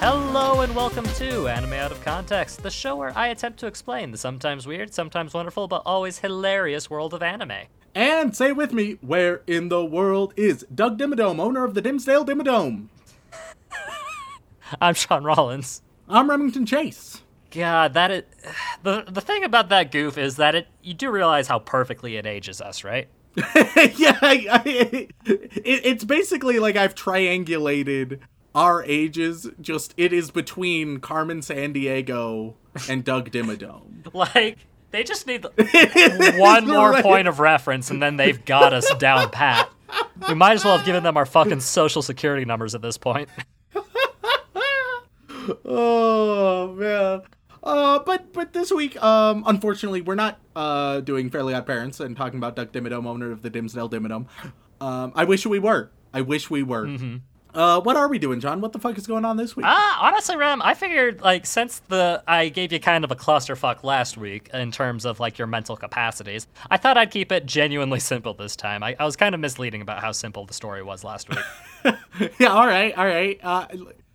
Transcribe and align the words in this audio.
Hello 0.00 0.60
and 0.60 0.76
welcome 0.76 1.04
to 1.16 1.48
Anime 1.48 1.72
Out 1.72 1.90
of 1.90 2.00
Context, 2.04 2.62
the 2.62 2.70
show 2.70 2.94
where 2.94 3.12
I 3.18 3.26
attempt 3.26 3.58
to 3.58 3.66
explain 3.66 4.12
the 4.12 4.16
sometimes 4.16 4.64
weird, 4.64 4.94
sometimes 4.94 5.34
wonderful, 5.34 5.66
but 5.66 5.82
always 5.84 6.20
hilarious 6.20 6.88
world 6.88 7.12
of 7.14 7.20
anime. 7.20 7.66
And 7.96 8.34
say 8.34 8.52
with 8.52 8.72
me, 8.72 8.98
where 9.00 9.42
in 9.48 9.70
the 9.70 9.84
world 9.84 10.34
is 10.36 10.64
Doug 10.72 11.00
Dimmadome, 11.00 11.40
owner 11.40 11.64
of 11.64 11.74
the 11.74 11.82
Dimmsdale 11.82 12.24
Dimmadome? 12.24 12.86
I'm 14.80 14.94
Sean 14.94 15.24
Rollins. 15.24 15.82
I'm 16.08 16.30
Remington 16.30 16.64
Chase. 16.64 17.22
God, 17.50 17.92
that 17.94 18.12
is 18.12 18.22
the 18.84 19.02
the 19.08 19.20
thing 19.20 19.42
about 19.42 19.68
that 19.70 19.90
goof 19.90 20.16
is 20.16 20.36
that 20.36 20.54
it 20.54 20.68
you 20.80 20.94
do 20.94 21.10
realize 21.10 21.48
how 21.48 21.58
perfectly 21.58 22.14
it 22.14 22.24
ages 22.24 22.60
us, 22.60 22.84
right? 22.84 23.08
yeah, 23.36 24.16
I, 24.22 24.46
I, 24.48 24.62
it, 24.64 25.10
it's 25.24 26.04
basically 26.04 26.60
like 26.60 26.76
I've 26.76 26.94
triangulated 26.94 28.20
our 28.58 28.82
ages. 28.84 29.48
Just 29.60 29.94
it 29.96 30.12
is 30.12 30.30
between 30.32 30.98
Carmen 30.98 31.40
Sandiego 31.40 32.54
and 32.88 33.04
Doug 33.04 33.30
Dimmadome. 33.30 33.84
Like 34.14 34.56
they 34.90 35.04
just 35.04 35.26
need 35.26 35.44
one 36.38 36.66
more 36.66 36.92
right. 36.92 37.04
point 37.04 37.28
of 37.28 37.40
reference, 37.40 37.90
and 37.90 38.02
then 38.02 38.16
they've 38.16 38.42
got 38.46 38.72
us 38.72 38.90
down 38.94 39.28
pat. 39.28 39.70
We 40.26 40.34
might 40.34 40.54
as 40.54 40.64
well 40.64 40.78
have 40.78 40.86
given 40.86 41.02
them 41.02 41.18
our 41.18 41.26
fucking 41.26 41.60
social 41.60 42.00
security 42.00 42.46
numbers 42.46 42.74
at 42.74 42.80
this 42.80 42.96
point. 42.96 43.28
oh 45.64 46.74
man. 46.74 47.20
Uh, 47.62 47.98
but 47.98 48.32
but 48.32 48.54
this 48.54 48.72
week, 48.72 49.00
um, 49.02 49.44
unfortunately, 49.46 50.00
we're 50.00 50.14
not 50.14 50.40
uh 50.56 51.00
doing 51.00 51.28
Fairly 51.28 51.52
Odd 51.52 51.66
Parents 51.66 52.00
and 52.00 52.16
talking 52.16 52.38
about 52.38 52.56
Doug 52.56 52.72
Dimmadome, 52.72 53.06
owner 53.06 53.30
of 53.30 53.42
the 53.42 53.50
Dimmsdale 53.50 53.90
Dimmadome. 53.90 54.26
Um, 54.80 55.12
I 55.14 55.24
wish 55.24 55.44
we 55.44 55.58
were. 55.58 55.90
I 56.14 56.22
wish 56.22 56.48
we 56.48 56.62
were. 56.62 56.86
Uh, 57.58 57.80
what 57.80 57.96
are 57.96 58.06
we 58.06 58.20
doing, 58.20 58.38
John? 58.38 58.60
What 58.60 58.70
the 58.72 58.78
fuck 58.78 58.96
is 58.96 59.08
going 59.08 59.24
on 59.24 59.36
this 59.36 59.56
week? 59.56 59.66
Ah, 59.66 59.98
honestly, 60.06 60.36
Ram, 60.36 60.62
I 60.62 60.74
figured 60.74 61.20
like 61.22 61.44
since 61.44 61.80
the 61.88 62.22
I 62.28 62.50
gave 62.50 62.72
you 62.72 62.78
kind 62.78 63.02
of 63.02 63.10
a 63.10 63.16
clusterfuck 63.16 63.82
last 63.82 64.16
week 64.16 64.48
in 64.54 64.70
terms 64.70 65.04
of 65.04 65.18
like 65.18 65.38
your 65.38 65.48
mental 65.48 65.76
capacities, 65.76 66.46
I 66.70 66.76
thought 66.76 66.96
I'd 66.96 67.10
keep 67.10 67.32
it 67.32 67.46
genuinely 67.46 67.98
simple 67.98 68.32
this 68.32 68.54
time. 68.54 68.84
I, 68.84 68.94
I 69.00 69.04
was 69.04 69.16
kind 69.16 69.34
of 69.34 69.40
misleading 69.40 69.82
about 69.82 70.00
how 70.00 70.12
simple 70.12 70.46
the 70.46 70.54
story 70.54 70.84
was 70.84 71.02
last 71.02 71.28
week. 71.28 71.94
yeah, 72.38 72.46
all 72.52 72.66
right, 72.66 72.96
all 72.96 73.06
right. 73.06 73.40
Uh, 73.42 73.66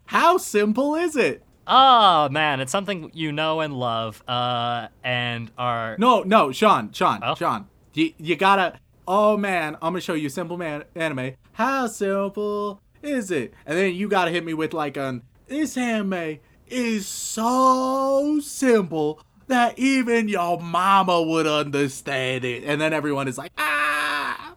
how 0.05 0.37
simple 0.37 0.95
is 0.95 1.17
it? 1.17 1.43
oh 1.67 2.29
man, 2.29 2.61
it's 2.61 2.71
something 2.71 3.11
you 3.13 3.33
know 3.33 3.59
and 3.59 3.73
love, 3.73 4.23
uh, 4.25 4.87
and 5.03 5.51
are 5.57 5.97
No, 5.97 6.23
no, 6.23 6.53
Sean, 6.53 6.93
Sean, 6.93 7.19
Oh. 7.21 7.35
Sean. 7.35 7.67
You 7.93 8.13
you 8.17 8.37
gotta. 8.37 8.79
Oh 9.05 9.35
man, 9.35 9.75
I'm 9.75 9.91
gonna 9.91 9.99
show 9.99 10.13
you 10.13 10.29
simple 10.29 10.55
man 10.55 10.85
anime. 10.95 11.31
How 11.51 11.87
simple 11.87 12.79
is 13.03 13.31
it? 13.31 13.53
And 13.65 13.77
then 13.77 13.93
you 13.93 14.07
gotta 14.07 14.31
hit 14.31 14.45
me 14.45 14.53
with 14.53 14.73
like 14.73 14.97
an 14.97 15.23
this 15.47 15.77
anime 15.77 16.39
is 16.67 17.07
so 17.07 18.39
simple 18.41 19.21
that 19.47 19.77
even 19.77 20.27
your 20.27 20.59
mama 20.59 21.21
would 21.21 21.45
understand 21.45 22.45
it. 22.45 22.63
And 22.63 22.79
then 22.79 22.93
everyone 22.93 23.27
is 23.27 23.37
like, 23.37 23.51
ah. 23.57 24.55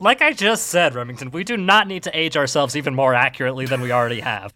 like 0.00 0.22
I 0.22 0.32
just 0.32 0.66
said, 0.66 0.94
Remington. 0.94 1.30
We 1.30 1.44
do 1.44 1.56
not 1.56 1.88
need 1.88 2.04
to 2.04 2.18
age 2.18 2.36
ourselves 2.36 2.76
even 2.76 2.94
more 2.94 3.14
accurately 3.14 3.66
than 3.66 3.80
we 3.80 3.92
already 3.92 4.20
have. 4.20 4.54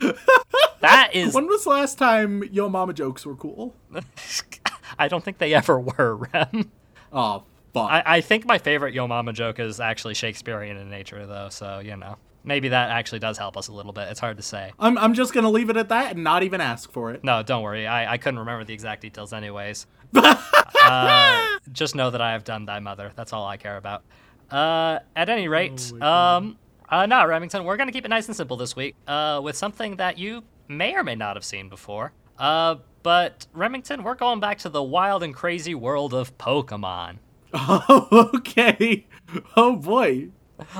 that 0.80 1.10
is, 1.12 1.34
When 1.34 1.46
was 1.46 1.64
the 1.64 1.70
last 1.70 1.98
time 1.98 2.44
your 2.44 2.70
mama 2.70 2.92
jokes 2.92 3.26
were 3.26 3.34
cool? 3.34 3.74
I 4.98 5.08
don't 5.08 5.24
think 5.24 5.38
they 5.38 5.52
ever 5.54 5.78
were, 5.78 6.16
Rem. 6.32 6.70
Oh. 7.12 7.42
I, 7.76 8.02
I 8.06 8.20
think 8.20 8.46
my 8.46 8.58
favorite 8.58 8.94
Yo 8.94 9.06
Mama 9.06 9.32
joke 9.32 9.58
is 9.58 9.80
actually 9.80 10.14
Shakespearean 10.14 10.76
in 10.76 10.90
nature, 10.90 11.26
though. 11.26 11.48
So 11.50 11.80
you 11.80 11.96
know, 11.96 12.16
maybe 12.44 12.68
that 12.68 12.90
actually 12.90 13.18
does 13.18 13.38
help 13.38 13.56
us 13.56 13.68
a 13.68 13.72
little 13.72 13.92
bit. 13.92 14.08
It's 14.08 14.20
hard 14.20 14.36
to 14.38 14.42
say. 14.42 14.72
I'm 14.78 14.98
I'm 14.98 15.14
just 15.14 15.32
gonna 15.32 15.50
leave 15.50 15.70
it 15.70 15.76
at 15.76 15.90
that 15.90 16.14
and 16.14 16.24
not 16.24 16.42
even 16.42 16.60
ask 16.60 16.90
for 16.90 17.12
it. 17.12 17.22
No, 17.22 17.42
don't 17.42 17.62
worry. 17.62 17.86
I, 17.86 18.14
I 18.14 18.18
couldn't 18.18 18.40
remember 18.40 18.64
the 18.64 18.74
exact 18.74 19.02
details, 19.02 19.32
anyways. 19.32 19.86
uh, 20.14 21.58
just 21.72 21.94
know 21.94 22.10
that 22.10 22.20
I 22.20 22.32
have 22.32 22.44
done 22.44 22.64
thy 22.64 22.80
mother. 22.80 23.12
That's 23.14 23.32
all 23.32 23.46
I 23.46 23.56
care 23.56 23.76
about. 23.76 24.02
Uh, 24.50 25.00
at 25.14 25.28
any 25.28 25.46
rate, 25.48 25.92
um, 26.00 26.56
uh, 26.88 27.04
no, 27.04 27.26
Remington, 27.26 27.64
we're 27.64 27.76
gonna 27.76 27.92
keep 27.92 28.04
it 28.04 28.08
nice 28.08 28.26
and 28.26 28.36
simple 28.36 28.56
this 28.56 28.74
week. 28.74 28.96
Uh, 29.06 29.40
with 29.42 29.56
something 29.56 29.96
that 29.96 30.18
you 30.18 30.42
may 30.68 30.94
or 30.94 31.04
may 31.04 31.14
not 31.14 31.36
have 31.36 31.44
seen 31.44 31.68
before. 31.68 32.12
Uh, 32.38 32.76
but 33.02 33.46
Remington, 33.52 34.02
we're 34.02 34.14
going 34.14 34.40
back 34.40 34.58
to 34.58 34.68
the 34.68 34.82
wild 34.82 35.22
and 35.22 35.34
crazy 35.34 35.74
world 35.74 36.14
of 36.14 36.36
Pokemon. 36.38 37.18
Oh, 37.54 38.30
okay. 38.34 39.06
Oh 39.56 39.76
boy. 39.76 40.28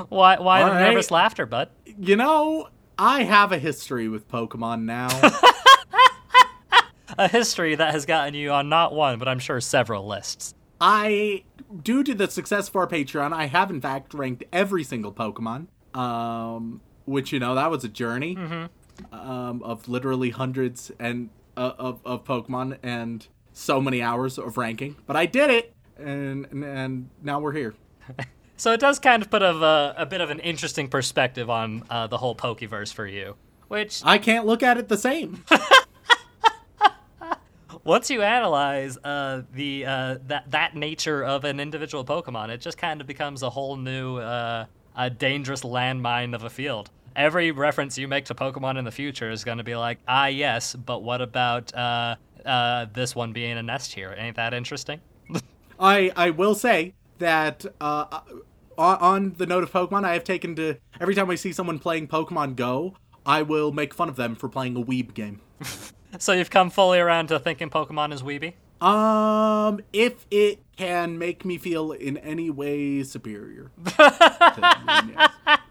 Why? 0.09 0.39
Why 0.39 0.63
All 0.63 0.69
the 0.69 0.75
right. 0.75 0.89
nervous 0.89 1.11
laughter, 1.11 1.47
bud? 1.47 1.71
You 1.99 2.17
know, 2.17 2.69
I 2.99 3.23
have 3.23 3.53
a 3.53 3.59
history 3.59 4.09
with 4.09 4.29
Pokemon 4.29 4.83
now. 4.83 5.09
a 7.19 7.29
history 7.29 7.75
that 7.75 7.93
has 7.93 8.07
gotten 8.07 8.35
you 8.35 8.51
on 8.51 8.69
not 8.69 8.95
one, 8.95 9.19
but 9.19 9.29
I'm 9.29 9.39
sure 9.39 9.61
several 9.61 10.07
lists. 10.07 10.55
I, 10.81 11.45
due 11.83 12.05
to 12.05 12.15
the 12.15 12.29
success 12.29 12.69
of 12.69 12.77
our 12.77 12.87
Patreon, 12.87 13.33
I 13.33 13.47
have 13.47 13.71
in 13.71 13.81
fact 13.81 14.15
ranked 14.15 14.45
every 14.53 14.85
single 14.85 15.13
Pokemon. 15.13 15.67
Um, 15.95 16.81
which 17.07 17.33
you 17.33 17.41
know 17.41 17.55
that 17.55 17.71
was 17.71 17.83
a 17.85 17.89
journey 17.89 18.37
um, 19.13 19.63
of 19.63 19.89
literally 19.89 20.31
hundreds 20.31 20.93
and 20.99 21.31
uh, 21.57 21.73
of 21.79 22.01
of 22.05 22.25
Pokemon 22.25 22.79
and 22.83 23.27
so 23.53 23.81
many 23.81 24.03
hours 24.03 24.39
of 24.39 24.57
ranking. 24.57 24.97
But 25.07 25.17
I 25.17 25.27
did 25.27 25.51
it, 25.51 25.75
and 25.99 26.47
and, 26.51 26.65
and 26.65 27.11
now 27.23 27.41
we're 27.41 27.53
here. 27.53 27.75
So 28.59 28.73
it 28.73 28.81
does 28.81 28.99
kind 28.99 29.23
of 29.23 29.31
put 29.31 29.41
of 29.41 29.63
a, 29.63 29.95
a 29.99 30.05
bit 30.05 30.21
of 30.21 30.31
an 30.31 30.41
interesting 30.41 30.89
perspective 30.89 31.49
on 31.49 31.85
uh, 31.89 32.09
the 32.09 32.19
whole 32.19 32.35
Pokeverse 32.35 32.93
for 32.93 33.07
you. 33.07 33.37
Which, 33.69 34.03
I 34.05 34.19
can't 34.19 34.47
look 34.47 34.65
at 34.65 34.79
it 34.79 34.89
the 34.89 34.99
same. 34.99 35.45
once 37.85 38.11
you 38.11 38.23
analyze 38.23 38.99
uh, 39.05 39.43
the 39.55 39.87
uh, 39.87 40.19
that 40.27 40.51
that 40.51 40.75
nature 40.75 41.25
of 41.25 41.45
an 41.45 41.61
individual 41.61 42.05
Pokemon, 42.05 42.49
it 42.49 42.61
just 42.61 42.79
kind 42.79 43.01
of 43.01 43.07
becomes 43.07 43.45
a 43.45 43.51
whole 43.51 43.77
new, 43.77 44.17
uh, 44.17 44.65
a 44.97 45.09
dangerous 45.09 45.63
landmine 45.63 46.35
of 46.35 46.43
a 46.43 46.51
field. 46.51 46.91
Every 47.15 47.53
reference 47.53 47.97
you 47.97 48.09
make 48.09 48.25
to 48.25 48.35
Pokemon 48.35 48.77
in 48.77 48.85
the 48.85 48.91
future 48.91 49.31
is 49.31 49.45
going 49.45 49.59
to 49.59 49.65
be 49.65 49.77
like, 49.77 49.99
ah, 50.09 50.27
yes, 50.27 50.75
but 50.75 51.03
what 51.03 51.21
about 51.21 51.73
uh, 51.75 52.17
uh, 52.45 52.87
this 52.93 53.15
one 53.15 53.33
being 53.33 53.57
a 53.57 53.63
nest 53.63 53.93
here? 53.93 54.17
Ain't 54.19 54.37
that 54.37 54.53
interesting? 54.53 55.01
I 55.79 56.11
I 56.17 56.31
will 56.31 56.55
say 56.55 56.95
that 57.19 57.65
uh, 57.81 58.21
on, 58.77 59.35
the 59.39 59.47
note 59.47 59.65
of 59.65 59.73
Pokemon, 59.73 60.05
I 60.05 60.13
have 60.13 60.25
taken 60.25 60.55
to 60.57 60.77
every 61.01 61.15
time 61.15 61.29
I 61.31 61.35
see 61.35 61.53
someone 61.53 61.79
playing 61.79 62.09
Pokemon 62.09 62.57
Go, 62.57 62.95
I 63.27 63.43
will 63.43 63.73
make 63.73 63.93
fun 63.93 64.09
of 64.09 64.17
them 64.17 64.35
for 64.37 64.49
playing 64.49 64.77
a 64.77 64.83
Weeb 64.83 65.15
game. 65.15 65.41
So 66.19 66.33
you've 66.33 66.49
come 66.49 66.71
fully 66.71 66.99
around 66.99 67.27
to 67.27 67.39
thinking 67.39 67.69
Pokemon 67.69 68.15
is 68.15 68.23
weeby? 68.23 68.55
Um, 68.83 69.81
if 69.93 70.27
it 70.31 70.63
can 70.79 71.19
make 71.19 71.45
me 71.45 71.59
feel 71.59 71.93
in 71.93 72.17
any 72.17 72.49
way 72.49 73.03
superior. 73.03 73.71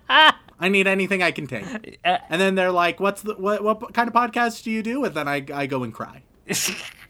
I 0.07 0.69
need 0.69 0.85
anything 0.85 1.23
I 1.23 1.31
can 1.31 1.47
take. 1.47 1.99
Uh, 2.05 2.17
And 2.29 2.39
then 2.39 2.53
they're 2.53 2.71
like, 2.71 2.99
"What's 2.99 3.23
the 3.23 3.33
what? 3.33 3.63
What 3.63 3.93
kind 3.95 4.07
of 4.07 4.13
podcast 4.13 4.63
do 4.63 4.69
you 4.69 4.83
do?" 4.83 5.05
And 5.05 5.15
then 5.15 5.27
I, 5.27 5.43
I 5.51 5.65
go 5.65 5.81
and 5.83 5.91
cry. 5.91 6.21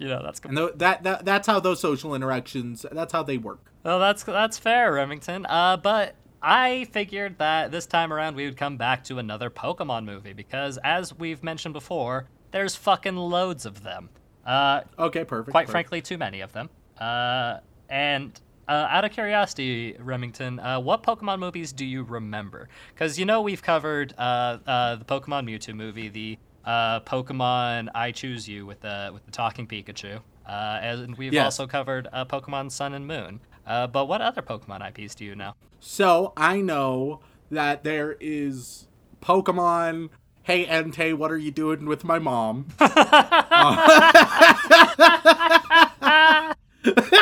you 0.00 0.08
know, 0.08 0.22
that's 0.22 0.40
And 0.40 0.56
tho- 0.56 0.72
that, 0.76 1.02
that 1.04 1.24
that's 1.24 1.46
how 1.46 1.60
those 1.60 1.78
social 1.80 2.14
interactions. 2.14 2.84
That's 2.90 3.12
how 3.12 3.22
they 3.22 3.38
work. 3.38 3.70
Well, 3.84 3.98
that's 4.00 4.24
that's 4.24 4.58
fair, 4.58 4.92
Remington. 4.92 5.46
Uh, 5.46 5.76
but 5.76 6.14
I 6.42 6.86
figured 6.92 7.38
that 7.38 7.70
this 7.70 7.86
time 7.86 8.12
around 8.12 8.34
we 8.34 8.46
would 8.46 8.56
come 8.56 8.76
back 8.76 9.04
to 9.04 9.18
another 9.18 9.50
Pokemon 9.50 10.04
movie 10.06 10.32
because, 10.32 10.78
as 10.82 11.14
we've 11.16 11.42
mentioned 11.44 11.74
before, 11.74 12.26
there's 12.50 12.74
fucking 12.74 13.16
loads 13.16 13.66
of 13.66 13.82
them. 13.82 14.08
Uh, 14.44 14.80
Okay, 14.98 15.24
perfect. 15.24 15.50
quite 15.52 15.62
perfect. 15.66 15.70
frankly, 15.70 16.00
too 16.02 16.16
many 16.18 16.40
of 16.40 16.52
them. 16.52 16.70
Uh, 16.98 17.58
and 17.90 18.40
uh, 18.68 18.72
out 18.88 19.04
of 19.04 19.10
curiosity, 19.12 19.96
Remington, 19.98 20.58
uh, 20.60 20.78
what 20.80 21.02
Pokemon 21.02 21.38
movies 21.40 21.72
do 21.72 21.84
you 21.84 22.02
remember? 22.04 22.68
Because 22.94 23.18
you 23.18 23.24
know 23.26 23.42
we've 23.42 23.62
covered 23.62 24.14
uh, 24.16 24.58
uh, 24.66 24.96
the 24.96 25.04
Pokemon 25.04 25.44
Mewtwo 25.48 25.74
movie, 25.74 26.08
the 26.08 26.38
uh, 26.64 27.00
Pokemon 27.00 27.88
I 27.94 28.12
Choose 28.12 28.48
You 28.48 28.66
with 28.66 28.80
the 28.80 29.10
with 29.12 29.24
the 29.24 29.30
talking 29.32 29.66
Pikachu, 29.66 30.20
uh, 30.46 30.50
and 30.82 31.16
we've 31.16 31.32
Yes. 31.32 31.44
also 31.44 31.66
covered 31.66 32.08
uh, 32.12 32.24
Pokemon 32.24 32.70
Sun 32.70 32.94
and 32.94 33.06
Moon. 33.06 33.40
Uh, 33.66 33.86
but 33.86 34.06
what 34.06 34.20
other 34.20 34.42
Pokemon 34.42 34.86
IPs 34.88 35.14
do 35.14 35.24
you 35.24 35.34
know? 35.36 35.52
So 35.80 36.32
I 36.36 36.60
know 36.60 37.20
that 37.50 37.84
there 37.84 38.16
is 38.20 38.86
Pokemon. 39.22 40.10
Hey 40.42 40.66
Entei, 40.66 41.14
what 41.14 41.30
are 41.30 41.36
you 41.38 41.50
doing 41.50 41.86
with 41.86 42.02
my 42.02 42.18
mom? 42.18 42.66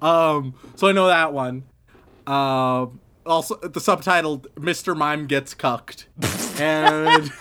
um, 0.00 0.54
so 0.74 0.88
I 0.88 0.92
know 0.92 1.06
that 1.06 1.32
one. 1.32 1.64
Um, 2.26 3.00
also 3.26 3.56
the 3.56 3.80
subtitled 3.80 4.46
"Mr. 4.54 4.96
Mime 4.96 5.26
Gets 5.26 5.54
Cucked," 5.54 6.06
and 6.60 7.30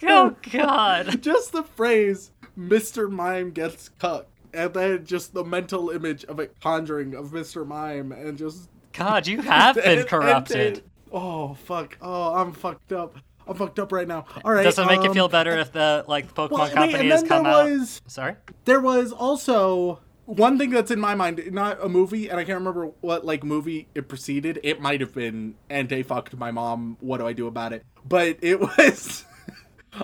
Oh 0.00 0.36
God! 0.52 1.22
just 1.22 1.52
the 1.52 1.62
phrase 1.62 2.30
"Mr. 2.58 3.10
Mime 3.10 3.50
Gets 3.50 3.88
Cucked," 3.98 4.30
and 4.54 4.72
then 4.72 5.04
just 5.04 5.34
the 5.34 5.44
mental 5.44 5.90
image 5.90 6.24
of 6.24 6.38
it 6.40 6.54
conjuring 6.60 7.14
of 7.14 7.26
Mr. 7.32 7.66
Mime, 7.66 8.12
and 8.12 8.38
just 8.38 8.68
God, 8.92 9.26
you 9.26 9.42
have 9.42 9.74
been 9.82 9.98
and- 10.00 10.08
corrupted. 10.08 10.78
and- 10.78 10.82
oh 11.12 11.54
fuck! 11.54 11.98
Oh, 12.00 12.34
I'm 12.34 12.52
fucked 12.52 12.92
up. 12.92 13.16
I'm 13.46 13.56
fucked 13.56 13.78
up 13.78 13.92
right 13.92 14.06
now. 14.06 14.26
All 14.44 14.52
right. 14.52 14.62
Does 14.62 14.78
it 14.78 14.86
make 14.86 15.02
you 15.02 15.08
um, 15.08 15.14
feel 15.14 15.28
better 15.28 15.56
if 15.58 15.72
the 15.72 16.04
like 16.06 16.32
Pokemon 16.34 16.50
well, 16.50 16.64
wait, 16.64 16.74
company 16.74 17.08
has 17.08 17.22
come 17.22 17.46
out? 17.46 17.66
Sorry. 18.06 18.34
there 18.66 18.80
was 18.80 19.10
also 19.12 20.00
one 20.28 20.58
thing 20.58 20.68
that's 20.70 20.90
in 20.90 21.00
my 21.00 21.14
mind, 21.14 21.40
not 21.52 21.82
a 21.82 21.88
movie, 21.88 22.28
and 22.28 22.38
I 22.38 22.44
can't 22.44 22.58
remember 22.58 22.90
what 23.00 23.24
like 23.24 23.42
movie 23.42 23.88
it 23.94 24.08
preceded. 24.08 24.60
It 24.62 24.78
might 24.80 25.00
have 25.00 25.14
been 25.14 25.54
"And 25.70 25.88
They 25.88 26.02
fucked 26.02 26.36
my 26.36 26.50
mom. 26.50 26.98
What 27.00 27.16
do 27.18 27.26
I 27.26 27.32
do 27.32 27.46
about 27.46 27.72
it? 27.72 27.84
But 28.06 28.36
it 28.42 28.60
was 28.78 29.24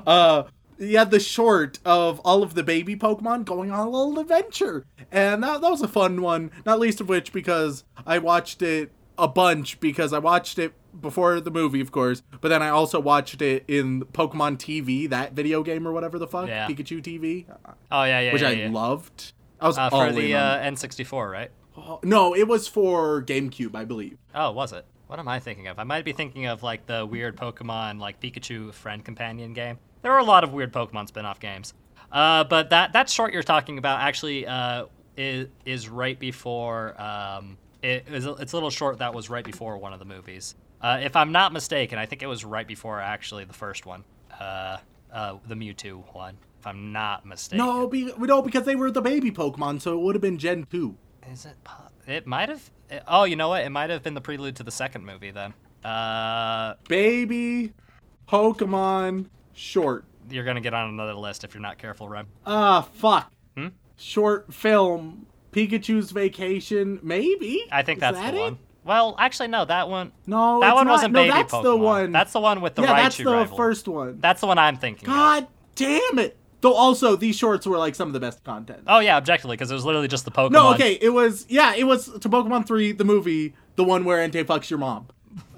uh 0.07 0.45
had 0.81 1.11
the 1.11 1.21
short 1.21 1.79
of 1.85 2.21
all 2.21 2.43
of 2.43 2.55
the 2.55 2.63
baby 2.63 2.97
Pokemon 2.97 3.45
going 3.45 3.71
on 3.71 3.87
a 3.87 3.91
little 3.91 4.19
adventure. 4.19 4.87
And 5.13 5.43
that, 5.43 5.61
that 5.61 5.71
was 5.71 5.83
a 5.83 5.89
fun 5.89 6.23
one, 6.23 6.51
not 6.65 6.81
least 6.81 7.01
of 7.03 7.09
which 7.09 7.31
because 7.33 7.85
I 8.07 8.19
watched 8.19 8.63
it 8.63 8.91
a 9.19 9.29
bunch 9.29 9.79
because 9.79 10.13
I 10.13 10.19
watched 10.19 10.59
it 10.59 10.73
before 11.01 11.39
the 11.41 11.51
movie, 11.51 11.81
of 11.81 11.93
course, 11.93 12.23
but 12.41 12.49
then 12.49 12.63
I 12.63 12.71
also 12.71 12.99
watched 12.99 13.43
it 13.43 13.65
in 13.69 14.03
Pokemon 14.07 14.57
TV, 14.57 15.09
that 15.11 15.35
video 15.35 15.63
game 15.63 15.87
or 15.87 15.93
whatever 15.93 16.19
the 16.19 16.27
fuck, 16.27 16.49
Yeah. 16.49 16.67
Pikachu 16.67 17.03
TV, 17.03 17.45
Oh 17.93 18.05
yeah, 18.05 18.21
yeah, 18.21 18.33
which 18.33 18.43
yeah, 18.43 18.49
I 18.49 18.53
yeah. 18.53 18.71
loved. 18.71 19.33
I 19.65 19.67
was 19.69 19.79
Uh, 19.79 19.91
for 19.91 20.13
the 20.13 20.35
uh, 20.35 20.59
N64, 20.59 21.31
right? 21.31 21.51
Oh, 21.77 21.99
no, 22.03 22.37
it 22.37 22.47
was 22.47 22.69
for 22.69 23.23
GameCube, 23.23 23.75
I 23.75 23.85
believe. 23.85 24.19
Oh, 24.35 24.53
was 24.53 24.73
it? 24.73 24.85
What 25.07 25.19
am 25.19 25.27
I 25.29 25.41
thinking 25.41 25.67
of? 25.69 25.79
I 25.79 25.85
might 25.85 26.05
be 26.05 26.13
thinking 26.13 26.47
of 26.47 26.63
like 26.63 26.87
the 26.87 27.05
weird 27.05 27.37
Pokemon, 27.37 27.99
like 27.99 28.21
Pikachu 28.21 28.73
friend 28.73 29.05
companion 29.05 29.53
game. 29.53 29.79
There 30.03 30.13
are 30.13 30.19
a 30.19 30.25
lot 30.25 30.45
of 30.45 30.53
weird 30.53 30.73
Pokemon 30.73 31.09
spin-off 31.09 31.41
games. 31.41 31.75
Uh, 32.13 32.45
but 32.45 32.71
that 32.71 32.93
that 32.93 33.11
short 33.11 33.33
you're 33.33 33.43
talking 33.43 33.79
about 33.79 34.01
actually 34.01 34.47
uh, 34.47 34.87
is 35.17 35.49
is 35.65 35.89
right 35.89 36.19
before. 36.19 37.01
Um, 37.01 37.59
it 37.83 38.07
is 38.09 38.27
it's 38.27 38.53
a 38.53 38.57
little 38.57 38.71
short 38.71 38.99
that 38.99 39.13
was 39.15 39.29
right 39.29 39.45
before 39.45 39.79
one 39.79 39.93
of 39.93 39.99
the 39.99 40.05
movies. 40.05 40.55
Uh, 40.81 41.01
if 41.03 41.17
I'm 41.17 41.33
not 41.33 41.53
mistaken, 41.53 41.99
I 41.99 42.07
think 42.07 42.23
it 42.23 42.27
was 42.27 42.45
right 42.45 42.67
before 42.67 43.01
actually 43.01 43.45
the 43.45 43.55
first 43.55 43.87
one, 43.87 44.05
uh, 44.39 44.77
uh, 45.13 45.37
the 45.49 45.55
Mewtwo 45.55 46.15
one. 46.15 46.37
If 46.65 46.69
I'm 46.69 46.93
not 46.93 47.27
mistaken. 47.27 47.59
No, 47.59 47.87
be, 47.87 48.11
no, 48.17 48.41
because 48.41 48.65
they 48.65 48.75
were 48.75 48.91
the 48.91 49.03
baby 49.03 49.31
Pokemon, 49.31 49.83
so 49.83 49.99
it 49.99 50.03
would 50.03 50.15
have 50.15 50.23
been 50.23 50.39
Gen 50.39 50.65
2. 50.71 50.97
Is 51.31 51.45
it? 51.45 51.57
It 52.07 52.27
might 52.27 52.49
have. 52.49 52.71
Oh, 53.07 53.25
you 53.25 53.37
know 53.37 53.51
what? 53.51 53.65
It 53.65 53.69
might 53.69 53.91
have 53.91 54.03
been 54.03 54.15
the 54.15 54.23
prelude 54.23 54.57
to 54.57 54.63
the 54.63 54.71
second 54.71 55.05
movie 55.05 55.31
then. 55.31 55.53
Uh, 55.85 56.73
Baby 56.89 57.75
Pokemon 58.27 59.27
short. 59.53 60.07
you're 60.31 60.45
gonna 60.45 60.63
get 60.63 60.73
on 60.73 60.89
another 60.89 61.13
list 61.13 61.45
if 61.45 61.53
you're 61.53 61.61
not 61.61 61.77
careful, 61.77 62.09
Rem. 62.09 62.29
Ah, 62.47 62.89
fuck. 62.95 63.31
Hmm? 63.59 63.69
Short 63.99 64.53
film. 64.55 65.27
Pikachu's 65.53 66.13
Vacation, 66.13 66.99
maybe? 67.03 67.67
I 67.71 67.83
think 67.83 67.99
Is 67.99 68.01
that's 68.01 68.17
that 68.17 68.31
the 68.33 68.39
it? 68.39 68.43
one. 68.43 68.59
Well, 68.85 69.17
actually, 69.19 69.49
no. 69.49 69.67
That 69.67 69.91
one. 69.91 70.13
No, 70.27 70.61
that 70.61 70.75
one 70.75 70.87
not. 70.87 70.93
wasn't 70.93 71.13
no, 71.13 71.21
baby 71.21 71.31
that's 71.31 71.53
Pokemon. 71.53 71.63
the 71.63 71.77
one. 71.77 72.13
That's 72.13 72.33
the 72.33 72.41
one 72.41 72.61
with 72.63 72.75
the 72.75 72.83
yeah, 72.83 72.89
Raichu 72.89 73.03
that's 73.03 73.17
the 73.19 73.25
rival. 73.27 73.57
first 73.59 73.87
one. 73.87 74.19
That's 74.21 74.41
the 74.41 74.47
one 74.47 74.57
I'm 74.57 74.79
thinking. 74.79 75.07
of. 75.11 75.15
God 75.15 75.47
damn 75.75 76.19
it! 76.21 76.39
Though 76.65 76.73
also 76.73 77.15
these 77.15 77.37
shorts 77.37 77.67
were 77.67 77.77
like 77.77 77.95
some 77.95 78.09
of 78.09 78.15
the 78.15 78.21
best 78.21 78.43
content. 78.43 78.85
Oh 78.87 78.99
yeah, 78.99 79.19
objectively, 79.19 79.55
because 79.55 79.71
it 79.71 79.75
was 79.75 79.85
literally 79.85 80.09
just 80.09 80.25
the 80.25 80.31
Pokemon. 80.31 80.53
no, 80.53 80.73
okay, 80.73 80.97
it 80.99 81.11
was 81.11 81.45
yeah, 81.51 81.75
it 81.75 81.85
was 81.85 82.07
to 82.07 82.27
Pokemon 82.27 82.67
Three, 82.67 82.93
the 82.93 83.05
movie, 83.05 83.53
the 83.77 83.85
one 83.85 84.07
where 84.07 84.27
Entei 84.27 84.45
fucks 84.45 84.71
your 84.71 84.79
mom. 84.79 85.09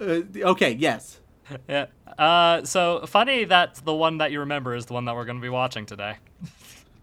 Uh, 0.01 0.23
okay, 0.37 0.73
yes. 0.73 1.21
Yeah. 1.69 1.87
Uh, 2.19 2.65
so 2.65 3.07
funny 3.07 3.45
that 3.45 3.77
the 3.85 3.95
one 3.95 4.19
that 4.19 4.33
you 4.33 4.41
remember 4.41 4.75
is 4.75 4.87
the 4.87 4.95
one 4.95 5.05
that 5.05 5.15
we're 5.15 5.27
gonna 5.27 5.39
be 5.39 5.49
watching 5.49 5.87
today. 5.87 6.17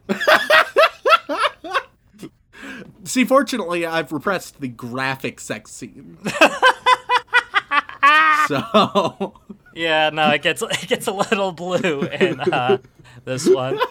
See, 3.05 3.23
fortunately, 3.23 3.85
I've 3.85 4.11
repressed 4.11 4.59
the 4.59 4.67
graphic 4.67 5.39
sex 5.39 5.71
scene. 5.71 6.17
so 8.49 9.33
Yeah, 9.75 10.09
no, 10.11 10.29
it 10.29 10.41
gets 10.41 10.61
it 10.61 10.87
gets 10.87 11.07
a 11.07 11.11
little 11.11 11.51
blue 11.51 12.01
in 12.03 12.39
uh, 12.39 12.77
this 13.25 13.47
one. 13.47 13.79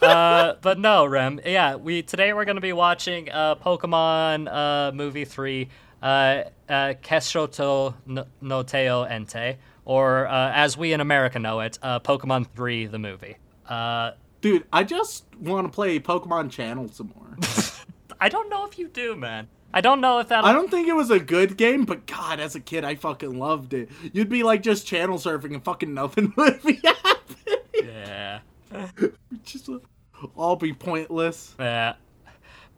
Uh, 0.00 0.54
but 0.62 0.78
no, 0.78 1.04
Rem. 1.04 1.40
Yeah, 1.44 1.76
we 1.76 2.00
today 2.00 2.32
we're 2.32 2.46
gonna 2.46 2.58
be 2.58 2.72
watching 2.72 3.30
uh, 3.30 3.54
Pokemon 3.56 4.50
uh, 4.50 4.92
movie 4.92 5.26
three, 5.26 5.68
uh, 6.02 6.44
uh, 6.70 6.94
Keshoto 7.02 7.92
no, 8.06 8.24
no 8.40 8.62
Teo 8.62 9.04
Ente, 9.04 9.56
or 9.84 10.26
uh, 10.26 10.52
as 10.54 10.78
we 10.78 10.94
in 10.94 11.02
America 11.02 11.38
know 11.38 11.60
it, 11.60 11.78
uh, 11.82 12.00
Pokemon 12.00 12.46
three, 12.56 12.86
the 12.86 12.98
movie. 12.98 13.36
Uh, 13.68 14.12
Dude, 14.40 14.64
I 14.72 14.84
just 14.84 15.24
want 15.38 15.66
to 15.66 15.72
play 15.72 16.00
Pokemon 16.00 16.50
Channel 16.50 16.88
some 16.88 17.12
more. 17.14 17.36
I 18.20 18.28
don't 18.28 18.48
know 18.48 18.64
if 18.66 18.78
you 18.78 18.88
do, 18.88 19.16
man. 19.16 19.48
I 19.72 19.80
don't 19.80 20.00
know 20.00 20.18
if 20.18 20.28
that. 20.28 20.44
I 20.44 20.52
don't 20.52 20.70
think 20.70 20.88
it 20.88 20.94
was 20.94 21.10
a 21.10 21.20
good 21.20 21.56
game, 21.56 21.84
but 21.84 22.06
God, 22.06 22.40
as 22.40 22.54
a 22.54 22.60
kid, 22.60 22.84
I 22.84 22.94
fucking 22.94 23.38
loved 23.38 23.74
it. 23.74 23.90
You'd 24.12 24.28
be 24.30 24.42
like 24.42 24.62
just 24.62 24.86
channel 24.86 25.18
surfing 25.18 25.54
and 25.54 25.62
fucking 25.62 25.92
nothing 25.92 26.32
would 26.36 26.62
be 26.62 26.80
happening. 26.82 27.58
Yeah. 27.74 28.40
just 29.44 29.68
all 30.34 30.56
be 30.56 30.72
pointless. 30.72 31.54
Yeah. 31.58 31.94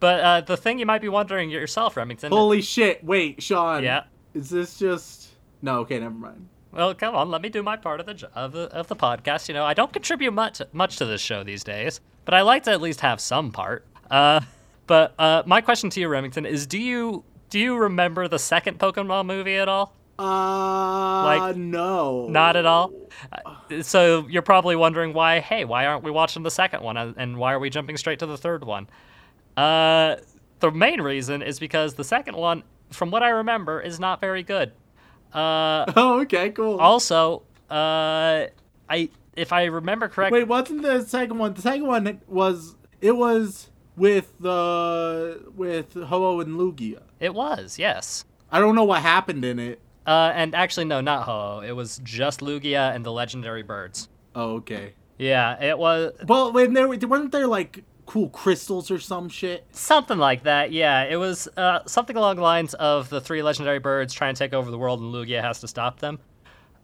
But 0.01 0.21
uh, 0.21 0.41
the 0.41 0.57
thing 0.57 0.79
you 0.79 0.87
might 0.87 1.03
be 1.03 1.09
wondering 1.09 1.51
yourself, 1.51 1.97
Remington. 1.97 2.33
Holy 2.33 2.63
shit! 2.63 3.05
Wait, 3.05 3.43
Sean. 3.43 3.85
Yeah. 3.85 4.05
Is 4.35 4.49
this 4.49 4.79
just? 4.79 5.29
No. 5.63 5.81
Okay, 5.81 5.99
never 5.99 6.15
mind. 6.15 6.49
Well, 6.73 6.95
come 6.95 7.15
on, 7.15 7.31
let 7.31 7.43
me 7.43 7.49
do 7.49 7.63
my 7.63 7.77
part 7.77 8.01
of 8.01 8.07
the 8.07 8.31
of 8.35 8.53
the 8.53 8.73
of 8.73 8.89
the 8.89 8.97
podcast. 8.97 9.49
You 9.49 9.55
know, 9.55 9.65
I 9.65 9.75
don't 9.75 9.93
contribute 9.93 10.33
much 10.33 10.63
much 10.73 10.97
to 10.97 11.05
this 11.05 11.21
show 11.21 11.45
these 11.45 11.65
days, 11.65 12.01
but 12.25 12.35
I 12.35 12.43
like 12.43 12.63
to 12.65 12.71
at 12.71 12.81
least 12.81 13.01
have 13.01 13.21
some 13.21 13.53
part. 13.53 13.85
Uh, 14.11 14.41
but 14.91 15.15
uh, 15.20 15.44
my 15.47 15.61
question 15.61 15.89
to 15.91 16.01
you, 16.01 16.09
Remington, 16.09 16.44
is: 16.44 16.67
Do 16.67 16.77
you 16.77 17.23
do 17.49 17.61
you 17.61 17.77
remember 17.77 18.27
the 18.27 18.41
second 18.41 18.81
Pokemon 18.81 19.27
movie 19.27 19.55
at 19.55 19.69
all? 19.69 19.94
Uh, 20.19 21.23
Like, 21.23 21.56
no. 21.56 22.27
Not 22.27 22.56
at 22.56 22.67
all. 22.67 22.91
Uh, 23.32 23.82
so 23.82 24.27
you're 24.29 24.43
probably 24.43 24.75
wondering 24.75 25.13
why. 25.13 25.39
Hey, 25.39 25.65
why 25.65 25.87
aren't 25.87 26.03
we 26.03 26.11
watching 26.11 26.43
the 26.43 26.51
second 26.51 26.82
one, 26.82 26.97
and 26.97 27.15
and 27.17 27.39
why 27.39 27.53
are 27.53 27.61
we 27.61 27.70
jumping 27.70 27.97
straight 27.99 28.19
to 28.19 28.27
the 28.27 28.37
third 28.37 28.65
one? 28.65 28.89
Uh, 29.56 30.17
the 30.59 30.73
main 30.73 31.01
reason 31.01 31.41
is 31.41 31.61
because 31.61 31.94
the 31.94 32.03
second 32.03 32.37
one, 32.37 32.65
from 32.91 33.13
what 33.13 33.23
I 33.23 33.29
remember, 33.29 33.81
is 33.81 34.01
not 34.01 34.20
very 34.20 34.43
good. 34.43 34.73
Uh, 35.32 35.85
Oh, 35.97 36.23
okay, 36.23 36.51
cool. 36.51 36.81
also, 36.81 37.43
uh, 37.70 38.47
I 38.89 39.09
if 39.37 39.53
I 39.53 39.67
remember 39.67 40.09
correctly, 40.09 40.41
Wait, 40.41 40.49
wasn't 40.49 40.82
the 40.82 41.05
second 41.05 41.39
one? 41.39 41.55
The 41.55 41.63
second 41.63 41.87
one 41.87 42.20
was 42.27 42.75
it 43.01 43.17
was 43.17 43.70
with 44.01 44.33
the 44.41 45.43
with 45.55 45.95
Ho-oh 45.95 46.41
and 46.41 46.59
Lugia. 46.59 47.01
it 47.21 47.35
was 47.35 47.79
yes. 47.79 48.25
I 48.51 48.59
don't 48.59 48.75
know 48.75 48.85
what 48.85 49.03
happened 49.03 49.45
in 49.45 49.59
it. 49.61 49.81
Uh, 50.07 50.33
and 50.35 50.55
actually, 50.57 50.87
no, 50.87 51.01
not 51.01 51.25
Ho-oh. 51.25 51.61
It 51.61 51.73
was 51.73 52.01
just 52.03 52.41
Lugia 52.41 52.93
and 52.95 53.05
the 53.07 53.13
legendary 53.13 53.63
birds. 53.63 54.09
Oh, 54.35 54.55
okay. 54.57 54.95
Yeah, 55.19 55.63
it 55.63 55.79
was 55.79 56.13
Well, 56.27 56.53
when 56.53 56.73
there 56.73 56.89
weren't 56.89 57.31
there 57.31 57.47
like 57.47 57.85
cool 58.07 58.29
crystals 58.31 58.91
or 58.91 58.99
some 58.99 59.29
shit. 59.29 59.65
something 59.71 60.19
like 60.19 60.43
that. 60.45 60.73
Yeah, 60.73 61.05
it 61.05 61.17
was 61.17 61.47
uh, 61.57 61.81
something 61.87 62.17
along 62.17 62.37
the 62.37 62.43
lines 62.43 62.75
of 62.75 63.09
the 63.11 63.21
three 63.21 63.43
legendary 63.43 63.79
birds 63.79 64.13
trying 64.15 64.35
to 64.35 64.39
take 64.39 64.53
over 64.55 64.69
the 64.71 64.79
world, 64.79 65.01
and 65.01 65.15
Lugia 65.15 65.43
has 65.43 65.61
to 65.61 65.69
stop 65.69 66.01
them. 66.01 66.19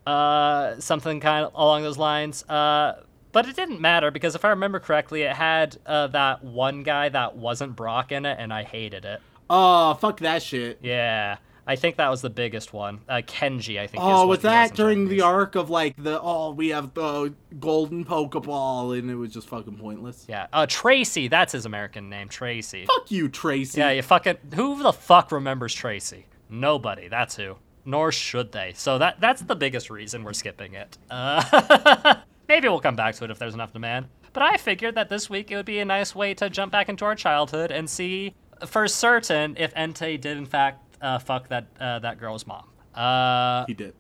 Uh, 0.06 0.78
something 0.78 1.18
kind 1.18 1.46
of 1.46 1.52
along 1.54 1.82
those 1.82 1.98
lines. 1.98 2.44
Uh, 2.48 3.00
but 3.36 3.46
it 3.46 3.54
didn't 3.54 3.82
matter 3.82 4.10
because 4.10 4.34
if 4.34 4.46
I 4.46 4.48
remember 4.48 4.80
correctly, 4.80 5.20
it 5.20 5.36
had 5.36 5.76
uh, 5.84 6.06
that 6.06 6.42
one 6.42 6.82
guy 6.82 7.10
that 7.10 7.36
wasn't 7.36 7.76
Brock 7.76 8.10
in 8.10 8.24
it, 8.24 8.38
and 8.40 8.50
I 8.50 8.62
hated 8.62 9.04
it. 9.04 9.20
Oh, 9.50 9.92
fuck 9.92 10.20
that 10.20 10.42
shit. 10.42 10.78
Yeah, 10.80 11.36
I 11.66 11.76
think 11.76 11.96
that 11.96 12.08
was 12.08 12.22
the 12.22 12.30
biggest 12.30 12.72
one. 12.72 13.00
Uh, 13.06 13.16
Kenji, 13.16 13.78
I 13.78 13.88
think. 13.88 14.02
Oh, 14.02 14.26
was 14.26 14.40
that 14.40 14.70
in 14.70 14.76
during 14.76 15.08
the 15.08 15.20
arc 15.20 15.54
of 15.54 15.68
like 15.68 16.02
the 16.02 16.18
oh 16.18 16.52
we 16.52 16.70
have 16.70 16.94
the 16.94 17.34
golden 17.60 18.06
Pokeball 18.06 18.98
and 18.98 19.10
it 19.10 19.16
was 19.16 19.34
just 19.34 19.48
fucking 19.48 19.76
pointless. 19.76 20.24
Yeah, 20.26 20.46
uh, 20.50 20.64
Tracey. 20.66 21.28
That's 21.28 21.52
his 21.52 21.66
American 21.66 22.08
name, 22.08 22.30
Tracey. 22.30 22.86
Fuck 22.86 23.10
you, 23.10 23.28
Tracey. 23.28 23.80
Yeah, 23.80 23.90
you 23.90 24.00
fucking. 24.00 24.38
Who 24.54 24.82
the 24.82 24.94
fuck 24.94 25.30
remembers 25.30 25.74
Tracey? 25.74 26.24
Nobody. 26.48 27.08
That's 27.08 27.36
who. 27.36 27.56
Nor 27.84 28.12
should 28.12 28.52
they. 28.52 28.72
So 28.74 28.96
that 28.96 29.20
that's 29.20 29.42
the 29.42 29.56
biggest 29.56 29.90
reason 29.90 30.24
we're 30.24 30.32
skipping 30.32 30.72
it. 30.72 30.96
Uh, 31.10 32.14
maybe 32.48 32.68
we'll 32.68 32.80
come 32.80 32.96
back 32.96 33.14
to 33.16 33.24
it 33.24 33.30
if 33.30 33.38
there's 33.38 33.54
enough 33.54 33.72
demand. 33.72 34.06
But 34.32 34.42
I 34.42 34.56
figured 34.58 34.94
that 34.96 35.08
this 35.08 35.30
week 35.30 35.50
it 35.50 35.56
would 35.56 35.66
be 35.66 35.78
a 35.78 35.84
nice 35.84 36.14
way 36.14 36.34
to 36.34 36.50
jump 36.50 36.70
back 36.72 36.88
into 36.88 37.04
our 37.04 37.14
childhood 37.14 37.70
and 37.70 37.88
see 37.88 38.34
for 38.66 38.86
certain 38.88 39.56
if 39.58 39.74
Entei 39.74 40.20
did 40.20 40.36
in 40.36 40.46
fact 40.46 40.82
uh, 41.00 41.18
fuck 41.18 41.48
that 41.48 41.66
uh, 41.80 41.98
that 42.00 42.18
girl's 42.18 42.46
mom. 42.46 42.64
Uh, 42.94 43.64
He 43.66 43.74
did. 43.74 43.94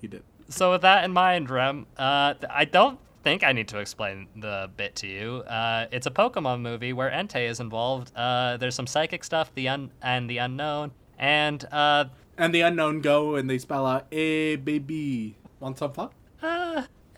He 0.00 0.06
did. 0.08 0.22
so 0.48 0.72
with 0.72 0.82
that 0.82 1.04
in 1.04 1.12
mind, 1.12 1.50
Rem, 1.50 1.86
uh, 1.96 2.34
I 2.50 2.64
don't 2.64 2.98
think 3.22 3.44
I 3.44 3.52
need 3.52 3.68
to 3.68 3.78
explain 3.78 4.26
the 4.36 4.68
bit 4.76 4.96
to 4.96 5.06
you. 5.06 5.36
Uh, 5.46 5.86
it's 5.92 6.06
a 6.08 6.10
Pokemon 6.10 6.60
movie 6.60 6.92
where 6.92 7.08
Entei 7.10 7.48
is 7.48 7.60
involved. 7.60 8.10
Uh, 8.16 8.56
there's 8.56 8.74
some 8.74 8.86
psychic 8.88 9.22
stuff, 9.22 9.52
the 9.54 9.68
un- 9.68 9.92
and 10.02 10.28
the 10.28 10.38
unknown, 10.38 10.90
and 11.18 11.64
uh, 11.70 12.06
And 12.36 12.52
the 12.52 12.62
unknown 12.62 13.00
go 13.00 13.36
and 13.36 13.48
they 13.48 13.58
spell 13.58 13.86
out 13.86 14.06
a 14.12 14.56
baby. 14.56 15.36
Want 15.60 15.78
some 15.78 15.92
fun? 15.92 16.10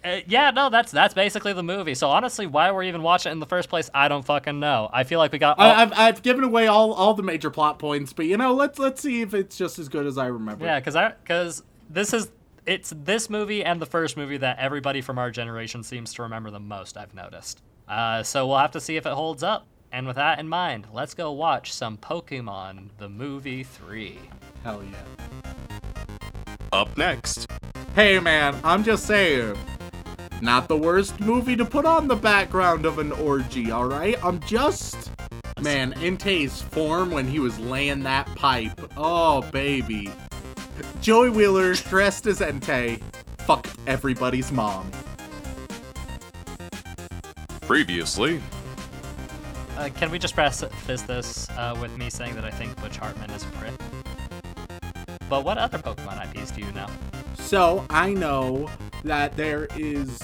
Uh, 0.04 0.20
yeah, 0.26 0.50
no, 0.50 0.68
that's 0.68 0.92
that's 0.92 1.14
basically 1.14 1.54
the 1.54 1.62
movie. 1.62 1.94
So 1.94 2.11
honestly, 2.11 2.46
why 2.46 2.70
we're 2.70 2.82
even 2.82 3.02
watching 3.02 3.30
it 3.30 3.32
in 3.32 3.40
the 3.40 3.46
first 3.46 3.68
place, 3.70 3.88
I 3.94 4.08
don't 4.08 4.25
fucking 4.25 4.61
know. 4.61 4.90
I 4.92 5.04
feel 5.04 5.18
like 5.18 5.32
we 5.32 5.38
got. 5.38 5.58
All- 5.58 5.70
I, 5.70 5.82
I've 5.82 5.92
I've 5.94 6.23
given 6.23 6.44
away 6.44 6.66
all 6.66 6.92
all 6.92 7.14
the 7.14 7.23
major 7.23 7.50
plot 7.50 7.78
points, 7.78 8.12
but 8.12 8.26
you 8.26 8.37
know, 8.37 8.52
let's 8.52 8.78
let's 8.78 9.00
see 9.00 9.23
if 9.23 9.32
it's 9.32 9.56
just 9.56 9.78
as 9.78 9.88
good 9.88 10.06
as 10.06 10.18
I 10.18 10.26
remember. 10.26 10.64
Yeah, 10.66 10.78
because 10.78 10.94
I 10.94 11.14
because 11.23 11.62
this 11.88 12.12
is 12.12 12.30
it's 12.66 12.92
this 12.94 13.30
movie 13.30 13.64
and 13.64 13.80
the 13.80 13.87
first 13.87 14.16
movie 14.16 14.37
that 14.37 14.58
everybody 14.58 15.00
from 15.00 15.18
our 15.18 15.30
generation 15.30 15.82
seems 15.82 16.12
to 16.14 16.23
remember 16.23 16.50
the 16.50 16.61
most. 16.61 16.96
I've 16.96 17.14
noticed. 17.14 17.62
Uh, 17.88 18.23
so 18.23 18.46
we'll 18.46 18.58
have 18.58 18.73
to 18.73 18.80
see 18.80 18.96
if 18.96 19.06
it 19.06 19.12
holds 19.12 19.42
up. 19.42 19.66
And 19.92 20.06
with 20.06 20.16
that 20.16 20.38
in 20.38 20.49
mind, 20.49 20.88
let's 20.92 21.14
go 21.14 21.30
watch 21.30 21.73
some 21.73 21.96
Pokemon 21.96 22.88
the 22.99 23.08
movie 23.08 23.62
three. 23.62 24.18
Hell 24.64 24.82
yeah. 24.82 25.52
Up 26.73 26.96
next, 26.96 27.46
Hey 27.94 28.18
man, 28.18 28.61
I'm 28.64 28.82
just 28.82 29.06
saying. 29.06 29.56
Not 30.45 30.69
the 30.69 30.77
worst 30.77 31.21
movie 31.21 31.57
to 31.57 31.65
put 31.65 31.87
on 31.87 32.07
the 32.07 32.15
background 32.17 32.85
of 32.85 32.99
an 32.99 33.13
orgy, 33.13 33.73
alright? 33.73 34.23
I'm 34.23 34.41
just. 34.41 35.11
Man, 35.63 35.95
Entei's 35.95 36.61
form 36.61 37.11
when 37.11 37.27
he 37.27 37.39
was 37.39 37.59
laying 37.59 38.03
that 38.03 38.27
pipe. 38.37 38.79
Oh, 38.95 39.41
baby. 39.53 40.11
Joey 41.01 41.31
Wheeler, 41.31 41.73
dressed 41.73 42.27
as 42.27 42.41
Entei, 42.41 43.01
fucked 43.39 43.75
everybody's 43.87 44.53
mom. 44.53 44.91
previously, 47.63 48.43
Uh, 49.79 49.89
can 49.97 50.11
we 50.11 50.19
just 50.19 50.35
preface 50.35 51.01
this 51.03 51.49
uh, 51.53 51.75
with 51.81 51.97
me 51.97 52.11
saying 52.11 52.35
that 52.35 52.45
I 52.45 52.51
think 52.51 52.79
Butch 52.83 52.99
Hartman 52.99 53.31
is 53.31 53.45
a 53.45 53.47
prick? 53.57 53.73
But 55.31 55.43
what 55.43 55.57
other 55.57 55.79
Pokemon 55.79 56.23
IPs 56.37 56.51
do 56.51 56.61
you 56.61 56.71
know? 56.73 56.87
So, 57.45 57.85
I 57.91 58.15
know 58.15 58.71
that 59.05 59.37
there 59.37 59.69
is 59.77 60.19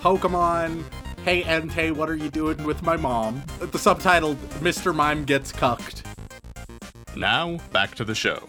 Pokemon. 0.00 0.82
Hey 1.24 1.42
Entei, 1.44 1.92
what 1.92 2.10
are 2.10 2.16
you 2.16 2.30
doing 2.30 2.64
with 2.64 2.82
my 2.82 2.96
mom? 2.96 3.44
The 3.60 3.78
subtitle 3.78 4.34
Mr. 4.58 4.92
Mime 4.92 5.24
Gets 5.24 5.52
Cucked. 5.52 6.02
now 7.14 7.58
back 7.72 7.94
to 7.94 8.04
the 8.04 8.14
show. 8.14 8.48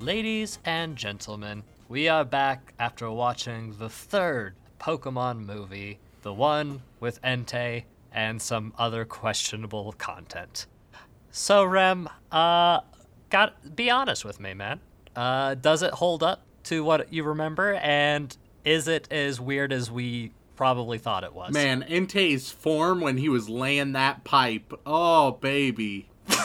Ladies 0.00 0.58
and 0.64 0.96
gentlemen, 0.96 1.62
we 1.88 2.08
are 2.08 2.24
back 2.24 2.74
after 2.80 3.08
watching 3.10 3.76
the 3.78 3.88
third 3.88 4.56
Pokemon 4.80 5.46
movie, 5.46 6.00
the 6.22 6.34
one 6.34 6.82
with 6.98 7.22
Entei 7.22 7.84
and 8.10 8.42
some 8.42 8.74
other 8.76 9.04
questionable 9.04 9.92
content. 9.92 10.66
So 11.30 11.64
Rem, 11.64 12.08
uh, 12.32 12.80
got 13.30 13.76
be 13.76 13.88
honest 13.88 14.24
with 14.24 14.40
me, 14.40 14.52
man. 14.52 14.80
Uh, 15.14 15.54
does 15.54 15.82
it 15.82 15.94
hold 15.94 16.22
up 16.24 16.42
to 16.68 16.84
what 16.84 17.12
you 17.12 17.24
remember, 17.24 17.74
and 17.74 18.34
is 18.64 18.88
it 18.88 19.08
as 19.10 19.40
weird 19.40 19.72
as 19.72 19.90
we 19.90 20.32
probably 20.54 20.98
thought 20.98 21.24
it 21.24 21.32
was? 21.32 21.50
Man, 21.52 21.82
Entei's 21.88 22.50
form 22.50 23.00
when 23.00 23.16
he 23.16 23.30
was 23.30 23.48
laying 23.48 23.92
that 23.92 24.24
pipe. 24.24 24.74
Oh, 24.84 25.30
baby. 25.32 26.10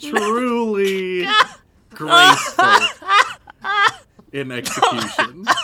Truly 0.00 1.26
graceful 1.90 2.64
in 4.32 4.52
execution. 4.52 5.44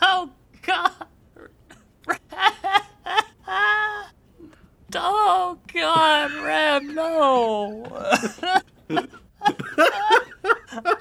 Oh 0.00 0.30
God! 0.62 0.92
oh 4.94 5.58
God, 5.72 6.32
Rem, 6.44 6.94
no! 6.94 8.06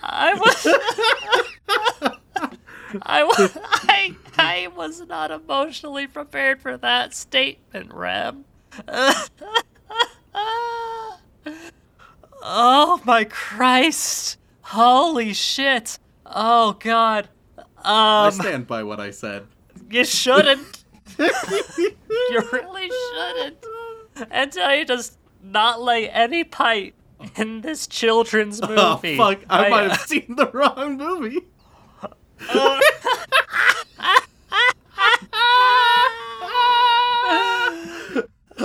I 0.03 0.33
was, 0.39 0.67
I 3.01 3.23
was, 3.23 3.57
I, 3.63 4.15
I 4.37 4.67
was 4.75 5.01
not 5.01 5.31
emotionally 5.31 6.07
prepared 6.07 6.61
for 6.61 6.77
that 6.77 7.13
statement, 7.13 7.93
Rem. 7.93 8.45
oh 12.41 13.01
my 13.05 13.23
Christ! 13.25 14.37
Holy 14.61 15.33
shit! 15.33 15.99
Oh 16.25 16.73
God! 16.79 17.29
Um, 17.57 17.65
I 17.85 18.29
stand 18.31 18.67
by 18.67 18.83
what 18.83 18.99
I 18.99 19.11
said. 19.11 19.47
you 19.89 20.03
shouldn't. 20.03 20.83
you 21.19 21.29
really 22.51 22.89
shouldn't. 22.89 23.65
Until 24.31 24.75
you 24.75 24.85
just 24.85 25.17
not 25.41 25.81
lay 25.81 26.09
any 26.09 26.43
pipe 26.43 26.93
in 27.35 27.61
this 27.61 27.87
children's 27.87 28.59
oh, 28.61 28.67
movie. 28.67 29.15
Oh, 29.15 29.17
fuck. 29.17 29.39
I, 29.49 29.65
I- 29.65 29.69
might 29.69 29.83
have 29.83 29.91
uh, 29.93 29.97
seen 30.05 30.35
the 30.35 30.49
wrong 30.51 30.97
movie. 30.97 31.41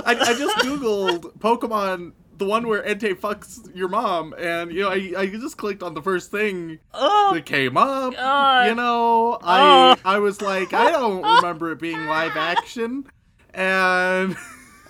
I, 0.05 0.15
I 0.19 0.33
just 0.33 0.55
googled 0.57 1.37
Pokemon, 1.39 2.13
the 2.37 2.45
one 2.45 2.67
where 2.67 2.81
Entei 2.83 3.13
fucks 3.15 3.73
your 3.75 3.87
mom, 3.87 4.33
and 4.37 4.71
you 4.71 4.81
know 4.81 4.89
I, 4.89 5.13
I 5.17 5.27
just 5.27 5.57
clicked 5.57 5.83
on 5.83 5.93
the 5.93 6.01
first 6.01 6.31
thing 6.31 6.79
Oh, 6.93 7.31
that 7.33 7.45
came 7.45 7.77
up. 7.77 8.13
God. 8.13 8.69
You 8.69 8.75
know, 8.75 9.37
I 9.41 9.95
Oh. 9.97 10.01
I 10.09 10.19
was 10.19 10.41
like, 10.41 10.73
I 10.73 10.91
don't 10.91 11.21
remember 11.23 11.71
it 11.71 11.79
being 11.79 12.05
live 12.05 12.35
action, 12.35 13.05
and 13.53 14.35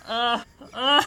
uh, 0.08 0.44
uh, 0.74 1.04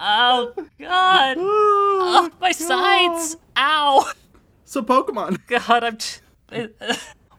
oh 0.00 0.52
God! 0.78 1.36
Oh, 1.38 2.30
my 2.40 2.52
sides! 2.52 3.36
Ow! 3.56 4.10
so 4.64 4.82
Pokemon. 4.82 5.38
God, 5.68 5.84
I'm. 5.84 5.96
T- 5.96 6.20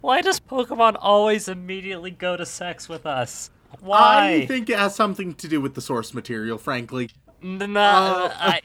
Why 0.01 0.21
does 0.21 0.39
Pokemon 0.39 0.95
always 0.99 1.47
immediately 1.47 2.11
go 2.11 2.35
to 2.37 2.45
sex 2.45 2.87
with 2.89 3.05
us? 3.05 3.49
Why? 3.81 4.33
I 4.43 4.45
think 4.45 4.69
it 4.69 4.77
has 4.79 4.95
something 4.95 5.33
to 5.35 5.47
do 5.47 5.61
with 5.61 5.75
the 5.75 5.81
source 5.81 6.13
material, 6.13 6.57
frankly. 6.57 7.09
No, 7.41 7.79
Uh, 7.79 8.33
I. 8.35 8.61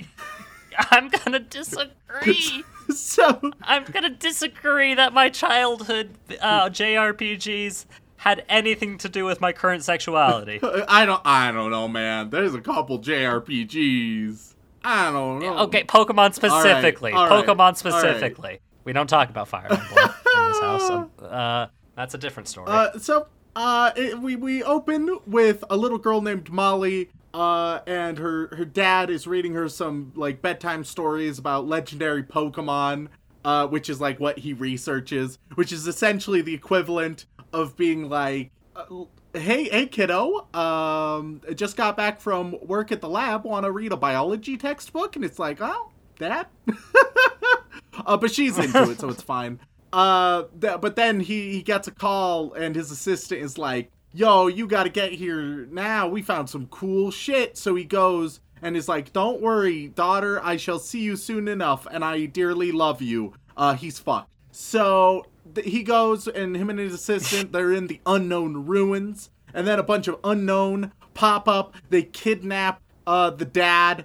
I'm 0.91 1.09
gonna 1.09 1.39
disagree. 1.41 2.63
So 2.95 3.41
I'm 3.63 3.85
gonna 3.85 4.11
disagree 4.11 4.95
that 4.95 5.13
my 5.15 5.29
childhood 5.31 6.11
uh, 6.41 6.69
JRPGs 6.69 7.87
had 8.19 8.45
anything 8.49 8.99
to 8.99 9.09
do 9.09 9.25
with 9.25 9.41
my 9.41 9.53
current 9.53 9.85
sexuality. 9.85 10.61
I 10.89 11.07
don't 11.07 11.23
I 11.25 11.53
don't 11.53 11.71
know, 11.71 11.89
man. 11.89 12.31
There's 12.31 12.55
a 12.55 12.61
couple 12.61 12.99
JRPGs. 12.99 14.55
I 14.85 15.11
don't 15.11 15.41
know. 15.41 15.59
Okay, 15.65 15.85
Pokemon 15.85 16.35
specifically. 16.35 17.13
all 17.13 17.29
right, 17.29 17.45
Pokemon 17.45 17.59
all 17.59 17.67
right. 17.67 17.77
specifically. 17.77 18.61
We 18.85 18.93
don't 18.93 19.09
talk 19.09 19.31
about 19.31 19.49
Fire 19.49 19.67
Emblem 19.69 20.11
in 20.37 20.47
this 20.49 20.61
house. 20.61 21.09
Uh, 21.23 21.67
that's 21.97 22.15
a 22.15 22.19
different 22.19 22.49
story. 22.49 22.69
Uh, 22.69 22.99
so 22.99 23.27
uh, 23.57 23.91
it, 23.97 24.19
we 24.21 24.37
we 24.37 24.63
open 24.63 25.19
with 25.27 25.65
a 25.71 25.77
little 25.77 25.99
girl 25.99 26.21
named 26.21 26.51
Molly. 26.51 27.11
Uh, 27.35 27.81
and 27.87 28.17
her 28.17 28.55
her 28.57 28.65
dad 28.65 29.11
is 29.11 29.27
reading 29.27 29.53
her 29.55 29.69
some 29.69 30.13
like 30.15 30.41
bedtime 30.41 30.85
stories 30.85 31.39
about 31.39 31.67
legendary 31.67 32.23
Pokemon. 32.23 33.09
Uh, 33.45 33.65
which 33.65 33.89
is 33.89 34.01
like 34.01 34.19
what 34.19 34.41
he 34.41 34.53
researches, 34.53 35.39
which 35.55 35.71
is 35.71 35.87
essentially 35.87 36.43
the 36.43 36.53
equivalent 36.53 37.27
of 37.57 37.77
being 37.77 38.09
like, 38.09 38.51
uh, 38.77 38.85
"Hey, 39.33 39.65
hey, 39.65 39.87
kiddo, 39.87 40.47
um, 40.55 41.41
just 41.55 41.77
got 41.77 41.97
back 41.97 42.21
from 42.21 42.57
work 42.63 42.93
at 42.93 43.01
the 43.01 43.09
lab. 43.09 43.45
Want 43.45 43.65
to 43.65 43.73
read 43.73 43.93
a 43.93 43.97
biology 43.97 44.57
textbook?" 44.57 45.17
And 45.17 45.25
it's 45.25 45.39
like, 45.39 45.59
"Oh, 45.61 45.91
that." 46.19 46.51
uh, 48.07 48.17
but 48.17 48.31
she's 48.31 48.59
into 48.59 48.91
it, 48.91 49.01
so 49.01 49.09
it's 49.09 49.23
fine. 49.37 49.59
Uh, 49.93 50.45
th- 50.61 50.81
but 50.81 50.97
then 50.97 51.21
he 51.21 51.53
he 51.53 51.63
gets 51.63 51.89
a 51.89 51.93
call, 51.93 52.53
and 52.53 52.77
his 52.77 52.91
assistant 52.91 53.41
is 53.41 53.57
like, 53.57 53.91
"Yo, 54.13 54.47
you 54.49 54.67
got 54.67 54.83
to 54.83 54.91
get 54.91 55.13
here 55.13 55.67
now. 55.71 56.07
We 56.07 56.21
found 56.21 56.51
some 56.51 56.67
cool 56.67 57.11
shit." 57.11 57.57
So 57.57 57.75
he 57.75 57.85
goes 57.85 58.41
and 58.61 58.77
is 58.77 58.89
like, 58.89 59.15
"Don't 59.15 59.41
worry, 59.41 59.89
daughter. 59.89 60.41
I 60.45 60.59
shall 60.59 60.79
see 60.79 61.01
you 61.01 61.17
soon 61.17 61.49
enough, 61.49 61.87
and 61.91 62.05
I 62.05 62.27
dearly 62.27 62.71
love 62.73 63.01
you." 63.01 63.33
Uh, 63.57 63.75
he's 63.75 63.99
fucked. 63.99 64.31
So 64.51 65.25
he 65.65 65.83
goes, 65.83 66.27
and 66.29 66.57
him 66.57 66.71
and 66.71 66.79
his 66.79 66.95
assistant, 66.95 67.53
they're 67.53 67.73
in 67.73 67.87
the 67.87 68.01
unknown 68.07 68.67
ruins, 68.67 69.31
and 69.55 69.67
then 69.67 69.79
a 69.79 69.83
bunch 69.83 70.09
of 70.09 70.19
unknown 70.25 70.93
pop 71.15 71.49
up. 71.49 71.75
They 71.91 72.03
kidnap 72.03 72.81
uh 73.07 73.31
the 73.31 73.45
dad 73.45 74.05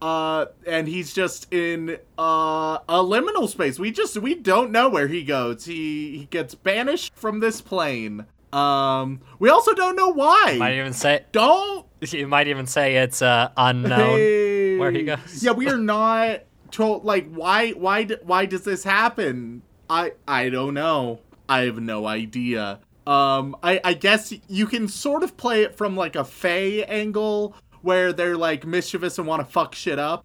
uh, 0.00 0.46
and 0.66 0.86
he's 0.86 1.12
just 1.12 1.52
in 1.52 1.98
uh, 2.18 2.78
a 2.88 3.02
liminal 3.02 3.48
space. 3.48 3.78
We 3.78 3.90
just 3.90 4.16
we 4.18 4.34
don't 4.34 4.70
know 4.70 4.88
where 4.88 5.08
he 5.08 5.24
goes. 5.24 5.64
He 5.64 6.18
he 6.18 6.24
gets 6.30 6.54
banished 6.54 7.14
from 7.16 7.40
this 7.40 7.60
plane. 7.60 8.26
Um, 8.52 9.20
we 9.38 9.50
also 9.50 9.74
don't 9.74 9.96
know 9.96 10.08
why. 10.08 10.56
Might 10.58 10.74
even 10.78 10.92
say 10.92 11.24
don't 11.32 11.86
you 12.00 12.28
might 12.28 12.48
even 12.48 12.66
say 12.66 12.96
it's 12.96 13.22
uh, 13.22 13.50
unknown 13.56 13.98
Hey. 14.10 14.78
where 14.78 14.90
he 14.92 15.02
goes. 15.02 15.42
Yeah, 15.42 15.52
we 15.52 15.68
are 15.68 15.76
not 15.76 16.44
told. 16.70 17.04
Like, 17.04 17.28
why? 17.32 17.70
Why? 17.72 18.04
Why 18.22 18.46
does 18.46 18.62
this 18.62 18.84
happen? 18.84 19.62
I 19.90 20.12
I 20.26 20.48
don't 20.48 20.74
know. 20.74 21.20
I 21.48 21.60
have 21.62 21.80
no 21.80 22.06
idea. 22.06 22.80
Um, 23.06 23.56
I 23.62 23.80
I 23.84 23.94
guess 23.94 24.34
you 24.48 24.66
can 24.66 24.88
sort 24.88 25.22
of 25.22 25.36
play 25.36 25.62
it 25.62 25.76
from 25.76 25.96
like 25.96 26.14
a 26.16 26.24
Fey 26.24 26.84
angle 26.84 27.54
where 27.82 28.12
they're 28.12 28.36
like 28.36 28.66
mischievous 28.66 29.18
and 29.18 29.26
want 29.26 29.40
to 29.44 29.50
fuck 29.50 29.74
shit 29.74 29.98
up. 29.98 30.24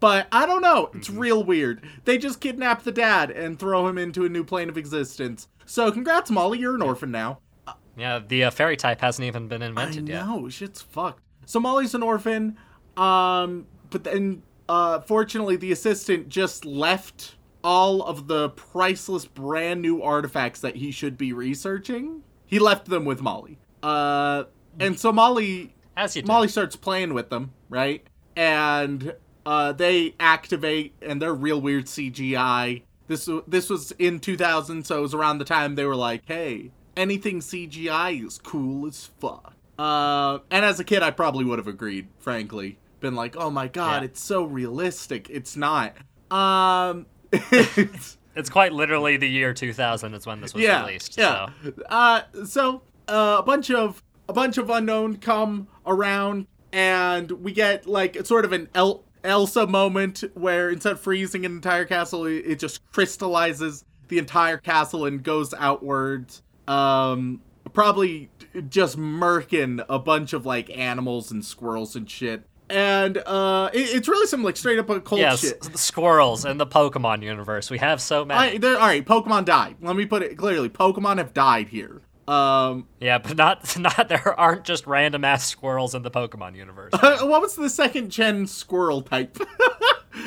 But 0.00 0.26
I 0.32 0.46
don't 0.46 0.62
know. 0.62 0.90
It's 0.94 1.10
real 1.10 1.44
weird. 1.44 1.82
They 2.06 2.16
just 2.16 2.40
kidnap 2.40 2.82
the 2.84 2.92
dad 2.92 3.30
and 3.30 3.58
throw 3.58 3.86
him 3.86 3.98
into 3.98 4.24
a 4.24 4.28
new 4.28 4.42
plane 4.42 4.68
of 4.70 4.78
existence. 4.78 5.48
So 5.66 5.92
congrats, 5.92 6.30
Molly. 6.30 6.58
You're 6.58 6.74
an 6.74 6.82
orphan 6.82 7.10
now. 7.10 7.40
Yeah, 7.96 8.18
the 8.26 8.44
uh, 8.44 8.50
fairy 8.50 8.76
type 8.76 9.00
hasn't 9.00 9.26
even 9.26 9.46
been 9.46 9.62
I 9.62 9.66
invented 9.66 10.08
yet. 10.08 10.26
know, 10.26 10.48
shit's 10.48 10.82
fucked. 10.82 11.22
So 11.46 11.60
Molly's 11.60 11.94
an 11.94 12.02
orphan, 12.02 12.56
um, 12.96 13.66
but 13.90 14.02
then 14.04 14.42
uh, 14.68 15.00
fortunately 15.00 15.56
the 15.56 15.70
assistant 15.70 16.28
just 16.28 16.64
left 16.64 17.36
all 17.64 18.02
of 18.02 18.28
the 18.28 18.50
priceless 18.50 19.24
brand 19.26 19.80
new 19.82 20.02
artifacts 20.02 20.60
that 20.60 20.76
he 20.76 20.90
should 20.92 21.16
be 21.18 21.32
researching. 21.32 22.22
He 22.46 22.58
left 22.58 22.86
them 22.86 23.04
with 23.04 23.22
Molly. 23.22 23.58
Uh, 23.82 24.44
and 24.78 24.98
so 25.00 25.10
Molly 25.10 25.74
As 25.96 26.14
you 26.14 26.22
do. 26.22 26.26
Molly 26.28 26.48
starts 26.48 26.76
playing 26.76 27.14
with 27.14 27.30
them, 27.30 27.52
right? 27.68 28.06
And 28.36 29.14
uh, 29.46 29.72
they 29.72 30.14
activate, 30.20 30.94
and 31.02 31.20
they're 31.20 31.34
real 31.34 31.60
weird 31.60 31.86
CGI. 31.86 32.82
This 33.06 33.28
this 33.46 33.68
was 33.68 33.92
in 33.92 34.20
2000, 34.20 34.84
so 34.86 34.98
it 34.98 35.02
was 35.02 35.14
around 35.14 35.38
the 35.38 35.44
time 35.44 35.74
they 35.74 35.84
were 35.84 35.94
like, 35.96 36.22
"Hey, 36.26 36.70
anything 36.96 37.40
CGI 37.40 38.24
is 38.26 38.38
cool 38.38 38.86
as 38.86 39.10
fuck." 39.20 39.54
Uh, 39.78 40.38
and 40.50 40.64
as 40.64 40.80
a 40.80 40.84
kid, 40.84 41.02
I 41.02 41.10
probably 41.10 41.44
would 41.44 41.58
have 41.58 41.66
agreed. 41.68 42.08
Frankly, 42.18 42.78
been 43.00 43.14
like, 43.14 43.36
"Oh 43.36 43.50
my 43.50 43.68
god, 43.68 44.02
Yeah. 44.02 44.06
it's 44.06 44.22
so 44.22 44.44
realistic." 44.44 45.28
It's 45.30 45.56
not. 45.56 45.94
Um, 46.30 47.04
it's, 48.36 48.50
quite 48.50 48.72
literally 48.72 49.16
the 49.16 49.28
year 49.28 49.52
2000 49.52 50.14
is 50.14 50.26
when 50.26 50.40
this 50.40 50.54
was 50.54 50.62
yeah, 50.62 50.84
released. 50.84 51.16
Yeah. 51.16 51.48
So. 51.62 51.72
Uh, 51.88 52.22
so 52.44 52.82
uh, 53.08 53.36
a 53.38 53.42
bunch 53.42 53.70
of 53.70 54.02
a 54.28 54.32
bunch 54.32 54.58
of 54.58 54.70
unknown 54.70 55.16
come 55.16 55.68
around, 55.86 56.46
and 56.72 57.30
we 57.30 57.52
get 57.52 57.86
like 57.86 58.24
sort 58.26 58.44
of 58.44 58.52
an 58.52 58.68
El- 58.74 59.04
Elsa 59.22 59.66
moment 59.66 60.24
where 60.34 60.70
instead 60.70 60.92
of 60.92 61.00
freezing 61.00 61.44
an 61.44 61.52
entire 61.52 61.84
castle, 61.84 62.26
it, 62.26 62.44
it 62.46 62.58
just 62.58 62.80
crystallizes 62.92 63.84
the 64.08 64.18
entire 64.18 64.58
castle 64.58 65.04
and 65.04 65.22
goes 65.22 65.54
outwards. 65.54 66.42
Um, 66.68 67.40
probably 67.72 68.30
just 68.68 68.96
murking 68.96 69.84
a 69.88 69.98
bunch 69.98 70.32
of 70.32 70.46
like 70.46 70.70
animals 70.70 71.30
and 71.30 71.44
squirrels 71.44 71.96
and 71.96 72.08
shit. 72.10 72.44
And 72.70 73.18
uh, 73.18 73.70
it, 73.72 73.94
it's 73.94 74.08
really 74.08 74.26
some 74.26 74.42
like 74.42 74.56
straight 74.56 74.78
up 74.78 74.88
occult 74.88 75.20
Yes, 75.20 75.40
shit. 75.40 75.60
the 75.60 75.78
squirrels 75.78 76.44
in 76.44 76.56
the 76.58 76.66
Pokemon 76.66 77.22
universe. 77.22 77.70
We 77.70 77.78
have 77.78 78.00
so 78.00 78.24
many. 78.24 78.58
I, 78.64 78.68
all 78.72 78.78
right, 78.78 79.04
Pokemon 79.04 79.44
died. 79.44 79.76
Let 79.80 79.96
me 79.96 80.06
put 80.06 80.22
it 80.22 80.36
clearly. 80.36 80.68
Pokemon 80.68 81.18
have 81.18 81.34
died 81.34 81.68
here. 81.68 82.00
Um, 82.26 82.88
Yeah, 83.00 83.18
but 83.18 83.36
not 83.36 83.78
not 83.78 84.08
there 84.08 84.38
aren't 84.38 84.64
just 84.64 84.86
random 84.86 85.24
ass 85.24 85.46
squirrels 85.46 85.94
in 85.94 86.02
the 86.02 86.10
Pokemon 86.10 86.56
universe. 86.56 86.92
what 87.02 87.40
was 87.42 87.54
the 87.54 87.68
second 87.68 88.10
gen 88.10 88.46
squirrel 88.46 89.02
type? 89.02 89.38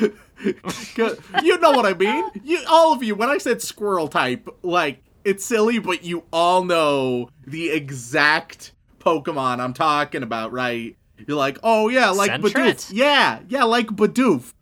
you 0.44 1.58
know 1.58 1.72
what 1.72 1.86
I 1.86 1.94
mean. 1.94 2.24
You, 2.44 2.60
all 2.68 2.92
of 2.92 3.02
you. 3.02 3.14
When 3.14 3.28
I 3.28 3.38
said 3.38 3.60
squirrel 3.62 4.08
type, 4.08 4.48
like 4.62 5.02
it's 5.24 5.44
silly, 5.44 5.78
but 5.80 6.04
you 6.04 6.24
all 6.32 6.64
know 6.64 7.30
the 7.46 7.70
exact 7.70 8.72
Pokemon 9.00 9.58
I'm 9.60 9.74
talking 9.74 10.22
about, 10.22 10.52
right? 10.52 10.96
You're 11.26 11.36
like, 11.36 11.58
oh 11.62 11.88
yeah, 11.88 12.10
like? 12.10 12.30
Bidoof. 12.30 12.90
Yeah, 12.92 13.40
yeah, 13.48 13.64
like 13.64 13.88
Bidoof. 13.88 14.52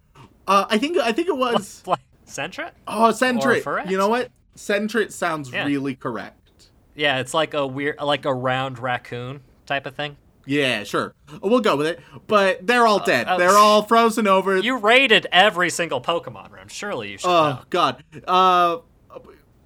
Uh, 0.47 0.67
I 0.71 0.79
think 0.79 0.97
I 0.99 1.13
think 1.13 1.29
it 1.29 1.37
was 1.37 1.83
like 1.87 2.01
Sentret? 2.27 2.71
oh. 2.87 3.13
Ferret? 3.13 3.91
You 3.91 3.99
know 3.99 4.09
what? 4.09 4.31
Sentret 4.57 5.13
sounds 5.13 5.53
Yeah. 5.53 5.67
really 5.67 5.95
correct. 5.95 6.69
Yeah, 6.95 7.19
it's 7.21 7.35
like 7.35 7.53
a 7.55 7.67
weird, 7.67 8.01
like 8.01 8.25
a 8.25 8.33
round 8.35 8.79
raccoon 8.79 9.41
type 9.67 9.85
of 9.87 9.95
thing. 9.95 10.17
Yeah, 10.49 10.85
sure. 10.85 11.13
We'll 11.43 11.61
go 11.61 11.77
with 11.77 11.89
it. 11.89 12.01
But 12.29 12.65
they're 12.67 12.87
all 12.87 13.01
dead. 13.05 13.27
uh, 13.27 13.37
they're 13.37 13.51
all 13.59 13.83
frozen 13.87 14.27
over. 14.29 14.57
You 14.57 14.77
rated 14.79 15.27
every 15.33 15.71
single 15.71 16.01
Pokemon 16.01 16.53
room. 16.53 16.69
Surely 16.69 17.11
you 17.11 17.19
should 17.19 17.29
Oh 17.29 17.51
know. 17.51 17.59
God. 17.69 18.05
Uh, 18.27 18.79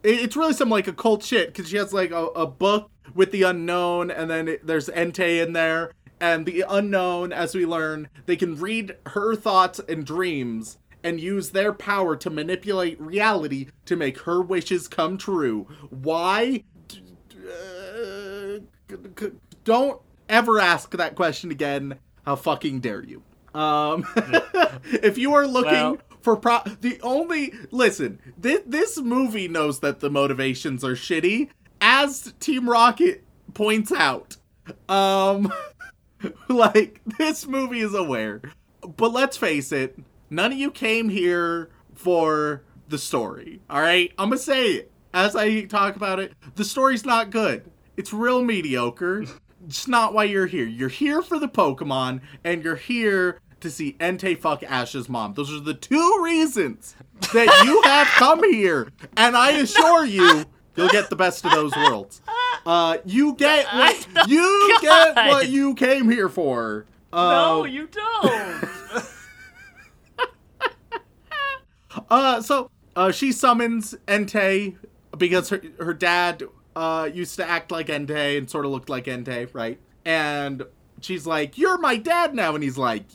it's 0.02 0.34
really 0.36 0.54
some 0.54 0.70
like 0.70 0.88
occult 0.88 1.22
shit 1.22 1.48
because 1.48 1.68
she 1.68 1.76
has 1.76 1.92
like 1.92 2.10
a, 2.10 2.26
a 2.28 2.46
book 2.46 2.90
with 3.14 3.30
the 3.32 3.42
unknown, 3.42 4.10
and 4.10 4.30
then 4.30 4.48
it, 4.48 4.66
there's 4.66 4.88
Entei 4.88 5.42
in 5.44 5.52
there, 5.52 5.92
and 6.20 6.44
the 6.46 6.64
unknown, 6.68 7.32
as 7.32 7.54
we 7.54 7.64
learn, 7.66 8.08
they 8.26 8.36
can 8.36 8.56
read 8.56 8.96
her 9.06 9.34
thoughts 9.34 9.80
and 9.88 10.04
dreams 10.04 10.78
and 11.02 11.18
use 11.20 11.50
their 11.50 11.72
power 11.72 12.14
to 12.16 12.28
manipulate 12.30 13.00
reality 13.00 13.68
to 13.86 13.96
make 13.96 14.18
her 14.20 14.42
wishes 14.42 14.86
come 14.86 15.16
true. 15.16 15.66
Why? 15.88 16.64
Uh, 17.34 18.58
don't 19.64 20.00
ever 20.28 20.60
ask 20.60 20.90
that 20.96 21.14
question 21.14 21.50
again. 21.50 21.98
How 22.24 22.36
fucking 22.36 22.80
dare 22.80 23.02
you? 23.02 23.22
Um, 23.54 24.06
if 24.84 25.18
you 25.18 25.34
are 25.34 25.46
looking 25.46 25.72
Well- 25.72 25.98
for 26.22 26.36
pro, 26.36 26.58
the 26.82 27.00
only 27.02 27.54
listen, 27.70 28.18
this 28.36 28.60
this 28.66 28.98
movie 29.00 29.48
knows 29.48 29.80
that 29.80 30.00
the 30.00 30.10
motivations 30.10 30.84
are 30.84 30.94
shitty, 30.94 31.48
as 31.80 32.34
Team 32.40 32.68
Rocket 32.68 33.24
points 33.54 33.90
out. 33.90 34.36
Um, 34.88 35.50
like 36.48 37.00
this 37.18 37.46
movie 37.46 37.80
is 37.80 37.94
aware, 37.94 38.42
but 38.96 39.12
let's 39.12 39.36
face 39.36 39.72
it, 39.72 39.98
none 40.28 40.52
of 40.52 40.58
you 40.58 40.70
came 40.70 41.08
here 41.08 41.70
for 41.94 42.62
the 42.88 42.98
story. 42.98 43.60
All 43.70 43.80
right, 43.80 44.12
I'm 44.18 44.30
gonna 44.30 44.38
say 44.38 44.66
it 44.72 44.92
as 45.14 45.36
I 45.36 45.62
talk 45.64 45.96
about 45.96 46.20
it. 46.20 46.34
The 46.56 46.64
story's 46.64 47.04
not 47.04 47.30
good. 47.30 47.70
It's 47.96 48.12
real 48.12 48.42
mediocre. 48.42 49.24
It's 49.66 49.86
not 49.88 50.14
why 50.14 50.24
you're 50.24 50.46
here. 50.46 50.66
You're 50.66 50.88
here 50.88 51.22
for 51.22 51.38
the 51.38 51.48
Pokemon, 51.48 52.20
and 52.44 52.64
you're 52.64 52.76
here 52.76 53.40
to 53.60 53.70
see 53.70 53.96
Entei 54.00 54.38
fuck 54.38 54.62
Ash's 54.62 55.08
mom. 55.08 55.34
Those 55.34 55.52
are 55.52 55.60
the 55.60 55.74
two 55.74 56.20
reasons 56.22 56.96
that 57.34 57.62
you 57.64 57.82
have 57.82 58.06
come 58.06 58.42
here, 58.50 58.88
and 59.16 59.36
I 59.36 59.50
assure 59.58 60.04
you, 60.04 60.46
you'll 60.76 60.88
get 60.88 61.10
the 61.10 61.16
best 61.16 61.44
of 61.44 61.52
those 61.52 61.74
worlds. 61.76 62.20
Uh, 62.66 62.98
you 63.04 63.34
get 63.38 63.66
what 63.66 64.28
you 64.28 64.78
get 64.82 65.16
what 65.16 65.48
you 65.48 65.74
came 65.74 66.10
here 66.10 66.28
for. 66.28 66.86
No, 67.12 67.62
Uh, 67.62 67.64
you 67.64 67.86
don't. 67.88 68.64
Uh, 72.08 72.40
so 72.40 72.70
uh, 72.94 73.10
she 73.10 73.32
summons 73.32 73.96
Entei 74.06 74.76
because 75.18 75.48
her 75.48 75.60
her 75.80 75.92
dad 75.92 76.44
uh 76.76 77.08
used 77.12 77.34
to 77.36 77.44
act 77.48 77.72
like 77.72 77.88
Entei 77.88 78.38
and 78.38 78.48
sort 78.48 78.64
of 78.64 78.70
looked 78.70 78.88
like 78.88 79.06
Entei, 79.06 79.52
right? 79.52 79.78
And 80.04 80.62
she's 81.00 81.26
like, 81.26 81.58
"You're 81.58 81.78
my 81.78 81.96
dad 81.96 82.32
now," 82.34 82.54
and 82.54 82.62
he's 82.62 82.78
like, 82.78 83.06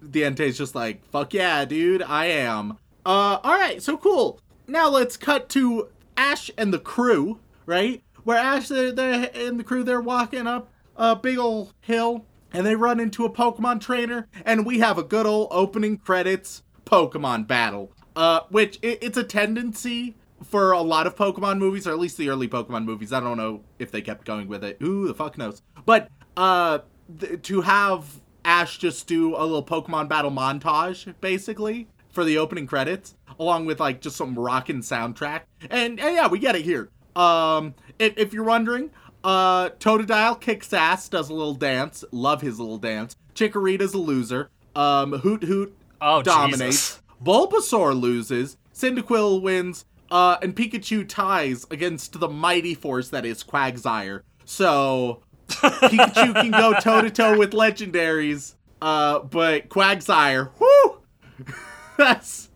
"The 0.00 0.22
Entei's 0.22 0.56
just 0.56 0.74
like, 0.74 1.04
fuck 1.10 1.34
yeah, 1.34 1.64
dude, 1.66 2.02
I 2.02 2.26
am." 2.26 2.78
Uh, 3.04 3.38
all 3.44 3.52
right, 3.52 3.82
so 3.82 3.98
cool. 3.98 4.40
Now 4.66 4.88
let's 4.88 5.18
cut 5.18 5.50
to 5.50 5.88
Ash 6.16 6.50
and 6.56 6.72
the 6.72 6.78
crew, 6.78 7.40
right? 7.66 8.02
Where 8.24 8.38
Ash 8.38 8.68
they're, 8.68 8.92
they're 8.92 9.30
and 9.34 9.58
the 9.58 9.64
crew 9.64 9.82
they're 9.82 10.00
walking 10.00 10.46
up 10.46 10.68
a 10.96 11.16
big 11.16 11.38
ol' 11.38 11.72
hill 11.80 12.24
and 12.52 12.66
they 12.66 12.76
run 12.76 13.00
into 13.00 13.24
a 13.24 13.30
Pokemon 13.30 13.80
trainer, 13.80 14.28
and 14.44 14.66
we 14.66 14.80
have 14.80 14.98
a 14.98 15.02
good 15.02 15.26
old 15.26 15.48
opening 15.50 15.96
credits 15.96 16.62
Pokemon 16.84 17.46
battle. 17.46 17.92
Uh, 18.14 18.40
which 18.50 18.78
it, 18.82 18.98
it's 19.00 19.16
a 19.16 19.24
tendency 19.24 20.14
for 20.44 20.72
a 20.72 20.82
lot 20.82 21.06
of 21.06 21.16
Pokemon 21.16 21.58
movies, 21.58 21.86
or 21.86 21.92
at 21.92 21.98
least 21.98 22.18
the 22.18 22.28
early 22.28 22.46
Pokemon 22.46 22.84
movies. 22.84 23.12
I 23.12 23.20
don't 23.20 23.38
know 23.38 23.62
if 23.78 23.90
they 23.90 24.02
kept 24.02 24.26
going 24.26 24.48
with 24.48 24.62
it. 24.62 24.76
Ooh, 24.82 25.08
the 25.08 25.14
fuck 25.14 25.38
knows. 25.38 25.62
But 25.86 26.10
uh, 26.36 26.80
th- 27.20 27.40
to 27.42 27.62
have 27.62 28.20
Ash 28.44 28.76
just 28.76 29.06
do 29.06 29.34
a 29.34 29.44
little 29.44 29.64
Pokemon 29.64 30.08
battle 30.08 30.30
montage, 30.30 31.14
basically 31.22 31.88
for 32.12 32.24
the 32.24 32.38
opening 32.38 32.66
credits, 32.66 33.14
along 33.38 33.66
with 33.66 33.80
like 33.80 34.00
just 34.00 34.16
some 34.16 34.38
rockin' 34.38 34.80
soundtrack, 34.80 35.42
and, 35.70 35.98
and 35.98 36.14
yeah, 36.14 36.28
we 36.28 36.38
get 36.38 36.54
it 36.54 36.62
here. 36.62 36.88
Um, 37.16 37.74
if, 37.98 38.16
if 38.16 38.32
you're 38.32 38.44
wondering, 38.44 38.90
uh, 39.24 39.70
Totodile 39.70 40.40
kicks 40.40 40.72
ass, 40.72 41.08
does 41.08 41.28
a 41.28 41.34
little 41.34 41.54
dance. 41.54 42.04
Love 42.12 42.40
his 42.40 42.58
little 42.58 42.78
dance. 42.78 43.16
Chikorita's 43.34 43.94
a 43.94 43.98
loser. 43.98 44.50
Um, 44.74 45.12
Hoothoot 45.12 45.72
Oh, 46.00 46.22
dominates. 46.22 46.60
Jesus. 46.98 47.02
Bulbasaur 47.22 47.98
loses. 48.00 48.56
Cyndaquil 48.74 49.40
wins. 49.42 49.84
Uh, 50.10 50.36
and 50.42 50.54
Pikachu 50.56 51.08
ties 51.08 51.64
against 51.70 52.18
the 52.18 52.28
mighty 52.28 52.74
force 52.74 53.08
that 53.10 53.24
is 53.24 53.44
Quagsire. 53.44 54.22
So 54.44 55.22
Pikachu 55.48 56.34
can 56.34 56.50
go 56.50 56.74
toe 56.80 57.00
to 57.02 57.10
toe 57.10 57.38
with 57.38 57.52
legendaries. 57.52 58.54
Uh, 58.82 59.20
but 59.20 59.68
Quagsire, 59.68 60.50
whoo, 60.58 60.98
That's 61.96 62.50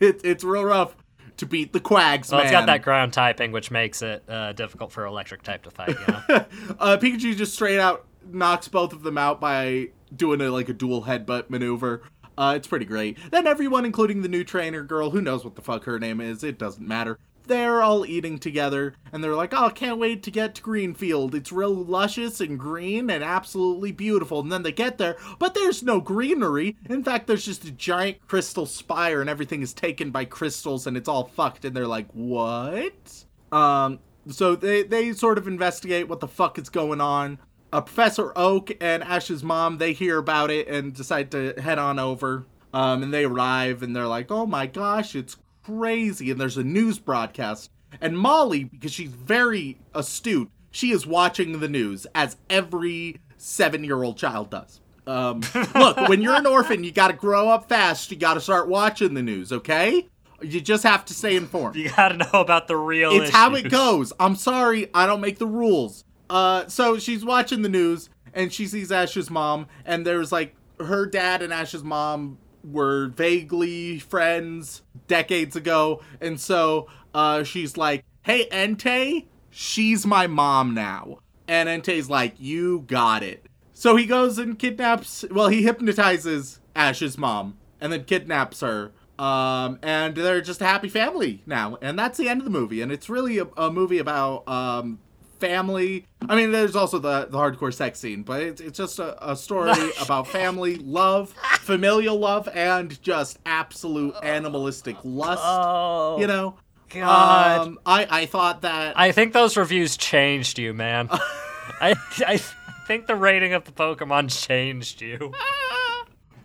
it, 0.00 0.20
it's 0.24 0.44
real 0.44 0.64
rough 0.64 0.96
to 1.36 1.46
beat 1.46 1.72
the 1.72 1.80
quags, 1.80 2.30
Well, 2.30 2.38
man. 2.38 2.46
it's 2.46 2.52
got 2.52 2.66
that 2.66 2.82
ground 2.82 3.12
typing, 3.12 3.52
which 3.52 3.70
makes 3.70 4.02
it 4.02 4.24
uh, 4.28 4.52
difficult 4.52 4.92
for 4.92 5.04
electric 5.06 5.42
type 5.42 5.62
to 5.62 5.70
fight. 5.70 5.90
You 5.90 6.06
know? 6.08 6.20
uh, 6.80 6.96
Pikachu 6.96 7.36
just 7.36 7.54
straight 7.54 7.78
out 7.78 8.06
knocks 8.30 8.68
both 8.68 8.92
of 8.92 9.02
them 9.02 9.16
out 9.16 9.40
by 9.40 9.88
doing 10.14 10.40
a 10.40 10.50
like 10.50 10.68
a 10.68 10.72
dual 10.72 11.04
headbutt 11.04 11.48
maneuver. 11.50 12.02
Uh, 12.36 12.54
it's 12.56 12.68
pretty 12.68 12.84
great. 12.84 13.18
Then 13.30 13.46
everyone, 13.46 13.84
including 13.84 14.22
the 14.22 14.28
new 14.28 14.44
trainer 14.44 14.82
girl, 14.82 15.10
who 15.10 15.20
knows 15.20 15.44
what 15.44 15.56
the 15.56 15.62
fuck 15.62 15.84
her 15.84 15.98
name 15.98 16.20
is, 16.20 16.44
it 16.44 16.56
doesn't 16.58 16.86
matter. 16.86 17.18
They're 17.48 17.82
all 17.82 18.06
eating 18.06 18.38
together, 18.38 18.94
and 19.12 19.22
they're 19.22 19.34
like, 19.34 19.52
"Oh, 19.54 19.70
can't 19.70 19.98
wait 19.98 20.22
to 20.22 20.30
get 20.30 20.54
to 20.54 20.62
Greenfield. 20.62 21.34
It's 21.34 21.50
real 21.50 21.74
luscious 21.74 22.40
and 22.40 22.58
green 22.58 23.10
and 23.10 23.24
absolutely 23.24 23.92
beautiful." 23.92 24.40
And 24.40 24.52
then 24.52 24.62
they 24.62 24.72
get 24.72 24.98
there, 24.98 25.16
but 25.38 25.54
there's 25.54 25.82
no 25.82 26.00
greenery. 26.00 26.76
In 26.88 27.02
fact, 27.02 27.26
there's 27.26 27.44
just 27.44 27.64
a 27.64 27.70
giant 27.70 28.26
crystal 28.28 28.66
spire, 28.66 29.20
and 29.20 29.30
everything 29.30 29.62
is 29.62 29.72
taken 29.72 30.10
by 30.10 30.24
crystals, 30.24 30.86
and 30.86 30.96
it's 30.96 31.08
all 31.08 31.24
fucked. 31.24 31.64
And 31.64 31.74
they're 31.74 31.86
like, 31.86 32.08
"What?" 32.12 33.24
Um, 33.50 33.98
so 34.28 34.54
they 34.54 34.82
they 34.82 35.12
sort 35.12 35.38
of 35.38 35.48
investigate 35.48 36.08
what 36.08 36.20
the 36.20 36.28
fuck 36.28 36.58
is 36.58 36.68
going 36.68 37.00
on. 37.00 37.38
Uh, 37.72 37.80
Professor 37.80 38.32
Oak 38.36 38.70
and 38.80 39.02
Ash's 39.02 39.42
mom 39.42 39.78
they 39.78 39.92
hear 39.92 40.18
about 40.18 40.50
it 40.50 40.68
and 40.68 40.94
decide 40.94 41.30
to 41.32 41.54
head 41.60 41.78
on 41.78 41.98
over. 41.98 42.46
Um, 42.72 43.02
and 43.02 43.12
they 43.12 43.24
arrive 43.24 43.82
and 43.82 43.96
they're 43.96 44.06
like, 44.06 44.30
"Oh 44.30 44.46
my 44.46 44.66
gosh, 44.66 45.14
it's 45.14 45.36
crazy!" 45.68 46.30
And 46.30 46.40
there's 46.40 46.56
a 46.56 46.64
news 46.64 46.98
broadcast. 46.98 47.70
And 48.00 48.18
Molly, 48.18 48.64
because 48.64 48.92
she's 48.92 49.10
very 49.10 49.78
astute, 49.94 50.50
she 50.70 50.90
is 50.90 51.06
watching 51.06 51.60
the 51.60 51.68
news 51.68 52.06
as 52.14 52.36
every 52.50 53.20
seven-year-old 53.38 54.18
child 54.18 54.50
does. 54.50 54.80
Um, 55.06 55.40
look, 55.74 55.96
when 56.08 56.20
you're 56.20 56.34
an 56.34 56.46
orphan, 56.46 56.84
you 56.84 56.92
got 56.92 57.08
to 57.08 57.14
grow 57.14 57.48
up 57.48 57.68
fast. 57.68 58.10
You 58.10 58.18
got 58.18 58.34
to 58.34 58.40
start 58.40 58.68
watching 58.68 59.14
the 59.14 59.22
news, 59.22 59.52
okay? 59.52 60.06
You 60.42 60.60
just 60.60 60.82
have 60.82 61.04
to 61.06 61.14
stay 61.14 61.34
informed. 61.34 61.76
you 61.76 61.90
got 61.90 62.08
to 62.10 62.16
know 62.18 62.40
about 62.40 62.68
the 62.68 62.76
real. 62.76 63.12
It's 63.12 63.30
how 63.30 63.54
it 63.54 63.70
goes. 63.70 64.12
I'm 64.20 64.36
sorry, 64.36 64.88
I 64.92 65.06
don't 65.06 65.20
make 65.20 65.38
the 65.38 65.46
rules. 65.46 66.04
Uh, 66.28 66.66
so 66.68 66.98
she's 66.98 67.24
watching 67.24 67.62
the 67.62 67.68
news 67.70 68.10
and 68.34 68.52
she 68.52 68.66
sees 68.66 68.92
Ash's 68.92 69.30
mom, 69.30 69.66
and 69.84 70.06
there's 70.06 70.30
like 70.30 70.54
her 70.78 71.06
dad 71.06 71.42
and 71.42 71.52
Ash's 71.52 71.82
mom 71.82 72.38
were 72.64 73.08
vaguely 73.08 73.98
friends 73.98 74.82
decades 75.06 75.56
ago, 75.56 76.02
and 76.20 76.40
so 76.40 76.88
uh, 77.14 77.42
she's 77.44 77.76
like, 77.76 78.04
"Hey, 78.22 78.48
Entei, 78.50 79.26
she's 79.50 80.06
my 80.06 80.26
mom 80.26 80.74
now," 80.74 81.18
and 81.46 81.68
Entei's 81.68 82.10
like, 82.10 82.34
"You 82.38 82.84
got 82.86 83.22
it." 83.22 83.46
So 83.72 83.96
he 83.96 84.06
goes 84.06 84.38
and 84.38 84.58
kidnaps. 84.58 85.24
Well, 85.30 85.48
he 85.48 85.62
hypnotizes 85.62 86.60
Ash's 86.74 87.16
mom 87.16 87.56
and 87.80 87.92
then 87.92 88.04
kidnaps 88.04 88.60
her. 88.60 88.92
Um, 89.18 89.80
and 89.82 90.14
they're 90.14 90.40
just 90.40 90.60
a 90.60 90.64
happy 90.64 90.88
family 90.88 91.42
now, 91.44 91.76
and 91.82 91.98
that's 91.98 92.18
the 92.18 92.28
end 92.28 92.40
of 92.40 92.44
the 92.44 92.50
movie. 92.50 92.80
And 92.80 92.92
it's 92.92 93.08
really 93.08 93.38
a, 93.38 93.46
a 93.56 93.70
movie 93.70 93.98
about 93.98 94.48
um, 94.48 95.00
family. 95.38 96.06
I 96.28 96.36
mean, 96.36 96.52
there's 96.52 96.76
also 96.76 96.98
the, 96.98 97.26
the 97.30 97.38
hardcore 97.38 97.72
sex 97.72 97.98
scene, 98.00 98.22
but 98.22 98.42
it's, 98.42 98.60
it's 98.60 98.78
just 98.78 98.98
a, 98.98 99.30
a 99.30 99.36
story 99.36 99.72
about 100.00 100.26
family, 100.28 100.76
love, 100.76 101.34
familial 101.60 102.18
love, 102.18 102.48
and 102.52 103.00
just 103.02 103.38
absolute 103.46 104.14
animalistic 104.22 104.96
lust. 105.04 105.42
Oh, 105.44 106.18
you 106.20 106.26
know, 106.26 106.54
God. 106.90 107.66
Um, 107.66 107.78
I 107.86 108.06
I 108.10 108.26
thought 108.26 108.62
that 108.62 108.98
I 108.98 109.12
think 109.12 109.32
those 109.32 109.56
reviews 109.56 109.96
changed 109.96 110.58
you, 110.58 110.72
man. 110.74 111.08
I 111.80 111.94
I 112.26 112.40
think 112.86 113.06
the 113.06 113.14
rating 113.16 113.52
of 113.52 113.64
the 113.64 113.72
Pokemon 113.72 114.30
changed 114.46 115.00
you. 115.02 115.32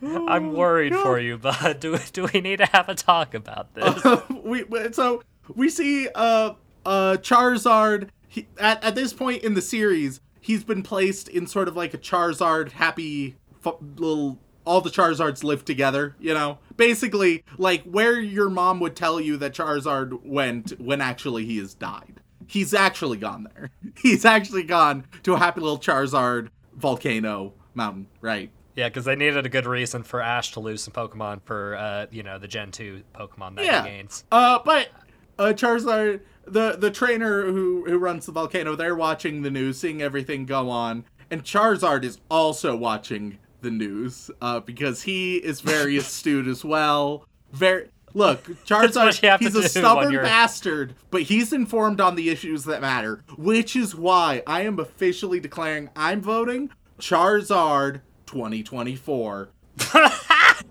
I'm 0.06 0.51
worried 0.53 0.93
for 0.93 1.17
you, 1.19 1.38
but 1.38 1.79
do 1.79 1.97
do 2.12 2.27
we 2.34 2.41
need 2.41 2.58
to 2.58 2.65
have 2.65 2.89
a 2.89 2.95
talk 2.95 3.34
about 3.34 3.73
this? 3.73 4.03
we 4.43 4.63
we- 4.63 4.91
so 4.91 5.23
we 5.56 5.69
see 5.69 6.10
uh 6.13 6.53
uh 6.86 7.17
Charizard 7.21 8.10
he, 8.34 8.48
at 8.58 8.84
at 8.84 8.96
this 8.96 9.13
point 9.13 9.43
in 9.43 9.54
the 9.54 9.62
series 9.62 10.19
he's 10.41 10.63
been 10.63 10.82
placed 10.84 11.28
in 11.30 11.46
sort 11.48 11.67
of 11.67 11.76
like 11.76 11.93
a 11.93 11.98
Charizard 11.98 12.72
happy 12.74 13.36
fu- 13.62 13.78
little 13.96 14.39
all 14.65 14.82
the 14.82 14.89
Charizards 14.89 15.43
live 15.43 15.63
together, 15.65 16.15
you 16.19 16.34
know. 16.34 16.58
Basically, 16.78 17.43
like 17.58 17.84
where 17.84 18.19
your 18.19 18.50
mom 18.50 18.80
would 18.80 18.96
tell 18.96 19.19
you 19.22 19.38
that 19.38 19.54
Charizard 19.54 20.26
went 20.26 20.80
when 20.80 21.00
actually 21.02 21.46
he 21.46 21.58
has 21.60 21.74
died. 21.74 22.22
He's 22.48 22.74
actually 22.74 23.17
gone 23.17 23.48
there. 23.54 23.72
He's 24.02 24.26
actually 24.26 24.63
gone 24.63 25.06
to 25.24 25.34
a 25.34 25.38
happy 25.38 25.62
little 25.62 25.80
Charizard 25.80 26.48
volcano 26.76 27.54
mountain, 27.76 28.08
right? 28.22 28.50
yeah, 28.76 28.89
because 28.89 29.06
they 29.06 29.15
needed 29.15 29.46
a 29.46 29.50
good 29.50 29.67
reason 29.67 30.02
for 30.02 30.19
Ash 30.19 30.52
to 30.54 30.60
lose 30.60 30.82
some 30.84 30.93
Pokemon 30.93 31.41
for 31.46 31.76
uh, 31.76 32.08
you 32.10 32.24
know, 32.24 32.39
the 32.39 32.48
Gen 32.48 32.72
2 32.72 33.04
Pokemon 33.15 33.56
that 33.58 33.65
Yeah. 33.65 33.84
he 33.84 33.89
gains. 33.89 34.24
Uh, 34.32 34.60
but 34.65 34.89
uh, 35.38 35.54
Charizard, 35.56 36.22
the 36.45 36.75
the 36.77 36.91
trainer 36.91 37.43
who 37.43 37.86
who 37.86 37.97
runs 37.97 38.25
the 38.25 38.32
volcano, 38.32 38.75
they're 38.75 38.95
watching 38.95 39.41
the 39.41 39.51
news, 39.51 39.79
seeing 39.79 40.01
everything 40.01 40.45
go 40.45 40.69
on, 40.69 41.06
and 41.29 41.43
Charizard 41.43 42.03
is 42.03 42.19
also 42.29 42.75
watching 42.75 43.38
the 43.62 43.71
news, 43.71 44.29
uh, 44.41 44.60
because 44.60 45.03
he 45.03 45.38
is 45.38 45.62
very 45.62 45.97
astute 46.03 46.47
as 46.47 46.63
well. 46.65 47.25
Very 47.51 47.89
look, 48.13 48.43
Charizard, 48.65 49.21
you 49.21 49.29
have 49.29 49.39
to 49.39 49.45
he's 49.45 49.56
a 49.56 49.67
stubborn 49.67 50.15
bastard, 50.15 50.95
but 51.12 51.23
he's 51.23 51.53
informed 51.53 52.01
on 52.01 52.15
the 52.15 52.29
issues 52.29 52.65
that 52.65 52.82
matter, 52.82 53.23
which 53.38 53.75
is 53.75 53.95
why 53.95 54.43
I 54.45 54.62
am 54.62 54.79
officially 54.79 55.39
declaring 55.39 55.89
I'm 55.95 56.21
voting 56.21 56.69
Charizard 56.99 58.01
2024. 58.25 59.49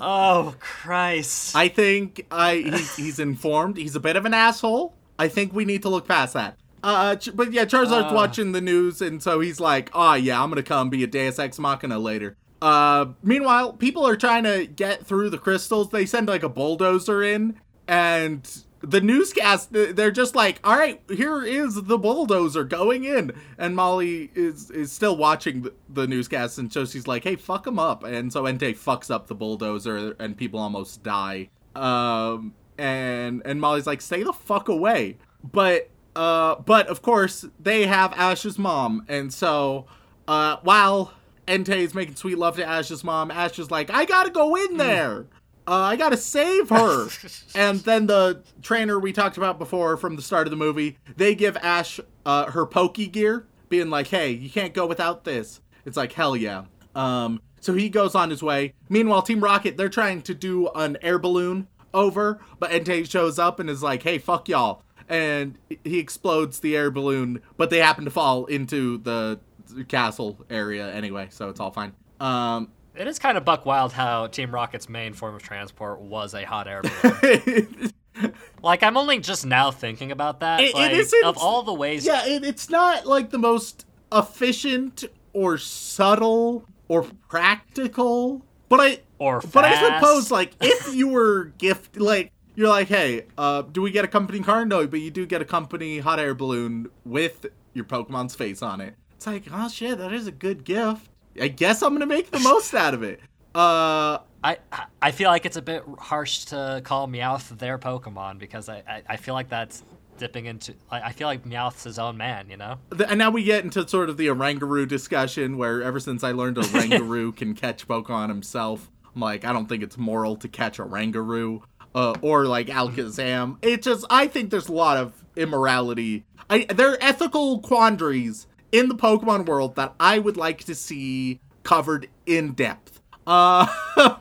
Oh 0.00 0.54
Christ! 0.60 1.56
I 1.56 1.68
think 1.68 2.24
I 2.30 2.56
he, 2.56 3.02
he's 3.02 3.18
informed. 3.18 3.76
He's 3.76 3.96
a 3.96 4.00
bit 4.00 4.14
of 4.14 4.24
an 4.26 4.34
asshole. 4.34 4.94
I 5.18 5.28
think 5.28 5.52
we 5.52 5.64
need 5.64 5.82
to 5.82 5.88
look 5.88 6.06
past 6.06 6.34
that. 6.34 6.58
Uh, 6.82 7.16
but 7.34 7.52
yeah, 7.52 7.64
Charizard's 7.64 8.12
Uh. 8.12 8.14
watching 8.14 8.52
the 8.52 8.60
news, 8.60 9.00
and 9.02 9.22
so 9.22 9.40
he's 9.40 9.58
like, 9.60 9.90
"Oh 9.92 10.14
yeah, 10.14 10.40
I'm 10.42 10.48
gonna 10.48 10.62
come 10.62 10.90
be 10.90 11.02
a 11.02 11.06
Deus 11.08 11.38
Ex 11.38 11.58
Machina 11.58 11.98
later." 11.98 12.36
Uh, 12.62 13.06
meanwhile, 13.22 13.72
people 13.72 14.06
are 14.06 14.16
trying 14.16 14.44
to 14.44 14.66
get 14.66 15.04
through 15.06 15.30
the 15.30 15.38
crystals. 15.38 15.90
They 15.90 16.06
send 16.06 16.28
like 16.28 16.42
a 16.42 16.48
bulldozer 16.48 17.22
in, 17.22 17.54
and 17.88 18.48
the 18.80 19.00
newscast 19.00 19.72
they're 19.72 20.12
just 20.12 20.36
like, 20.36 20.60
"All 20.62 20.76
right, 20.78 21.00
here 21.08 21.42
is 21.42 21.74
the 21.82 21.98
bulldozer 21.98 22.62
going 22.62 23.02
in," 23.04 23.32
and 23.58 23.74
Molly 23.74 24.30
is 24.36 24.70
is 24.70 24.92
still 24.92 25.16
watching 25.16 25.62
the, 25.62 25.72
the 25.92 26.06
newscast, 26.06 26.58
and 26.58 26.72
so 26.72 26.84
she's 26.84 27.08
like, 27.08 27.24
"Hey, 27.24 27.34
fuck 27.34 27.66
him 27.66 27.78
up," 27.80 28.04
and 28.04 28.32
so 28.32 28.44
Entei 28.44 28.76
fucks 28.78 29.10
up 29.10 29.26
the 29.26 29.34
bulldozer, 29.34 30.14
and 30.20 30.36
people 30.36 30.60
almost 30.60 31.02
die. 31.02 31.50
Um, 31.74 32.54
and 32.78 33.42
and 33.44 33.60
Molly's 33.60 33.86
like, 33.86 34.00
"Stay 34.00 34.22
the 34.22 34.32
fuck 34.32 34.68
away," 34.68 35.18
but 35.42 35.90
uh, 36.16 36.56
but 36.56 36.86
of 36.86 37.02
course 37.02 37.44
they 37.60 37.86
have 37.86 38.12
Ash's 38.14 38.58
mom, 38.58 39.04
and 39.08 39.32
so 39.32 39.86
uh, 40.26 40.56
while 40.62 41.12
Entei 41.46 41.78
is 41.78 41.94
making 41.94 42.16
sweet 42.16 42.38
love 42.38 42.56
to 42.56 42.64
Ash's 42.64 43.04
mom, 43.04 43.30
Ash 43.30 43.58
is 43.58 43.70
like, 43.70 43.90
"I 43.90 44.04
gotta 44.04 44.30
go 44.30 44.56
in 44.56 44.76
there." 44.76 45.26
Uh, 45.66 45.74
I 45.74 45.96
gotta 45.96 46.16
save 46.16 46.70
her. 46.70 47.08
and 47.54 47.80
then 47.80 48.06
the 48.06 48.42
trainer 48.62 48.98
we 48.98 49.12
talked 49.12 49.36
about 49.36 49.58
before 49.58 49.98
from 49.98 50.16
the 50.16 50.22
start 50.22 50.46
of 50.46 50.50
the 50.50 50.56
movie, 50.56 50.96
they 51.16 51.34
give 51.34 51.58
Ash 51.58 52.00
uh, 52.24 52.50
her 52.52 52.64
pokey 52.64 53.06
gear, 53.06 53.46
being 53.68 53.90
like, 53.90 54.06
"Hey, 54.06 54.30
you 54.30 54.48
can't 54.48 54.72
go 54.72 54.86
without 54.86 55.24
this." 55.24 55.60
It's 55.84 55.96
like, 55.96 56.12
hell 56.12 56.36
yeah. 56.36 56.64
Um, 56.94 57.40
so 57.60 57.74
he 57.74 57.88
goes 57.88 58.14
on 58.14 58.30
his 58.30 58.42
way. 58.42 58.74
Meanwhile, 58.88 59.22
Team 59.22 59.42
Rocket, 59.42 59.76
they're 59.76 59.88
trying 59.88 60.22
to 60.22 60.34
do 60.34 60.68
an 60.74 60.98
air 61.00 61.18
balloon 61.18 61.66
over, 61.94 62.38
but 62.58 62.70
Entei 62.70 63.08
shows 63.08 63.38
up 63.38 63.58
and 63.60 63.68
is 63.70 63.82
like, 63.82 64.02
"Hey, 64.02 64.18
fuck 64.18 64.48
y'all." 64.48 64.82
And 65.08 65.58
he 65.84 65.98
explodes 65.98 66.60
the 66.60 66.76
air 66.76 66.90
balloon, 66.90 67.40
but 67.56 67.70
they 67.70 67.78
happen 67.78 68.04
to 68.04 68.10
fall 68.10 68.44
into 68.46 68.98
the 68.98 69.40
castle 69.88 70.38
area 70.50 70.92
anyway, 70.92 71.28
so 71.30 71.48
it's 71.48 71.60
all 71.60 71.70
fine. 71.70 71.92
Um, 72.20 72.70
It 72.94 73.06
is 73.06 73.18
kind 73.18 73.38
of 73.38 73.44
buck 73.44 73.64
wild 73.64 73.92
how 73.92 74.26
Team 74.26 74.50
Rocket's 74.50 74.88
main 74.88 75.12
form 75.14 75.34
of 75.34 75.42
transport 75.42 76.00
was 76.00 76.34
a 76.34 76.44
hot 76.44 76.66
air 76.68 76.82
balloon. 76.82 77.92
like 78.62 78.82
I'm 78.82 78.96
only 78.96 79.20
just 79.20 79.46
now 79.46 79.70
thinking 79.70 80.10
about 80.12 80.40
that. 80.40 80.60
It- 80.60 80.74
like, 80.74 80.92
isn't- 80.92 81.24
of 81.24 81.38
all 81.38 81.62
the 81.62 81.72
ways. 81.74 82.04
Yeah, 82.04 82.26
it, 82.26 82.44
it's 82.44 82.68
not 82.68 83.06
like 83.06 83.30
the 83.30 83.38
most 83.38 83.86
efficient 84.12 85.04
or 85.32 85.56
subtle 85.58 86.64
or 86.88 87.06
practical, 87.28 88.42
but 88.68 88.80
I 88.80 88.98
Or 89.18 89.40
but 89.52 89.64
I 89.64 89.98
suppose 89.98 90.30
like 90.30 90.52
if 90.60 90.94
you 90.94 91.08
were 91.08 91.46
gift 91.58 91.96
like 91.96 92.32
you're 92.54 92.68
like, 92.68 92.88
hey, 92.88 93.26
uh, 93.36 93.62
do 93.62 93.80
we 93.80 93.90
get 93.90 94.04
a 94.04 94.08
company 94.08 94.40
car? 94.40 94.64
No, 94.64 94.86
but 94.86 95.00
you 95.00 95.10
do 95.10 95.26
get 95.26 95.40
a 95.40 95.44
company 95.44 95.98
hot 96.00 96.18
air 96.18 96.34
balloon 96.34 96.88
with 97.04 97.46
your 97.72 97.84
Pokemon's 97.84 98.34
face 98.34 98.62
on 98.62 98.80
it. 98.80 98.94
It's 99.16 99.26
like, 99.26 99.44
oh 99.52 99.68
shit, 99.68 99.98
that 99.98 100.12
is 100.12 100.26
a 100.26 100.32
good 100.32 100.64
gift. 100.64 101.08
I 101.40 101.48
guess 101.48 101.82
I'm 101.82 101.92
gonna 101.92 102.06
make 102.06 102.30
the 102.30 102.40
most 102.40 102.74
out 102.74 102.94
of 102.94 103.02
it. 103.02 103.20
Uh, 103.54 104.18
I 104.42 104.58
I 105.02 105.10
feel 105.10 105.30
like 105.30 105.46
it's 105.46 105.56
a 105.56 105.62
bit 105.62 105.84
harsh 105.98 106.44
to 106.46 106.80
call 106.84 107.08
Meowth 107.08 107.58
their 107.58 107.78
Pokemon 107.78 108.38
because 108.38 108.68
I, 108.68 108.82
I, 108.88 109.02
I 109.10 109.16
feel 109.16 109.34
like 109.34 109.48
that's 109.48 109.82
dipping 110.18 110.46
into. 110.46 110.74
I, 110.90 111.00
I 111.00 111.12
feel 111.12 111.28
like 111.28 111.44
Meowth's 111.44 111.84
his 111.84 111.98
own 111.98 112.16
man, 112.16 112.50
you 112.50 112.56
know. 112.56 112.78
th- 112.96 113.08
and 113.08 113.18
now 113.18 113.30
we 113.30 113.42
get 113.44 113.64
into 113.64 113.86
sort 113.88 114.10
of 114.10 114.16
the 114.16 114.26
Oranguru 114.26 114.86
discussion, 114.86 115.56
where 115.56 115.82
ever 115.82 116.00
since 116.00 116.22
I 116.22 116.32
learned 116.32 116.56
Oranguru 116.58 117.34
can 117.34 117.54
catch 117.54 117.88
Pokemon 117.88 118.28
himself, 118.28 118.90
I'm 118.97 118.97
Like, 119.20 119.44
I 119.44 119.52
don't 119.52 119.66
think 119.66 119.82
it's 119.82 119.98
moral 119.98 120.36
to 120.36 120.48
catch 120.48 120.78
a 120.78 120.84
Rangaroo 120.84 121.62
uh, 121.94 122.14
or 122.22 122.46
like 122.46 122.68
Alakazam. 122.68 123.58
It 123.62 123.82
just, 123.82 124.04
I 124.10 124.26
think 124.26 124.50
there's 124.50 124.68
a 124.68 124.72
lot 124.72 124.96
of 124.96 125.24
immorality. 125.36 126.24
I, 126.50 126.66
there 126.68 126.92
are 126.92 126.98
ethical 127.00 127.60
quandaries 127.60 128.46
in 128.72 128.88
the 128.88 128.94
Pokemon 128.94 129.46
world 129.46 129.76
that 129.76 129.94
I 129.98 130.18
would 130.18 130.36
like 130.36 130.64
to 130.64 130.74
see 130.74 131.40
covered 131.62 132.08
in 132.26 132.52
depth. 132.52 133.00
Uh, 133.26 133.66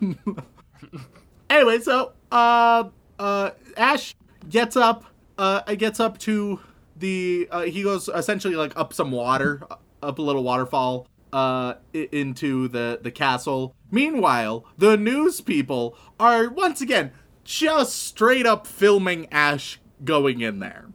anyway, 1.50 1.80
so 1.80 2.14
uh, 2.32 2.86
uh, 3.20 3.52
Ash 3.76 4.16
gets 4.50 4.76
up, 4.76 5.06
uh, 5.38 5.62
gets 5.76 6.00
up 6.00 6.18
to 6.20 6.60
the. 6.96 7.48
Uh, 7.52 7.62
he 7.62 7.84
goes 7.84 8.10
essentially 8.10 8.56
like 8.56 8.74
up 8.76 8.94
some 8.94 9.12
water, 9.12 9.62
up 10.04 10.20
a 10.20 10.22
little 10.22 10.44
waterfall, 10.44 11.08
uh, 11.34 11.76
into 11.94 12.68
the 12.68 13.00
the 13.02 13.12
castle. 13.12 13.76
Meanwhile, 13.92 14.66
the 14.78 14.98
news 14.98 15.42
people 15.42 15.98
are 16.20 16.50
once 16.50 16.82
again 16.82 17.12
just 17.44 17.94
straight 18.04 18.46
up 18.46 18.68
filming 18.68 19.32
Ash 19.32 19.80
going 20.04 20.42
in 20.42 20.60
there. 20.60 20.86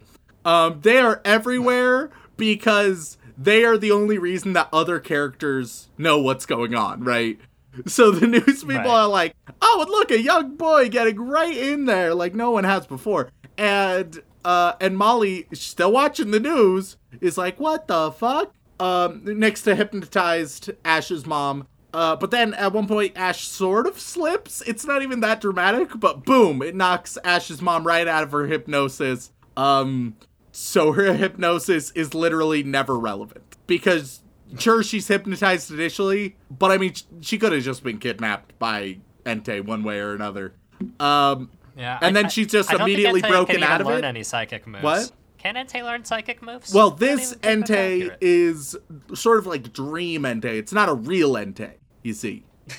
Um, 0.45 0.81
they 0.83 0.99
are 0.99 1.21
everywhere 1.25 2.11
because 2.37 3.17
they 3.39 3.65
are 3.65 3.79
the 3.79 3.91
only 3.93 4.19
reason 4.19 4.53
that 4.53 4.69
other 4.73 5.01
characters 5.01 5.89
know 5.97 6.19
what's 6.21 6.45
going 6.47 6.75
on, 6.75 7.03
right? 7.05 7.39
So 7.87 8.11
the 8.11 8.27
news 8.27 8.61
people 8.63 8.77
Right. 8.77 8.87
are 8.87 9.09
like, 9.09 9.35
"Oh, 9.63 9.87
look, 9.89 10.11
a 10.11 10.21
young 10.21 10.57
boy 10.57 10.89
getting 10.91 11.17
right 11.21 11.57
in 11.57 11.87
there 11.87 12.15
like 12.15 12.35
no 12.35 12.51
one 12.51 12.65
has 12.65 12.87
before," 12.87 13.31
and 13.57 14.23
uh, 14.45 14.75
and 14.81 14.99
Molly, 14.99 15.47
still 15.55 15.93
watching 15.93 16.33
the 16.33 16.41
news, 16.41 16.97
is 17.21 17.39
like, 17.39 17.59
"What 17.61 17.87
the 17.89 18.11
fuck?" 18.11 18.53
Um, 18.81 19.23
next 19.25 19.63
to 19.63 19.75
hypnotized 19.75 20.71
Ash's 20.85 21.27
mom. 21.27 21.67
Uh, 21.95 22.17
but 22.17 22.31
then 22.31 22.55
at 22.55 22.73
one 22.73 22.87
point, 22.89 23.13
Ash 23.17 23.47
sort 23.47 23.87
of 23.87 24.01
slips. 24.01 24.63
It's 24.63 24.85
not 24.87 25.03
even 25.03 25.21
that 25.21 25.41
dramatic, 25.43 25.91
but 25.97 26.25
boom, 26.25 26.63
it 26.63 26.75
knocks 26.75 27.19
Ash's 27.23 27.61
mom 27.61 27.87
right 27.87 28.09
out 28.09 28.23
of 28.23 28.33
her 28.33 28.47
hypnosis. 28.47 29.31
Um, 29.59 30.17
so 30.53 30.93
her 30.93 31.13
hypnosis 31.15 31.91
is 31.93 32.15
literally 32.15 32.63
never 32.63 32.99
relevant 32.99 33.45
because 33.67 34.23
sure 34.59 34.83
she's 34.83 35.07
hypnotized 35.09 35.71
initially, 35.71 36.37
but 36.51 36.71
I 36.73 36.79
mean 36.79 36.95
she 37.21 37.37
could 37.39 37.53
have 37.53 37.63
just 37.63 37.83
been 37.85 37.99
kidnapped 37.99 38.59
by 38.59 38.99
Entei 39.27 39.63
one 39.65 39.83
way 39.85 40.01
or 40.01 40.15
another. 40.15 40.55
Um, 40.99 41.51
Yeah. 41.77 41.99
And 42.03 42.17
I- 42.17 42.23
then 42.23 42.31
she's 42.31 42.49
just 42.49 42.69
I 42.71 42.73
think 42.73 42.83
immediately 42.89 43.21
broken 43.21 43.63
out 43.63 43.81
of 43.83 43.87
learn 43.87 43.99
it. 44.05 44.05
any 44.09 44.23
psychic 44.23 44.67
moves. 44.67 44.83
What? 44.83 45.13
Can 45.43 45.57
Entei 45.57 45.83
learn 45.83 46.05
psychic 46.05 46.41
moves? 46.43 46.73
well, 46.73 46.91
this 46.91 47.35
even 47.43 47.63
Entei 47.65 48.17
is 48.21 48.77
sort 49.15 49.39
of 49.39 49.47
like 49.47 49.73
dream 49.73 50.23
Entei. 50.23 50.57
It's 50.59 50.73
not 50.73 50.89
a 50.89 50.95
real 50.95 51.33
Entei, 51.35 51.75
you 52.03 52.13
see. 52.15 52.45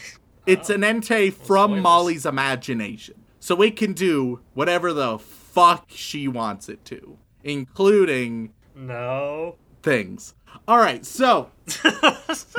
It's 0.45 0.69
an 0.69 0.81
Entei 0.81 1.31
from 1.31 1.69
spoilers. 1.69 1.83
Molly's 1.83 2.25
imagination. 2.25 3.15
So 3.39 3.61
it 3.61 3.77
can 3.77 3.93
do 3.93 4.41
whatever 4.53 4.91
the 4.91 5.17
fuck 5.17 5.85
she 5.87 6.27
wants 6.27 6.67
it 6.67 6.83
to, 6.85 7.17
including 7.45 8.51
No. 8.75 9.55
things. 9.81 10.35
All 10.67 10.77
right, 10.79 11.05
so 11.05 11.49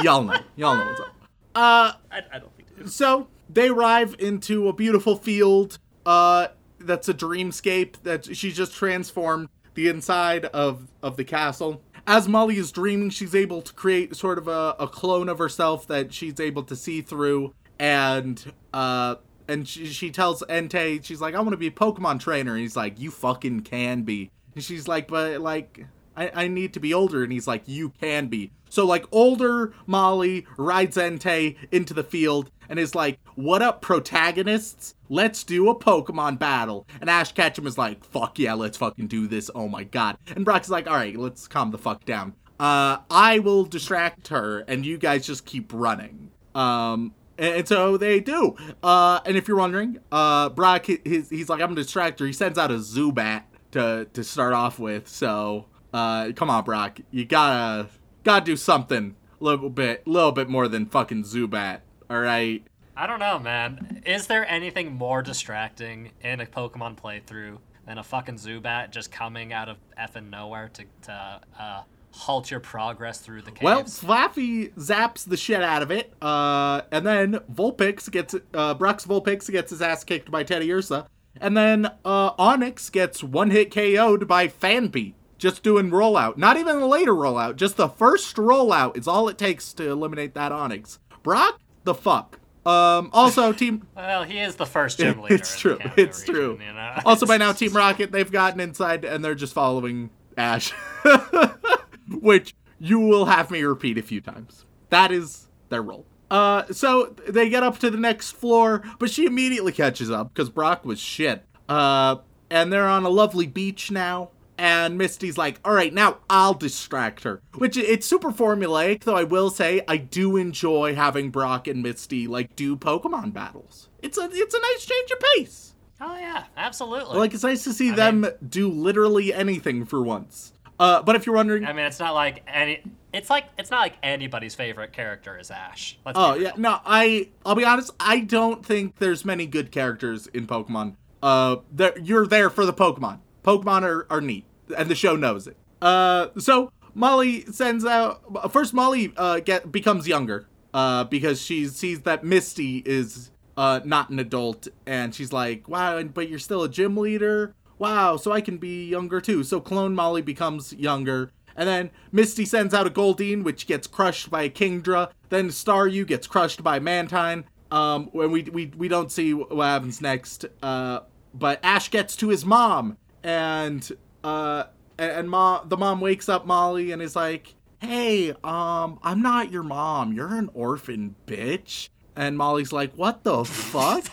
y'all 0.02 0.22
know, 0.24 0.38
y'all 0.56 0.76
know 0.78 0.86
what's 0.86 1.00
up. 1.00 1.14
Uh, 1.54 1.92
I, 2.10 2.20
I 2.32 2.38
don't 2.38 2.56
think 2.56 2.68
it 2.78 2.84
is. 2.86 2.94
so 2.94 3.28
they 3.50 3.68
arrive 3.68 4.16
into 4.18 4.66
a 4.68 4.72
beautiful 4.72 5.14
field. 5.16 5.78
Uh, 6.06 6.48
that's 6.80 7.08
a 7.10 7.14
dreamscape 7.14 8.02
that 8.02 8.34
she's 8.34 8.56
just 8.56 8.72
transformed 8.74 9.48
the 9.74 9.88
inside 9.88 10.46
of 10.46 10.88
of 11.02 11.16
the 11.16 11.24
castle. 11.24 11.82
As 12.06 12.28
Molly 12.28 12.58
is 12.58 12.70
dreaming, 12.70 13.10
she's 13.10 13.34
able 13.34 13.62
to 13.62 13.72
create 13.72 14.14
sort 14.14 14.38
of 14.38 14.46
a, 14.46 14.76
a 14.78 14.86
clone 14.86 15.28
of 15.28 15.38
herself 15.38 15.86
that 15.86 16.12
she's 16.12 16.38
able 16.38 16.62
to 16.64 16.76
see 16.76 17.00
through, 17.00 17.54
and 17.78 18.52
uh, 18.74 19.16
and 19.48 19.68
she, 19.68 19.86
she 19.86 20.10
tells 20.10 20.42
Entei, 20.42 21.04
she's 21.04 21.20
like, 21.20 21.34
I 21.34 21.38
want 21.40 21.52
to 21.52 21.56
be 21.56 21.66
a 21.66 21.72
Pokemon 21.72 22.20
trainer. 22.20 22.52
And 22.52 22.60
he's 22.60 22.76
like, 22.76 22.98
You 22.98 23.10
fucking 23.10 23.60
can 23.60 24.02
be. 24.02 24.30
And 24.54 24.62
she's 24.62 24.88
like, 24.88 25.08
But 25.08 25.40
like, 25.40 25.86
I, 26.16 26.30
I 26.34 26.48
need 26.48 26.72
to 26.74 26.80
be 26.80 26.94
older. 26.94 27.22
And 27.22 27.32
he's 27.32 27.46
like, 27.46 27.62
You 27.66 27.90
can 27.90 28.28
be. 28.28 28.52
So, 28.70 28.84
like, 28.84 29.04
older 29.12 29.72
Molly 29.86 30.46
rides 30.56 30.96
Entei 30.96 31.56
into 31.70 31.94
the 31.94 32.02
field 32.02 32.50
and 32.68 32.78
is 32.78 32.94
like, 32.94 33.18
What 33.34 33.62
up, 33.62 33.82
protagonists? 33.82 34.94
Let's 35.08 35.44
do 35.44 35.68
a 35.68 35.78
Pokemon 35.78 36.38
battle. 36.38 36.86
And 37.00 37.10
Ash 37.10 37.32
Ketchum 37.32 37.66
is 37.66 37.76
like, 37.78 38.04
Fuck 38.04 38.38
yeah, 38.38 38.54
let's 38.54 38.78
fucking 38.78 39.06
do 39.08 39.26
this. 39.26 39.50
Oh 39.54 39.68
my 39.68 39.84
god. 39.84 40.16
And 40.34 40.44
Brock 40.44 40.62
is 40.62 40.70
like, 40.70 40.86
All 40.86 40.94
right, 40.94 41.16
let's 41.16 41.46
calm 41.48 41.70
the 41.70 41.78
fuck 41.78 42.04
down. 42.04 42.34
Uh, 42.58 42.98
I 43.10 43.40
will 43.40 43.64
distract 43.64 44.28
her 44.28 44.60
and 44.68 44.86
you 44.86 44.96
guys 44.98 45.26
just 45.26 45.44
keep 45.44 45.72
running. 45.72 46.30
Um, 46.54 47.14
and 47.36 47.66
so 47.66 47.96
they 47.96 48.20
do. 48.20 48.54
Uh, 48.82 49.18
and 49.26 49.36
if 49.36 49.48
you're 49.48 49.56
wondering, 49.56 49.98
uh, 50.12 50.50
Brock, 50.50 50.86
he- 50.86 51.00
he's, 51.04 51.48
like, 51.48 51.60
I'm 51.60 51.72
a 51.72 51.74
distractor. 51.74 52.24
He 52.26 52.32
sends 52.32 52.56
out 52.56 52.70
a 52.70 52.74
Zubat 52.74 53.42
to, 53.72 54.06
to 54.12 54.22
start 54.22 54.52
off 54.52 54.78
with. 54.78 55.08
So, 55.08 55.66
uh, 55.92 56.30
come 56.36 56.48
on, 56.48 56.62
Brock. 56.62 57.00
You 57.10 57.24
gotta, 57.24 57.88
gotta 58.22 58.44
do 58.44 58.56
something 58.56 59.16
a 59.40 59.44
little 59.44 59.68
bit, 59.68 60.04
a 60.06 60.10
little 60.10 60.30
bit 60.30 60.48
more 60.48 60.68
than 60.68 60.86
fucking 60.86 61.24
Zubat. 61.24 61.80
All 62.10 62.20
right. 62.20 62.62
I 62.96 63.06
don't 63.06 63.18
know, 63.18 63.38
man. 63.38 64.02
Is 64.06 64.26
there 64.26 64.48
anything 64.48 64.92
more 64.92 65.22
distracting 65.22 66.10
in 66.22 66.40
a 66.40 66.46
Pokemon 66.46 66.96
playthrough 66.96 67.58
than 67.86 67.98
a 67.98 68.02
fucking 68.02 68.36
Zubat 68.36 68.90
just 68.90 69.10
coming 69.10 69.52
out 69.52 69.68
of 69.68 69.78
effing 69.98 70.30
nowhere 70.30 70.70
to, 70.74 70.84
to 71.02 71.40
uh, 71.58 71.82
halt 72.12 72.50
your 72.50 72.60
progress 72.60 73.18
through 73.18 73.42
the 73.42 73.50
caves? 73.50 73.62
Well, 73.62 73.84
Flaaffy 73.84 74.72
zaps 74.74 75.24
the 75.28 75.36
shit 75.36 75.62
out 75.62 75.82
of 75.82 75.90
it, 75.90 76.12
uh, 76.22 76.82
and 76.90 77.06
then 77.06 77.40
Vulpix 77.52 78.10
gets 78.10 78.34
uh, 78.54 78.74
Brock's 78.74 79.06
Vulpix 79.06 79.50
gets 79.50 79.70
his 79.70 79.82
ass 79.82 80.04
kicked 80.04 80.30
by 80.30 80.44
Teddiursa, 80.44 81.06
and 81.40 81.56
then 81.56 81.90
uh, 82.04 82.34
Onix 82.34 82.90
gets 82.90 83.22
one 83.24 83.50
hit 83.50 83.72
KO'd 83.74 84.28
by 84.28 84.48
Phanpy. 84.48 85.14
Just 85.36 85.62
doing 85.64 85.90
rollout, 85.90 86.38
not 86.38 86.56
even 86.56 86.76
a 86.76 86.86
later 86.86 87.12
rollout, 87.12 87.56
just 87.56 87.76
the 87.76 87.88
first 87.88 88.36
rollout 88.36 88.96
is 88.96 89.08
all 89.08 89.28
it 89.28 89.36
takes 89.36 89.72
to 89.74 89.90
eliminate 89.90 90.32
that 90.34 90.52
Onix. 90.52 90.98
Brock, 91.22 91.60
the 91.84 91.94
fuck. 91.94 92.38
Um, 92.66 93.10
also, 93.12 93.52
Team 93.54 93.86
well, 93.94 94.24
he 94.24 94.38
is 94.38 94.56
the 94.56 94.66
first 94.66 94.98
gym 94.98 95.20
leader. 95.20 95.34
it's 95.34 95.58
true. 95.58 95.78
It's 95.96 96.20
region, 96.20 96.34
true. 96.34 96.58
You 96.66 96.72
know? 96.72 97.00
Also, 97.04 97.26
by 97.26 97.36
now, 97.36 97.52
Team 97.52 97.72
Rocket, 97.72 98.10
they've 98.12 98.30
gotten 98.30 98.60
inside 98.60 99.04
and 99.04 99.24
they're 99.24 99.34
just 99.34 99.52
following 99.52 100.10
Ash, 100.36 100.72
which 102.10 102.54
you 102.78 102.98
will 103.00 103.26
have 103.26 103.50
me 103.50 103.62
repeat 103.62 103.98
a 103.98 104.02
few 104.02 104.20
times. 104.20 104.64
That 104.90 105.12
is 105.12 105.48
their 105.68 105.82
role. 105.82 106.06
Uh, 106.30 106.64
so 106.72 107.14
they 107.28 107.48
get 107.48 107.62
up 107.62 107.78
to 107.78 107.90
the 107.90 107.98
next 107.98 108.32
floor, 108.32 108.82
but 108.98 109.10
she 109.10 109.26
immediately 109.26 109.72
catches 109.72 110.10
up 110.10 110.32
because 110.32 110.48
Brock 110.48 110.84
was 110.84 110.98
shit. 110.98 111.44
Uh, 111.68 112.16
and 112.50 112.72
they're 112.72 112.88
on 112.88 113.04
a 113.04 113.08
lovely 113.08 113.46
beach 113.46 113.90
now. 113.90 114.30
And 114.56 114.96
Misty's 114.96 115.36
like, 115.36 115.58
all 115.64 115.74
right, 115.74 115.92
now 115.92 116.18
I'll 116.30 116.54
distract 116.54 117.24
her. 117.24 117.42
Which 117.56 117.76
it's 117.76 118.06
super 118.06 118.30
formulaic, 118.30 119.02
though 119.02 119.16
I 119.16 119.24
will 119.24 119.50
say 119.50 119.82
I 119.88 119.96
do 119.96 120.36
enjoy 120.36 120.94
having 120.94 121.30
Brock 121.30 121.66
and 121.66 121.82
Misty 121.82 122.26
like 122.26 122.54
do 122.54 122.76
Pokemon 122.76 123.32
battles. 123.32 123.88
It's 124.02 124.16
a 124.18 124.28
it's 124.32 124.54
a 124.54 124.60
nice 124.60 124.86
change 124.86 125.10
of 125.10 125.18
pace. 125.36 125.74
Oh 126.00 126.16
yeah, 126.16 126.44
absolutely. 126.56 127.18
Like 127.18 127.34
it's 127.34 127.42
nice 127.42 127.64
to 127.64 127.72
see 127.72 127.90
I 127.90 127.94
them 127.94 128.20
mean- 128.22 128.32
do 128.48 128.68
literally 128.70 129.32
anything 129.34 129.84
for 129.84 130.02
once. 130.02 130.52
Uh, 130.78 131.02
but 131.02 131.14
if 131.14 131.24
you're 131.24 131.36
wondering, 131.36 131.64
I 131.64 131.72
mean, 131.72 131.86
it's 131.86 132.00
not 132.00 132.14
like 132.14 132.42
any. 132.48 132.82
It's 133.12 133.30
like 133.30 133.44
it's 133.56 133.70
not 133.70 133.78
like 133.80 133.94
anybody's 134.02 134.56
favorite 134.56 134.92
character 134.92 135.38
is 135.38 135.50
Ash. 135.50 135.96
Let's 136.04 136.18
oh 136.18 136.34
yeah, 136.34 136.52
no, 136.56 136.80
I 136.84 137.28
I'll 137.46 137.54
be 137.54 137.64
honest, 137.64 137.92
I 138.00 138.20
don't 138.20 138.66
think 138.66 138.96
there's 138.98 139.24
many 139.24 139.46
good 139.46 139.70
characters 139.70 140.26
in 140.28 140.46
Pokemon. 140.48 140.96
Uh, 141.22 141.56
you're 142.02 142.26
there 142.26 142.50
for 142.50 142.66
the 142.66 142.72
Pokemon. 142.72 143.20
Pokemon 143.44 143.82
are, 143.82 144.06
are 144.10 144.20
neat, 144.20 144.44
and 144.76 144.88
the 144.88 144.94
show 144.94 145.14
knows 145.14 145.46
it. 145.46 145.56
Uh, 145.80 146.28
so 146.38 146.72
Molly 146.94 147.44
sends 147.52 147.84
out 147.84 148.50
first. 148.50 148.74
Molly 148.74 149.12
uh 149.16 149.40
get 149.40 149.70
becomes 149.70 150.08
younger. 150.08 150.46
Uh, 150.72 151.04
because 151.04 151.40
she 151.40 151.68
sees 151.68 152.00
that 152.00 152.24
Misty 152.24 152.82
is 152.84 153.30
uh 153.56 153.80
not 153.84 154.10
an 154.10 154.18
adult, 154.18 154.66
and 154.86 155.14
she's 155.14 155.32
like, 155.32 155.68
wow, 155.68 156.02
but 156.02 156.28
you're 156.28 156.40
still 156.40 156.64
a 156.64 156.68
gym 156.68 156.96
leader. 156.96 157.54
Wow, 157.78 158.16
so 158.16 158.32
I 158.32 158.40
can 158.40 158.56
be 158.56 158.88
younger 158.88 159.20
too. 159.20 159.44
So 159.44 159.60
clone 159.60 159.94
Molly 159.94 160.22
becomes 160.22 160.72
younger. 160.72 161.30
And 161.56 161.68
then 161.68 161.90
Misty 162.10 162.44
sends 162.44 162.74
out 162.74 162.86
a 162.88 162.90
Goldeen, 162.90 163.44
which 163.44 163.68
gets 163.68 163.86
crushed 163.86 164.30
by 164.30 164.48
Kingdra. 164.48 165.10
Then 165.28 165.50
Staryu 165.50 166.04
gets 166.04 166.26
crushed 166.26 166.64
by 166.64 166.80
Mantine. 166.80 167.44
Um, 167.70 168.08
when 168.12 168.32
we, 168.32 168.42
we 168.42 168.72
we 168.76 168.88
don't 168.88 169.12
see 169.12 169.32
what 169.34 169.64
happens 169.64 170.00
next. 170.00 170.46
Uh, 170.62 171.00
but 171.32 171.60
Ash 171.62 171.90
gets 171.90 172.16
to 172.16 172.28
his 172.28 172.44
mom, 172.44 172.96
and 173.24 173.90
uh, 174.22 174.64
and, 174.96 175.28
mom, 175.28 175.68
the 175.68 175.76
mom 175.76 176.00
wakes 176.00 176.28
up 176.28 176.46
Molly 176.46 176.92
and 176.92 177.02
is 177.02 177.16
like, 177.16 177.54
"Hey, 177.80 178.30
um, 178.44 179.00
I'm 179.02 179.20
not 179.20 179.50
your 179.50 179.64
mom. 179.64 180.12
You're 180.12 180.36
an 180.36 180.50
orphan, 180.54 181.16
bitch." 181.26 181.88
And 182.14 182.38
Molly's 182.38 182.72
like, 182.72 182.94
"What 182.94 183.24
the 183.24 183.44
fuck?" 183.44 184.04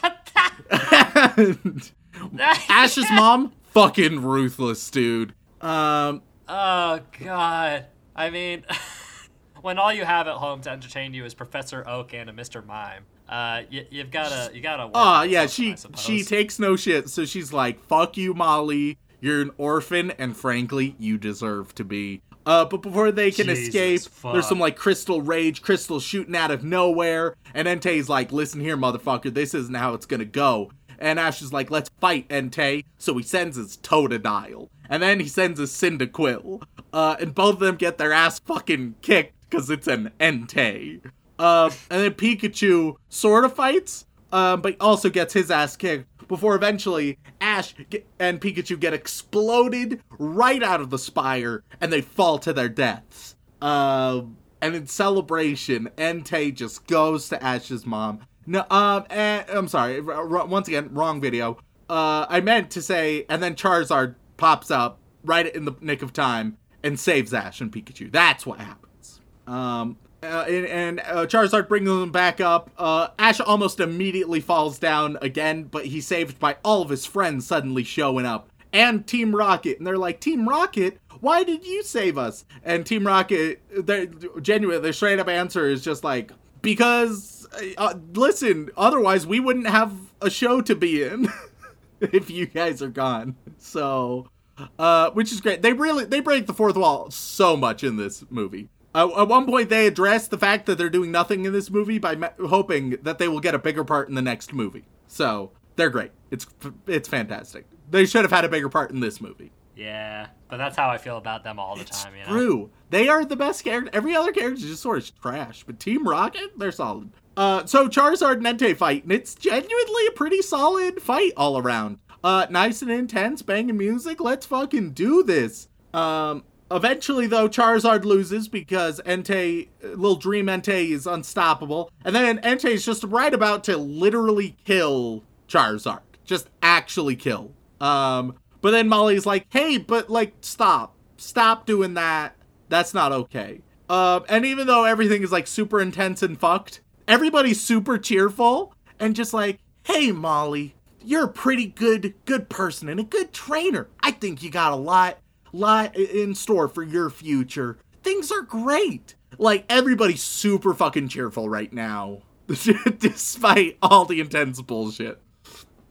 and 1.38 1.92
Ash's 2.70 3.12
mom, 3.12 3.54
fucking 3.72 4.24
ruthless, 4.24 4.90
dude. 4.90 5.36
Um, 5.62 6.24
Oh 6.54 7.00
God. 7.24 7.86
I 8.14 8.30
mean, 8.30 8.66
when 9.62 9.80
all 9.80 9.94
you 9.94 10.04
have 10.04 10.28
at 10.28 10.36
home 10.36 10.60
to 10.62 10.70
entertain 10.70 11.14
you 11.14 11.24
is 11.24 11.34
Professor 11.34 11.88
Oak 11.88 12.14
and 12.14 12.30
a 12.30 12.34
Mr. 12.34 12.66
Mime, 12.66 13.06
Uh, 13.32 13.64
you, 13.70 13.86
you've 13.90 14.12
gotta, 14.12 14.54
you 14.54 14.62
gotta. 14.62 14.92
Oh 14.94 15.22
yeah, 15.22 15.48
she 15.48 15.76
she 15.98 16.24
takes 16.24 16.60
no 16.60 16.76
shit. 16.76 17.10
So 17.10 17.24
she's 17.24 17.54
like, 17.54 17.82
"Fuck 17.86 18.18
you, 18.18 18.34
Molly. 18.34 18.98
You're 19.22 19.42
an 19.42 19.52
orphan, 19.58 20.12
and 20.12 20.36
frankly, 20.36 20.96
you 21.00 21.18
deserve 21.18 21.74
to 21.76 21.86
be." 21.86 22.22
Uh, 22.46 22.66
but 22.66 22.82
before 22.82 23.12
they 23.12 23.32
can 23.32 23.48
Jesus, 23.48 23.68
escape, 23.68 24.34
there's 24.34 24.48
some 24.48 24.60
like 24.60 24.76
crystal 24.76 25.22
rage, 25.22 25.62
crystal 25.62 26.02
shooting 26.02 26.36
out 26.36 26.52
of 26.52 26.66
nowhere, 26.66 27.36
and 27.54 27.70
Entei's 27.70 28.10
like, 28.10 28.34
"Listen 28.34 28.60
here, 28.60 28.76
motherfucker. 28.76 29.34
This 29.34 29.54
isn't 29.54 29.76
how 29.76 29.94
it's 29.94 30.06
gonna 30.06 30.26
go." 30.26 30.72
And 31.00 31.18
Ash 31.18 31.42
is 31.42 31.54
like, 31.54 31.72
"Let's 31.72 31.90
fight, 32.02 32.28
Entei." 32.28 32.84
So 32.98 33.16
he 33.16 33.24
sends 33.24 33.56
his 33.56 33.78
Totodile, 33.78 34.68
and 34.90 35.02
then 35.02 35.22
he 35.22 35.28
sends 35.30 35.58
his 35.58 35.72
Cyndaquil. 35.72 36.64
Uh, 36.92 37.16
and 37.22 37.34
both 37.34 37.54
of 37.54 37.60
them 37.60 37.76
get 37.78 37.98
their 37.98 38.12
ass 38.12 38.40
fucking 38.40 38.96
kicked 39.02 39.36
because 39.50 39.70
it's 39.70 39.88
an 39.88 40.12
Entei. 40.20 41.00
Uh, 41.42 41.72
and 41.90 42.04
then 42.04 42.12
Pikachu 42.12 42.98
sort 43.10 43.46
of 43.46 43.56
fights, 43.56 44.06
um, 44.32 44.62
but 44.62 44.76
also 44.80 45.10
gets 45.10 45.34
his 45.34 45.50
ass 45.50 45.76
kicked 45.76 46.28
before 46.28 46.54
eventually 46.56 47.18
Ash 47.42 47.74
ge- 47.90 48.04
and 48.20 48.40
Pikachu 48.40 48.80
get 48.80 48.94
exploded 48.94 50.02
right 50.20 50.62
out 50.62 50.82
of 50.82 50.92
the 50.92 51.00
spire 51.00 51.64
and 51.82 51.92
they 51.92 52.02
fall 52.02 52.38
to 52.38 52.54
their 52.54 52.70
deaths. 52.70 53.36
Um, 53.60 54.38
and 54.62 54.76
in 54.76 54.86
celebration, 54.86 55.90
Entei 55.98 56.54
just 56.54 56.86
goes 56.86 57.28
to 57.30 57.44
Ash's 57.44 57.88
mom. 57.88 58.20
No, 58.46 58.64
um, 58.70 59.06
eh, 59.10 59.44
I'm 59.50 59.68
sorry. 59.68 60.00
r- 60.00 60.12
r- 60.14 60.46
once 60.46 60.68
again, 60.68 60.94
wrong 60.94 61.20
video. 61.20 61.58
Uh, 61.90 62.28
I 62.30 62.40
meant 62.42 62.70
to 62.72 62.84
say, 62.84 63.26
and 63.30 63.42
then 63.42 63.56
Charizard 63.56 64.14
pops 64.38 64.70
up 64.70 65.00
right 65.24 65.48
in 65.48 65.66
the 65.66 65.74
nick 65.82 66.04
of 66.04 66.14
time 66.14 66.58
and 66.84 67.00
saves 67.00 67.34
Ash 67.34 67.62
and 67.62 67.72
Pikachu. 67.72 68.12
That's 68.12 68.46
what 68.46 68.60
happens. 68.60 69.22
Um, 69.48 69.98
uh, 70.24 70.46
and, 70.48 70.66
and 70.66 71.00
uh, 71.02 71.26
Charizard 71.26 71.68
brings 71.68 71.88
them 71.88 72.12
back 72.12 72.40
up. 72.40 72.70
Uh, 72.78 73.08
Ash 73.18 73.40
almost 73.40 73.80
immediately 73.80 74.40
falls 74.40 74.80
down 74.80 75.18
again, 75.22 75.64
but 75.64 75.86
he's 75.86 76.06
saved 76.06 76.40
by 76.40 76.58
all 76.64 76.82
of 76.82 76.90
his 76.90 77.06
friends 77.06 77.48
suddenly 77.48 77.84
showing 77.84 78.26
up 78.26 78.52
and 78.74 79.06
Team 79.06 79.36
Rocket. 79.36 79.78
And 79.78 79.88
they're 79.88 79.98
like, 79.98 80.20
Team 80.20 80.48
Rocket, 80.48 81.00
why 81.20 81.44
did 81.44 81.66
you 81.66 81.84
save 81.84 82.18
us? 82.18 82.46
And 82.64 82.86
Team 82.86 83.06
Rocket, 83.06 83.62
their 83.86 84.06
genuine, 84.06 84.82
their 84.82 84.94
straight 84.94 85.20
up 85.20 85.28
answer 85.28 85.68
is 85.68 85.84
just 85.84 86.04
like, 86.04 86.32
because 86.62 87.48
uh, 87.78 87.96
listen, 88.14 88.70
otherwise 88.78 89.26
we 89.26 89.40
wouldn't 89.40 89.68
have 89.68 89.94
a 90.22 90.30
show 90.30 90.62
to 90.62 90.76
be 90.76 91.04
in 91.04 91.28
if 92.00 92.30
you 92.30 92.46
guys 92.46 92.82
are 92.82 92.90
gone. 92.90 93.36
So, 93.58 94.30
uh, 94.78 95.12
which 95.12 95.32
is 95.32 95.42
great. 95.42 95.62
They 95.62 95.74
really 95.74 96.06
they 96.06 96.20
break 96.20 96.48
the 96.48 96.54
fourth 96.54 96.76
wall 96.76 97.10
so 97.12 97.58
much 97.58 97.84
in 97.84 97.98
this 97.98 98.24
movie. 98.30 98.70
Uh, 98.94 99.22
at 99.22 99.28
one 99.28 99.46
point, 99.46 99.70
they 99.70 99.88
address 99.88 100.28
the 100.28 100.38
fact 100.38 100.66
that 100.66 100.78
they're 100.78 100.90
doing 100.90 101.12
nothing 101.12 101.46
in 101.46 101.54
this 101.54 101.70
movie 101.70 101.98
by 102.00 102.16
ma- 102.16 102.30
hoping 102.48 102.92
that 103.04 103.20
they 103.20 103.28
will 103.28 103.40
get 103.40 103.56
a 103.56 103.60
bigger 103.60 103.84
part 103.84 104.10
in 104.10 104.16
the 104.16 104.22
next 104.22 104.54
movie. 104.54 104.84
So 105.08 105.52
they're 105.78 105.90
great. 105.90 106.12
It's 106.30 106.46
it's 106.88 107.08
fantastic. 107.08 107.66
They 107.90 108.06
should 108.06 108.24
have 108.24 108.32
had 108.32 108.46
a 108.46 108.50
bigger 108.50 108.70
part 108.70 108.92
in 108.92 109.00
this 109.00 109.22
movie. 109.22 109.52
Yeah, 109.76 110.28
but 110.50 110.58
that's 110.58 110.76
how 110.76 110.90
I 110.90 110.98
feel 110.98 111.18
about 111.18 111.44
them 111.44 111.58
all 111.58 111.76
the 111.76 111.82
It's 111.82 112.04
time. 112.04 112.14
You 112.16 112.24
know. 112.24 112.30
true. 112.30 112.70
They 112.90 113.08
are 113.08 113.24
the 113.26 113.36
best 113.38 113.64
character. 113.64 113.90
Every 113.94 114.16
other 114.16 114.32
character 114.32 114.56
is 114.56 114.70
just 114.70 114.82
sort 114.82 114.98
of 114.98 115.22
trash, 115.22 115.64
but 115.66 115.80
Team 115.80 116.08
Rocket, 116.08 116.58
they're 116.58 116.72
solid. 116.74 117.12
Uh, 117.38 117.66
so 117.66 117.88
Charizard 117.88 118.46
and 118.46 118.46
Entei 118.46 118.76
fight, 118.76 119.04
and 119.04 119.12
it's 119.14 119.34
genuinely 119.34 120.08
a 120.08 120.12
pretty 120.12 120.42
solid 120.42 121.02
fight 121.02 121.32
all 121.38 121.58
around. 121.58 122.00
Uh, 122.24 122.46
nice 122.50 122.82
and 122.82 122.92
intense, 122.92 123.42
banging 123.42 123.78
music. 123.78 124.20
Let's 124.20 124.46
fucking 124.46 124.92
do 124.92 125.24
this. 125.24 125.70
Um, 125.94 126.44
eventually 126.72 127.28
though, 127.28 127.48
Charizard 127.48 128.04
loses 128.06 128.48
because 128.48 129.00
Entei, 129.06 129.68
little 129.82 130.16
Dream 130.16 130.48
Entei, 130.48 130.90
is 130.92 131.06
unstoppable, 131.06 131.92
and 132.04 132.16
then 132.16 132.40
Entei 132.40 132.72
is 132.72 132.86
just 132.86 133.04
right 133.04 133.34
about 133.34 133.64
to 133.66 133.78
literally 133.78 134.56
kill 134.66 135.24
Charizard, 135.48 136.02
just 136.24 136.50
actually 136.62 137.16
kill. 137.16 137.52
Um, 137.80 138.36
but 138.62 138.72
then 138.72 138.88
Molly's 138.88 139.26
like, 139.26 139.48
"Hey, 139.50 139.78
but 139.78 140.10
like, 140.10 140.34
stop, 140.42 140.96
stop 141.18 141.66
doing 141.66 141.96
that. 141.96 142.36
That's 142.70 142.94
not 142.94 143.12
okay." 143.12 143.62
Um, 143.90 144.24
and 144.30 144.46
even 144.46 144.68
though 144.68 144.86
everything 144.86 145.24
is 145.24 145.32
like 145.32 145.48
super 145.48 145.82
intense 145.82 146.24
and 146.24 146.40
fucked, 146.40 146.82
everybody's 147.08 147.60
super 147.60 147.98
cheerful 147.98 148.74
and 149.00 149.16
just 149.16 149.34
like, 149.34 149.60
"Hey, 149.84 150.12
Molly, 150.12 150.76
you're 151.04 151.26
a 151.26 151.30
pretty 151.30 151.66
good, 151.68 152.14
good 152.26 152.50
person 152.50 152.90
and 152.90 153.00
a 153.00 153.04
good 153.04 153.34
trainer. 153.34 153.88
I 154.02 154.12
think 154.12 154.44
you 154.44 154.50
got 154.50 154.74
a 154.74 154.78
lot, 154.78 155.18
lot 155.52 155.96
in 155.96 156.36
store 156.36 156.68
for 156.68 156.84
your 156.84 157.10
future. 157.10 157.78
Things 158.04 158.32
are 158.32 158.42
great." 158.42 159.16
Like 159.38 159.66
everybody's 159.70 160.22
super 160.22 160.74
fucking 160.74 161.08
cheerful 161.08 161.50
right 161.50 161.72
now, 161.72 162.20
despite 162.48 163.78
all 163.82 164.06
the 164.06 164.20
intense 164.20 164.62
bullshit. 164.62 165.22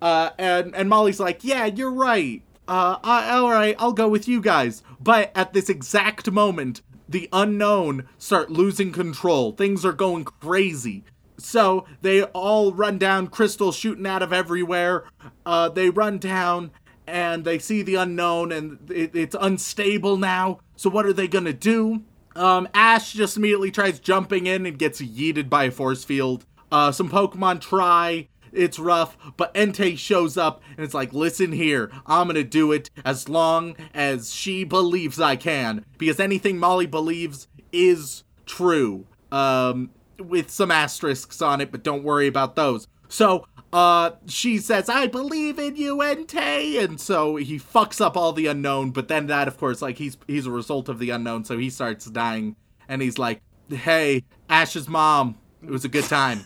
Uh, 0.01 0.31
and 0.39 0.75
and 0.75 0.89
Molly's 0.89 1.21
like, 1.21 1.45
yeah, 1.45 1.67
you're 1.67 1.93
right. 1.93 2.43
Uh, 2.69 2.99
I, 3.03 3.31
all 3.31 3.51
right, 3.51 3.75
I'll 3.79 3.93
go 3.93 4.09
with 4.09 4.29
you 4.29 4.41
guys. 4.41 4.83
But 5.01 5.33
at 5.35 5.53
this 5.53 5.69
exact 5.69 6.31
moment, 6.31 6.83
the 7.09 7.29
unknown 7.33 8.07
start 8.17 8.51
losing 8.51 8.93
control. 8.93 9.53
Things 9.53 9.85
are 9.85 9.93
going 9.93 10.25
crazy. 10.25 11.05
So 11.37 11.87
they 12.03 12.23
all 12.23 12.73
run 12.73 12.99
down, 12.99 13.27
crystal 13.29 13.73
shooting 13.73 14.07
out 14.07 14.23
of 14.23 14.33
everywhere. 14.33 15.05
Uh, 15.45 15.71
they 15.71 15.91
run 15.91 16.19
down 16.19 16.71
and 17.11 17.45
they 17.45 17.59
see 17.59 17.83
the 17.83 17.97
unknown, 17.97 18.53
and 18.53 18.91
it, 18.91 19.15
it's 19.15 19.37
unstable 19.39 20.17
now. 20.17 20.61
So 20.77 20.89
what 20.89 21.07
are 21.07 21.13
they 21.13 21.29
gonna 21.29 21.53
do? 21.53 22.03
Um, 22.37 22.69
Ash 22.73 23.13
just 23.13 23.37
immediately 23.37 23.71
tries 23.71 23.99
jumping 23.99 24.47
in 24.47 24.65
and 24.65 24.79
gets 24.79 25.01
yeeted 25.01 25.51
by 25.51 25.65
a 25.65 25.71
force 25.71 26.05
field. 26.05 26.47
Uh, 26.71 26.93
some 26.93 27.11
Pokemon 27.11 27.61
try. 27.61 28.29
It's 28.53 28.79
rough, 28.79 29.17
but 29.37 29.55
Entei 29.55 29.97
shows 29.97 30.37
up 30.37 30.61
and 30.77 30.85
it's 30.85 30.95
like, 30.95 31.13
listen 31.13 31.53
here, 31.53 31.91
I'm 32.07 32.27
gonna 32.27 32.43
do 32.43 32.73
it 32.73 32.91
as 33.05 33.29
long 33.29 33.77
as 33.95 34.35
she 34.35 34.65
believes 34.65 35.21
I 35.21 35.37
can. 35.37 35.85
Because 35.99 36.19
anything 36.19 36.59
Molly 36.59 36.87
believes 36.87 37.47
is 37.73 38.25
true. 38.47 39.07
Um, 39.31 39.91
with 40.19 40.51
some 40.51 40.71
asterisks 40.71 41.41
on 41.41 41.61
it, 41.61 41.71
but 41.71 41.83
don't 41.83 42.03
worry 42.03 42.27
about 42.27 42.57
those. 42.57 42.87
So, 43.09 43.47
uh, 43.73 44.11
she 44.27 44.59
says, 44.59 44.89
I 44.89 45.07
believe 45.07 45.59
in 45.59 45.77
you, 45.77 45.97
Entei, 45.99 46.83
and 46.83 47.01
so 47.01 47.37
he 47.37 47.59
fucks 47.59 48.01
up 48.01 48.17
all 48.17 48.33
the 48.33 48.47
unknown, 48.47 48.91
but 48.91 49.09
then 49.09 49.27
that, 49.29 49.47
of 49.49 49.57
course, 49.59 49.81
like, 49.81 49.99
he's, 49.99 50.17
he's 50.27 50.47
a 50.47 50.51
result 50.51 50.89
of 50.89 50.99
the 50.99 51.11
unknown, 51.11 51.45
so 51.45 51.57
he 51.59 51.71
starts 51.71 52.07
dying, 52.07 52.57
and 52.89 53.01
he's 53.03 53.19
like, 53.19 53.41
hey, 53.69 54.25
Ash's 54.49 54.89
mom, 54.89 55.37
it 55.63 55.71
was 55.71 55.85
a 55.85 55.89
good 55.89 56.05
time. 56.05 56.41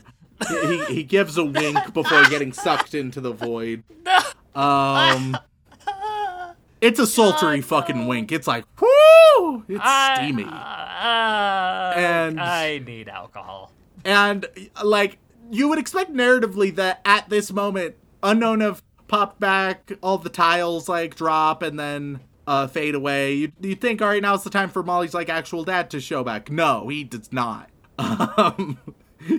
he, 0.48 0.84
he 0.86 1.02
gives 1.04 1.38
a 1.38 1.44
wink 1.44 1.94
before 1.94 2.24
getting 2.24 2.52
sucked 2.52 2.94
into 2.94 3.20
the 3.20 3.32
void. 3.32 3.82
Um, 4.56 5.36
it's 6.80 7.00
a 7.00 7.08
sultry 7.08 7.60
fucking 7.60 8.06
wink. 8.06 8.30
It's 8.30 8.46
like, 8.46 8.64
whoo! 8.80 9.64
It's 9.68 9.80
I- 9.82 10.14
steamy. 10.16 10.44
uh, 10.44 11.92
And- 11.96 12.40
I 12.40 12.78
need 12.86 13.08
alcohol. 13.08 13.72
And 14.04 14.46
like 14.84 15.18
you 15.54 15.68
would 15.68 15.78
expect 15.78 16.12
narratively 16.12 16.74
that 16.76 17.00
at 17.04 17.28
this 17.28 17.52
moment, 17.52 17.96
unknown 18.22 18.60
have 18.60 18.82
popped 19.08 19.38
back, 19.38 19.92
all 20.02 20.18
the 20.18 20.28
tiles 20.28 20.88
like 20.88 21.14
drop 21.14 21.62
and 21.62 21.78
then 21.78 22.20
uh 22.46 22.66
fade 22.66 22.94
away. 22.94 23.34
You 23.34 23.52
you 23.60 23.74
think 23.74 24.02
all 24.02 24.08
right 24.08 24.22
now's 24.22 24.44
the 24.44 24.50
time 24.50 24.68
for 24.68 24.82
Molly's 24.82 25.14
like 25.14 25.28
actual 25.28 25.64
dad 25.64 25.90
to 25.90 26.00
show 26.00 26.24
back? 26.24 26.50
No, 26.50 26.88
he 26.88 27.04
does 27.04 27.32
not. 27.32 27.70
Um, 28.36 28.78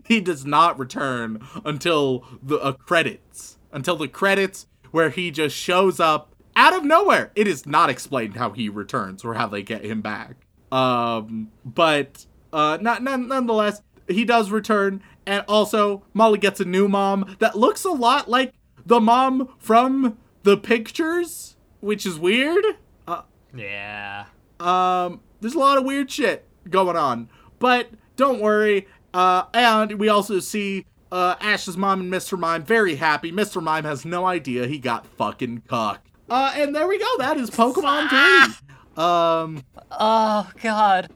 he 0.05 0.19
does 0.21 0.45
not 0.45 0.79
return 0.79 1.45
until 1.63 2.25
the 2.41 2.57
uh, 2.57 2.71
credits. 2.71 3.57
Until 3.71 3.97
the 3.97 4.07
credits 4.07 4.65
where 4.91 5.09
he 5.09 5.29
just 5.29 5.55
shows 5.55 5.99
up 5.99 6.33
out 6.55 6.73
of 6.73 6.83
nowhere. 6.83 7.31
It 7.35 7.47
is 7.47 7.65
not 7.65 7.89
explained 7.89 8.35
how 8.35 8.51
he 8.51 8.69
returns 8.69 9.23
or 9.25 9.33
how 9.33 9.47
they 9.47 9.61
get 9.61 9.83
him 9.83 10.01
back. 10.01 10.47
Um, 10.71 11.51
but 11.65 12.25
uh, 12.53 12.77
not 12.81 13.03
none, 13.03 13.27
nonetheless, 13.27 13.81
he 14.07 14.23
does 14.23 14.51
return, 14.51 15.01
and 15.25 15.43
also 15.47 16.03
Molly 16.13 16.37
gets 16.39 16.59
a 16.59 16.65
new 16.65 16.87
mom 16.87 17.35
that 17.39 17.55
looks 17.57 17.83
a 17.85 17.91
lot 17.91 18.29
like 18.29 18.53
the 18.85 18.99
mom 18.99 19.49
from 19.59 20.17
the 20.43 20.57
pictures, 20.57 21.55
which 21.79 22.05
is 22.05 22.19
weird. 22.19 22.63
Uh, 23.07 23.21
Yeah. 23.55 24.25
um, 24.59 25.21
there's 25.41 25.55
a 25.55 25.59
lot 25.59 25.77
of 25.77 25.85
weird 25.85 26.09
shit 26.11 26.47
going 26.69 26.95
on, 26.95 27.29
but 27.59 27.89
don't 28.15 28.39
worry. 28.41 28.87
Uh, 29.13 29.43
and 29.53 29.93
we 29.99 30.09
also 30.09 30.39
see 30.39 30.85
uh, 31.11 31.35
Ash's 31.39 31.77
mom 31.77 32.01
and 32.01 32.11
Mr. 32.11 32.37
Mime 32.37 32.63
very 32.63 32.95
happy. 32.95 33.31
Mr. 33.31 33.61
Mime 33.61 33.83
has 33.85 34.03
no 34.05 34.25
idea 34.25 34.67
he 34.67 34.77
got 34.79 35.05
fucking 35.07 35.63
cucked. 35.67 36.07
Uh, 36.29 36.51
and 36.55 36.75
there 36.75 36.87
we 36.87 36.97
go. 36.99 37.05
That 37.19 37.37
is 37.37 37.49
Pokemon 37.49 38.09
3. 38.95 39.03
Um, 39.03 39.63
Oh 39.91 40.49
God. 40.61 41.09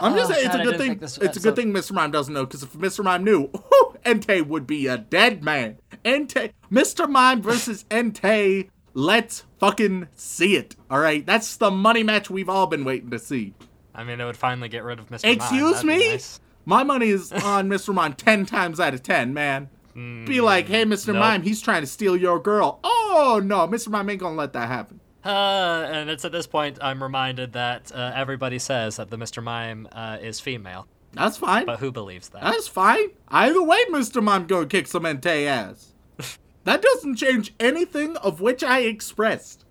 I'm 0.00 0.14
just 0.16 0.30
Oh, 0.30 0.34
saying 0.34 0.46
it's 0.46 0.54
a 0.54 0.62
good 0.62 0.78
thing. 0.78 0.98
this 0.98 1.18
It's 1.18 1.36
a 1.36 1.40
good 1.40 1.56
thing 1.56 1.72
Mr. 1.72 1.92
Mime 1.92 2.10
doesn't 2.10 2.32
know 2.34 2.44
because 2.46 2.62
if 2.62 2.72
Mr. 2.74 3.04
Mime 3.04 3.24
knew, 3.24 3.46
whew, 3.48 3.96
Entei 4.04 4.44
would 4.46 4.66
be 4.66 4.86
a 4.86 4.96
dead 4.98 5.42
man. 5.44 5.76
Entei, 6.04 6.52
Mr. 6.70 7.08
Mime 7.08 7.42
versus 7.42 7.84
Entei. 7.90 8.70
Let's 8.94 9.44
fucking 9.58 10.08
see 10.14 10.56
it. 10.56 10.74
All 10.90 10.98
right, 10.98 11.24
that's 11.24 11.56
the 11.56 11.70
money 11.70 12.02
match 12.02 12.28
we've 12.30 12.48
all 12.48 12.66
been 12.66 12.84
waiting 12.84 13.10
to 13.10 13.18
see. 13.18 13.54
I 13.94 14.02
mean, 14.04 14.20
it 14.20 14.24
would 14.24 14.36
finally 14.36 14.68
get 14.68 14.82
rid 14.84 14.98
of 14.98 15.06
Mr. 15.10 15.24
Mime. 15.24 15.32
Excuse 15.32 15.72
That'd 15.82 15.86
me? 15.86 16.08
nice. 16.10 16.40
My 16.64 16.82
money 16.82 17.08
is 17.10 17.30
on 17.44 17.68
Mr. 17.68 17.94
Mime 17.94 18.14
10 18.14 18.46
times 18.46 18.80
out 18.80 18.94
of 18.94 19.02
10, 19.02 19.32
man. 19.34 19.68
Be 19.94 20.40
like, 20.40 20.66
hmm, 20.66 20.72
hey, 20.72 20.84
Mr. 20.84 21.08
nope. 21.08 21.16
Mime, 21.16 21.42
he's 21.42 21.60
trying 21.60 21.82
to 21.82 21.86
steal 21.86 22.16
your 22.16 22.40
girl. 22.40 22.78
Oh, 22.82 23.40
no, 23.44 23.66
Mr. 23.68 23.88
Mime 23.88 24.08
ain't 24.10 24.20
gonna 24.20 24.36
let 24.36 24.52
that 24.54 24.68
happen. 24.68 25.00
Uh, 25.24 25.86
and 25.90 26.08
it's 26.10 26.24
at 26.24 26.32
this 26.32 26.46
point 26.46 26.78
I'm 26.80 27.02
reminded 27.02 27.52
that 27.52 27.92
uh, 27.94 28.12
everybody 28.14 28.58
says 28.58 28.96
that 28.96 29.10
the 29.10 29.16
Mr. 29.18 29.42
Mime 29.42 29.86
uh, 29.92 30.18
is 30.20 30.40
female, 30.40 30.86
That's 31.12 31.36
fine. 31.36 31.66
but 31.66 31.78
who 31.80 31.92
believes 31.92 32.28
that? 32.30 32.42
That's 32.42 32.68
fine. 32.68 33.08
Either 33.28 33.62
way, 33.62 33.78
Mr. 33.90 34.22
Mime 34.22 34.46
gonna 34.46 34.66
kick 34.66 34.86
some 34.86 35.02
Entei 35.02 35.46
ass. 35.46 35.92
that 36.64 36.80
doesn't 36.82 37.16
change 37.16 37.52
anything 37.60 38.16
of 38.18 38.40
which 38.40 38.62
I 38.64 38.80
expressed. 38.80 39.64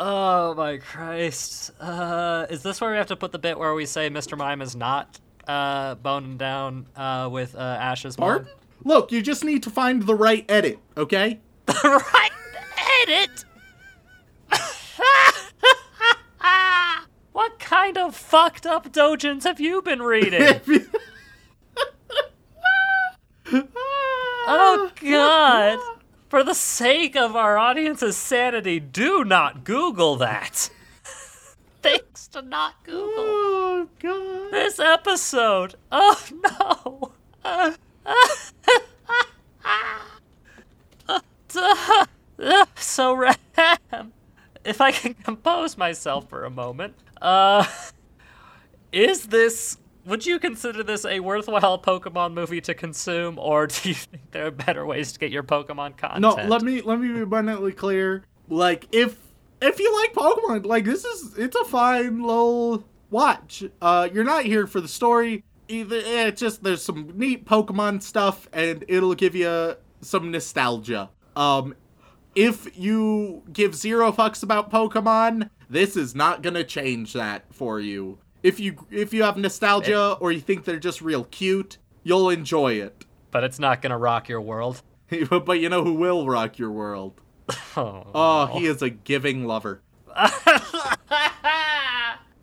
Oh 0.00 0.54
my 0.54 0.76
Christ! 0.78 1.72
Uh, 1.80 2.46
is 2.50 2.62
this 2.62 2.80
where 2.80 2.90
we 2.90 2.96
have 2.96 3.06
to 3.08 3.16
put 3.16 3.32
the 3.32 3.38
bit 3.38 3.58
where 3.58 3.74
we 3.74 3.84
say 3.86 4.08
Mr. 4.08 4.36
Mime 4.38 4.62
is 4.62 4.74
not 4.76 5.18
uh, 5.46 5.96
boning 5.96 6.36
down 6.36 6.86
uh, 6.96 7.28
with 7.30 7.54
uh, 7.56 7.58
Ash's 7.80 8.16
mom? 8.18 8.46
Look, 8.84 9.10
you 9.10 9.20
just 9.22 9.44
need 9.44 9.64
to 9.64 9.70
find 9.70 10.02
the 10.04 10.14
right 10.14 10.44
edit, 10.48 10.78
okay? 10.96 11.40
The 11.66 12.02
right 12.14 12.30
edit. 13.02 13.44
What 17.38 17.60
kind 17.60 17.96
of 17.96 18.16
fucked 18.16 18.66
up 18.66 18.92
dojins 18.92 19.44
have 19.44 19.60
you 19.60 19.80
been 19.80 20.02
reading? 20.02 20.60
oh 24.48 24.90
God! 25.00 25.78
For 26.28 26.42
the 26.42 26.54
sake 26.54 27.14
of 27.14 27.36
our 27.36 27.56
audience's 27.56 28.16
sanity, 28.16 28.80
do 28.80 29.22
not 29.22 29.62
Google 29.62 30.16
that. 30.16 30.68
Thanks 31.80 32.26
to 32.26 32.42
not 32.42 32.82
Google 32.82 33.14
oh, 33.16 33.88
God. 34.00 34.50
this 34.50 34.80
episode. 34.80 35.76
Oh 35.92 36.20
no. 36.32 37.12
so 42.74 43.14
Ram, 43.14 44.12
if 44.64 44.80
I 44.80 44.90
can 44.90 45.14
compose 45.14 45.78
myself 45.78 46.28
for 46.28 46.44
a 46.44 46.50
moment, 46.50 46.96
uh, 47.20 47.64
is 48.92 49.26
this? 49.26 49.78
Would 50.06 50.24
you 50.24 50.38
consider 50.38 50.82
this 50.82 51.04
a 51.04 51.20
worthwhile 51.20 51.78
Pokemon 51.78 52.32
movie 52.32 52.62
to 52.62 52.74
consume, 52.74 53.38
or 53.38 53.66
do 53.66 53.90
you 53.90 53.94
think 53.94 54.30
there 54.30 54.46
are 54.46 54.50
better 54.50 54.86
ways 54.86 55.12
to 55.12 55.18
get 55.18 55.30
your 55.30 55.42
Pokemon 55.42 55.96
content? 55.96 56.20
No, 56.20 56.34
let 56.34 56.62
me 56.62 56.80
let 56.80 56.98
me 56.98 57.08
be 57.12 57.20
abundantly 57.20 57.72
clear. 57.72 58.24
Like 58.48 58.86
if 58.92 59.16
if 59.60 59.78
you 59.78 59.94
like 60.00 60.14
Pokemon, 60.14 60.66
like 60.66 60.84
this 60.84 61.04
is 61.04 61.36
it's 61.36 61.56
a 61.56 61.64
fine 61.64 62.22
little 62.22 62.84
watch. 63.10 63.64
Uh 63.82 64.08
you're 64.12 64.24
not 64.24 64.44
here 64.44 64.66
for 64.66 64.80
the 64.80 64.88
story. 64.88 65.44
Either 65.68 65.96
it's 66.02 66.40
just 66.40 66.62
there's 66.62 66.82
some 66.82 67.12
neat 67.14 67.44
Pokemon 67.44 68.02
stuff 68.02 68.48
and 68.52 68.84
it'll 68.88 69.14
give 69.14 69.34
you 69.34 69.76
some 70.00 70.30
nostalgia. 70.30 71.10
Um 71.36 71.74
if 72.34 72.78
you 72.78 73.42
give 73.52 73.74
zero 73.74 74.12
fucks 74.12 74.42
about 74.42 74.70
Pokemon, 74.70 75.50
this 75.68 75.96
is 75.96 76.14
not 76.14 76.42
gonna 76.42 76.64
change 76.64 77.12
that 77.12 77.44
for 77.52 77.80
you. 77.80 78.18
If 78.42 78.60
you 78.60 78.86
if 78.90 79.12
you 79.12 79.22
have 79.22 79.36
nostalgia 79.36 80.12
or 80.20 80.32
you 80.32 80.40
think 80.40 80.64
they're 80.64 80.78
just 80.78 81.02
real 81.02 81.24
cute, 81.24 81.78
you'll 82.02 82.30
enjoy 82.30 82.74
it. 82.74 83.04
But 83.30 83.44
it's 83.44 83.58
not 83.58 83.82
gonna 83.82 83.98
rock 83.98 84.28
your 84.28 84.40
world. 84.40 84.82
but 85.44 85.60
you 85.60 85.68
know 85.68 85.84
who 85.84 85.94
will 85.94 86.26
rock 86.26 86.58
your 86.58 86.70
world? 86.70 87.20
Oh. 87.76 88.04
Oh, 88.12 88.46
he 88.58 88.66
is 88.66 88.82
a 88.82 88.90
giving 88.90 89.46
lover. 89.46 89.80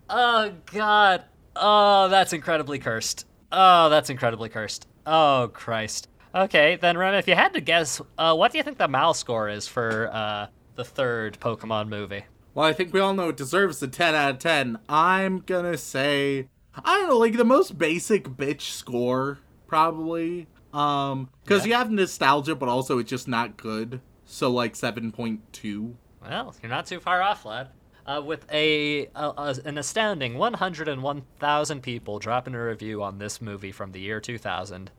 oh 0.10 0.52
God. 0.68 1.24
Oh, 1.56 2.08
that's 2.08 2.32
incredibly 2.34 2.80
cursed. 2.80 3.28
Oh, 3.52 3.90
that's 3.90 4.10
incredibly 4.10 4.50
cursed. 4.50 4.88
Oh 5.06 5.52
Christ. 5.54 6.08
Okay, 6.34 6.78
then 6.82 6.98
Rem, 6.98 7.14
if 7.16 7.28
you 7.28 7.36
had 7.36 7.54
to 7.54 7.62
guess, 7.62 8.02
uh, 8.18 8.36
what 8.36 8.52
do 8.52 8.58
you 8.58 8.64
think 8.64 8.78
the 8.78 8.88
Mal 8.88 9.14
score 9.14 9.48
is 9.48 9.68
for 9.68 10.10
uh, 10.12 10.48
the 10.76 10.84
third 10.84 11.40
Pokemon 11.40 11.88
movie? 11.88 12.26
Well, 12.56 12.66
I 12.66 12.72
think 12.74 12.94
we 12.94 13.02
all 13.02 13.14
know 13.14 13.30
it 13.30 13.38
deserves 13.38 13.84
a 13.84 13.88
10 13.88 14.16
out 14.16 14.32
of 14.32 14.40
10. 14.40 14.80
I'm 14.88 15.40
gonna 15.40 15.78
say, 15.78 16.48
I 16.84 16.98
don't 17.00 17.10
know, 17.10 17.18
like 17.18 17.36
the 17.36 17.44
most 17.44 17.78
basic 17.78 18.24
bitch 18.30 18.62
score, 18.62 19.40
probably. 19.68 20.48
Um, 20.74 21.30
because 21.44 21.66
Yeah. 21.66 21.68
you 21.70 21.74
have 21.76 21.92
nostalgia, 21.92 22.56
but 22.56 22.70
also 22.70 22.98
it's 22.98 23.10
just 23.10 23.28
not 23.28 23.58
good. 23.58 24.00
So, 24.26 24.50
like 24.50 24.74
7.2. 24.74 25.96
Well, 26.22 26.56
you're 26.64 26.70
not 26.70 26.86
too 26.88 27.00
far 27.02 27.22
off, 27.22 27.46
lad. 27.46 27.70
Uh, 28.08 28.22
with 28.26 28.46
a, 28.52 29.08
a, 29.08 29.10
a 29.16 29.56
an 29.66 29.78
astounding 29.78 30.38
101,000 30.38 31.82
people 31.82 32.20
dropping 32.20 32.56
a 32.56 32.64
review 32.64 33.04
on 33.04 33.18
this 33.18 33.42
movie 33.42 33.72
from 33.72 33.92
the 33.92 34.00
year 34.00 34.20
2000, 34.22 34.92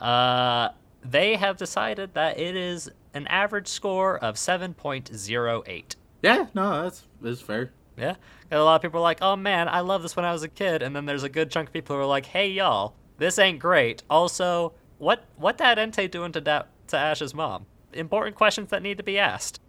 uh, 0.00 0.68
they 1.04 1.36
have 1.36 1.56
decided 1.56 2.14
that 2.14 2.38
it 2.38 2.56
is 2.56 2.90
an 3.12 3.26
average 3.26 3.68
score 3.68 4.16
of 4.18 4.36
7.08. 4.36 5.94
Yeah, 6.24 6.46
no, 6.54 6.84
that's, 6.84 7.04
that's 7.20 7.42
fair. 7.42 7.70
Yeah, 7.98 8.14
and 8.50 8.58
a 8.58 8.64
lot 8.64 8.76
of 8.76 8.82
people 8.82 8.98
are 8.98 9.02
like, 9.02 9.18
"Oh 9.20 9.36
man, 9.36 9.68
I 9.68 9.80
love 9.80 10.00
this 10.02 10.16
when 10.16 10.24
I 10.24 10.32
was 10.32 10.42
a 10.42 10.48
kid," 10.48 10.82
and 10.82 10.96
then 10.96 11.04
there's 11.04 11.22
a 11.22 11.28
good 11.28 11.50
chunk 11.50 11.68
of 11.68 11.72
people 11.74 11.94
who 11.94 12.02
are 12.02 12.06
like, 12.06 12.24
"Hey 12.24 12.48
y'all, 12.48 12.94
this 13.18 13.38
ain't 13.38 13.58
great." 13.58 14.02
Also, 14.08 14.72
what 14.96 15.26
what 15.36 15.58
that 15.58 15.76
Entei 15.76 16.10
doing 16.10 16.32
to 16.32 16.40
da- 16.40 16.64
to 16.88 16.96
Ash's 16.96 17.34
mom? 17.34 17.66
Important 17.92 18.36
questions 18.36 18.70
that 18.70 18.82
need 18.82 18.96
to 18.96 19.04
be 19.04 19.18
asked. 19.18 19.60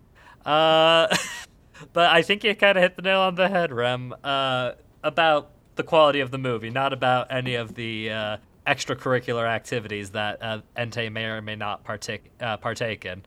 Uh, 0.45 1.13
but 1.93 2.09
I 2.09 2.21
think 2.21 2.43
you 2.45 2.55
kind 2.55 2.77
of 2.77 2.81
hit 2.81 2.95
the 2.95 3.01
nail 3.01 3.19
on 3.19 3.35
the 3.35 3.49
head, 3.49 3.73
Rem. 3.73 4.15
Uh, 4.23 4.71
about 5.03 5.51
the 5.75 5.83
quality 5.83 6.21
of 6.21 6.31
the 6.31 6.37
movie, 6.37 6.69
not 6.69 6.93
about 6.93 7.27
any 7.31 7.55
of 7.55 7.75
the 7.75 8.09
uh, 8.09 8.37
extracurricular 8.65 9.45
activities 9.45 10.11
that 10.11 10.41
uh, 10.41 10.61
Entei 10.77 11.11
may 11.11 11.25
or 11.25 11.41
may 11.41 11.57
not 11.57 11.83
partake 11.83 12.31
uh, 12.39 12.55
partake 12.57 13.03
in. 13.05 13.23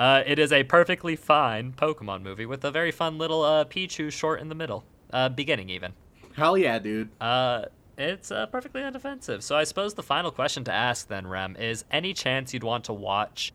Uh, 0.00 0.22
it 0.24 0.38
is 0.38 0.50
a 0.50 0.64
perfectly 0.64 1.14
fine 1.14 1.74
Pokemon 1.74 2.22
movie 2.22 2.46
with 2.46 2.64
a 2.64 2.70
very 2.70 2.90
fun 2.90 3.18
little 3.18 3.42
uh, 3.42 3.66
Pichu 3.66 4.10
short 4.10 4.40
in 4.40 4.48
the 4.48 4.54
middle, 4.54 4.82
uh, 5.12 5.28
beginning 5.28 5.68
even. 5.68 5.92
Hell 6.34 6.56
yeah, 6.56 6.78
dude. 6.78 7.10
Uh, 7.20 7.66
it's 7.98 8.30
uh, 8.30 8.46
perfectly 8.46 8.80
undefensive. 8.80 9.42
So 9.42 9.56
I 9.56 9.64
suppose 9.64 9.92
the 9.92 10.02
final 10.02 10.30
question 10.30 10.64
to 10.64 10.72
ask 10.72 11.08
then, 11.08 11.26
Rem, 11.26 11.54
is 11.54 11.84
any 11.90 12.14
chance 12.14 12.54
you'd 12.54 12.64
want 12.64 12.84
to 12.84 12.94
watch 12.94 13.52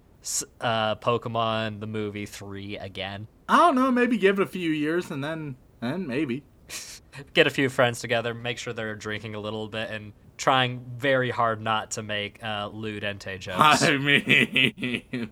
uh, 0.61 0.93
Pokemon 0.97 1.79
the 1.79 1.87
movie 1.87 2.27
three 2.27 2.77
again? 2.77 3.27
I 3.49 3.57
don't 3.57 3.73
know, 3.73 3.89
maybe 3.89 4.15
give 4.15 4.39
it 4.39 4.43
a 4.43 4.47
few 4.47 4.69
years 4.69 5.09
and 5.09 5.23
then, 5.23 5.55
then 5.79 6.05
maybe. 6.05 6.43
Get 7.33 7.47
a 7.47 7.49
few 7.49 7.69
friends 7.69 8.01
together, 8.01 8.35
make 8.35 8.59
sure 8.59 8.71
they're 8.71 8.95
drinking 8.95 9.33
a 9.33 9.39
little 9.39 9.67
bit, 9.67 9.89
and 9.89 10.13
trying 10.37 10.85
very 10.95 11.31
hard 11.31 11.59
not 11.59 11.91
to 11.91 12.03
make 12.03 12.43
uh, 12.43 12.69
lewd 12.71 13.01
Entei 13.01 13.39
jokes. 13.39 13.81
I 13.83 13.97
mean, 13.97 15.31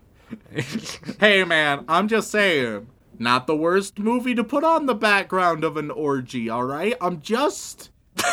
hey 1.20 1.44
man, 1.44 1.86
I'm 1.88 2.08
just 2.08 2.32
saying, 2.32 2.88
not 3.20 3.48
the 3.48 3.56
worst 3.56 4.00
movie 4.00 4.36
to 4.36 4.44
put 4.44 4.64
on 4.64 4.86
the 4.86 4.96
background 4.96 5.64
of 5.64 5.78
an 5.78 5.92
orgy, 5.92 6.50
alright? 6.50 6.96
I'm 7.02 7.22
just. 7.22 7.90
it's 8.18 8.26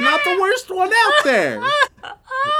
not 0.00 0.20
the 0.24 0.38
worst 0.40 0.70
one 0.70 0.92
out 0.92 1.24
there. 1.24 1.62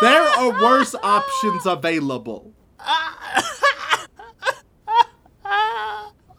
There 0.00 0.22
are 0.22 0.62
worse 0.62 0.94
options 1.02 1.66
available. 1.66 2.52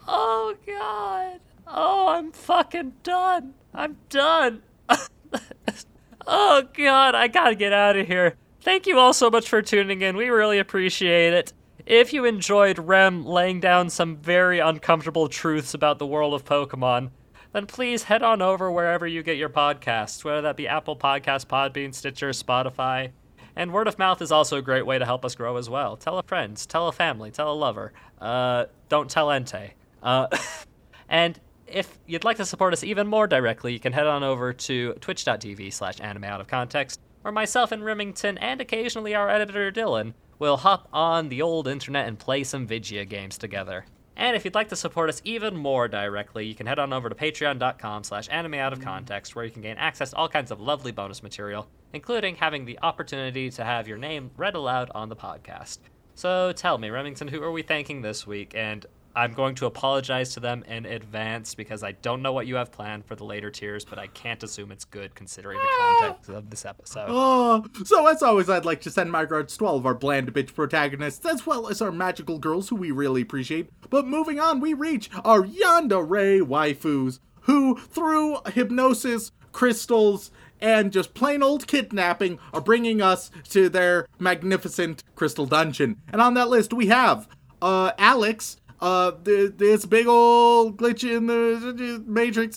oh 0.08 0.56
god. 0.66 1.40
Oh, 1.68 2.08
I'm 2.10 2.32
fucking 2.32 2.94
done. 3.04 3.54
I'm 3.74 3.98
done. 4.10 4.62
oh 6.28 6.64
god, 6.74 7.16
I 7.16 7.28
gotta 7.28 7.56
get 7.56 7.74
out 7.74 7.98
of 7.98 8.08
here. 8.08 8.36
Thank 8.66 8.88
you 8.88 8.98
all 8.98 9.14
so 9.14 9.30
much 9.30 9.48
for 9.48 9.62
tuning 9.62 10.02
in. 10.02 10.18
We 10.18 10.30
really 10.30 10.58
appreciate 10.58 11.34
it. 11.34 11.54
If 11.86 12.14
you 12.14 12.26
enjoyed 12.26 12.80
Rem 12.80 13.24
laying 13.24 13.60
down 13.60 13.92
some 13.92 14.18
very 14.18 14.58
uncomfortable 14.58 15.28
truths 15.28 15.76
about 15.76 16.00
the 16.00 16.08
world 16.08 16.34
of 16.34 16.46
Pokemon, 16.46 17.12
then 17.54 17.68
please 17.68 18.02
head 18.02 18.24
on 18.24 18.42
over 18.42 18.72
wherever 18.72 19.06
you 19.06 19.22
get 19.22 19.38
your 19.38 19.50
podcasts, 19.50 20.24
whether 20.24 20.42
that 20.42 20.58
be 20.58 20.68
Apple 20.68 20.96
Podcasts, 20.96 21.46
Podbean, 21.46 21.94
Stitcher, 21.94 22.32
Spotify. 22.32 23.12
And 23.56 23.72
word 23.72 23.88
of 23.88 24.00
mouth 24.00 24.20
is 24.20 24.32
also 24.32 24.58
a 24.58 24.64
great 24.64 24.88
way 24.88 24.98
to 24.98 25.06
help 25.06 25.24
us 25.26 25.36
grow 25.36 25.58
as 25.58 25.70
well. 25.70 25.96
Tell 25.96 26.18
a 26.18 26.24
friend, 26.24 26.58
tell 26.68 26.88
a 26.88 26.92
family, 26.92 27.30
tell 27.30 27.54
a 27.54 27.54
lover. 27.54 27.94
Uh, 28.20 28.66
don't 28.90 29.12
tell 29.12 29.28
Entei. 29.28 29.74
Uh, 30.02 30.26
and 31.08 31.40
if 31.68 32.00
you'd 32.08 32.24
like 32.24 32.38
to 32.38 32.46
support 32.46 32.74
us 32.74 32.84
even 32.84 33.06
more 33.06 33.28
directly, 33.28 33.74
you 33.74 33.80
can 33.80 33.94
head 33.94 34.08
on 34.08 34.24
over 34.24 34.54
to 34.54 34.94
twitch.tv 34.94 35.72
slash 35.72 36.02
anime 36.02 36.24
out 36.24 36.42
of 36.42 36.48
context, 36.48 37.00
where 37.26 37.32
myself 37.32 37.72
and 37.72 37.84
Remington 37.84 38.38
and 38.38 38.62
occasionally 38.62 39.16
our 39.16 39.32
editor 39.32 39.72
Dylan 39.72 40.14
will 40.38 40.58
hop 40.58 40.88
on 40.94 41.30
the 41.30 41.42
old 41.42 41.68
internet 41.68 42.08
and 42.08 42.20
play 42.20 42.44
some 42.44 42.68
Vigia 42.68 43.04
games 43.04 43.40
together. 43.40 43.88
And 44.16 44.36
if 44.36 44.46
you'd 44.46 44.54
like 44.54 44.70
to 44.70 44.76
support 44.76 45.10
us 45.10 45.24
even 45.26 45.58
more 45.58 45.88
directly, 45.88 46.46
you 46.46 46.54
can 46.54 46.68
head 46.68 46.78
on 46.78 46.94
over 46.94 47.10
to 47.10 47.16
patreon.com 47.16 48.04
slash 48.04 48.30
anime 48.30 48.54
out 48.54 48.74
of 48.74 48.80
context, 48.80 49.36
where 49.36 49.44
you 49.44 49.50
can 49.50 49.64
gain 49.64 49.78
access 49.78 50.12
to 50.12 50.18
all 50.18 50.30
kinds 50.30 50.52
of 50.52 50.62
lovely 50.62 50.92
bonus 50.92 51.24
material, 51.24 51.68
including 51.94 52.36
having 52.36 52.64
the 52.64 52.78
opportunity 52.84 53.50
to 53.50 53.64
have 53.64 53.88
your 53.88 53.98
name 53.98 54.30
read 54.38 54.54
aloud 54.54 54.92
on 54.94 55.10
the 55.10 55.16
podcast. 55.16 55.80
So 56.14 56.52
tell 56.52 56.78
me, 56.78 56.92
Remington, 56.92 57.30
who 57.30 57.42
are 57.42 57.52
we 57.52 57.64
thanking 57.64 58.04
this 58.04 58.28
week? 58.28 58.54
And 58.54 58.86
I'm 59.16 59.34
going 59.34 59.56
to 59.56 59.66
apologize 59.66 60.34
to 60.34 60.40
them 60.40 60.64
in 60.68 60.86
advance 60.86 61.56
because 61.56 61.84
I 61.84 61.94
don't 61.94 62.22
know 62.22 62.34
what 62.34 62.48
you 62.48 62.56
have 62.56 62.72
planned 62.72 63.06
for 63.06 63.16
the 63.16 63.24
later 63.24 63.50
tiers, 63.50 63.86
but 63.86 63.98
I 63.98 64.08
can't 64.08 64.44
assume 64.44 64.72
it's 64.72 64.86
good 64.86 65.16
considering 65.16 65.58
the 65.58 65.68
context 65.80 66.30
of 66.30 66.50
this 66.50 66.66
episode. 66.66 67.08
Oh, 67.08 67.66
so 67.86 68.08
as 68.08 68.22
always, 68.22 68.50
I'd 68.50 68.66
like 68.66 68.82
to 68.82 68.92
send 68.92 69.12
my 69.12 69.22
regards 69.22 69.56
to 69.58 69.66
all 69.66 69.78
of 69.78 69.86
our 69.86 69.94
bland 69.94 70.34
bitch 70.34 70.54
protagonists, 70.54 71.26
as 71.26 71.46
well 71.46 71.68
as 71.68 71.82
our 71.82 71.92
magical 71.92 72.40
girls 72.40 72.70
who 72.70 72.76
we 72.76 72.92
really 72.92 73.22
appreciate. 73.22 73.70
But 73.90 74.08
moving 74.08 74.40
on, 74.40 74.60
we 74.60 74.74
reach 74.74 75.10
our 75.24 75.44
Yandere 75.44 76.42
waifus, 76.42 77.20
who, 77.42 77.78
through 77.78 78.40
hypnosis, 78.54 79.32
crystals, 79.52 80.32
and 80.60 80.92
just 80.92 81.14
plain 81.14 81.44
old 81.44 81.68
kidnapping, 81.68 82.40
are 82.54 82.62
bringing 82.62 83.02
us 83.02 83.32
to 83.50 83.70
their 83.70 84.08
magnificent 84.20 85.04
crystal 85.16 85.46
dungeon. 85.46 86.02
And 86.12 86.22
on 86.22 86.34
that 86.34 86.50
list, 86.50 86.74
we 86.74 86.88
have 86.88 87.28
uh, 87.62 87.92
Alex, 87.98 88.58
uh, 88.86 89.12
this 89.24 89.86
big 89.86 90.06
old 90.08 90.78
glitch 90.78 91.04
in 91.04 91.26
the 91.26 92.04
Matrix. 92.06 92.56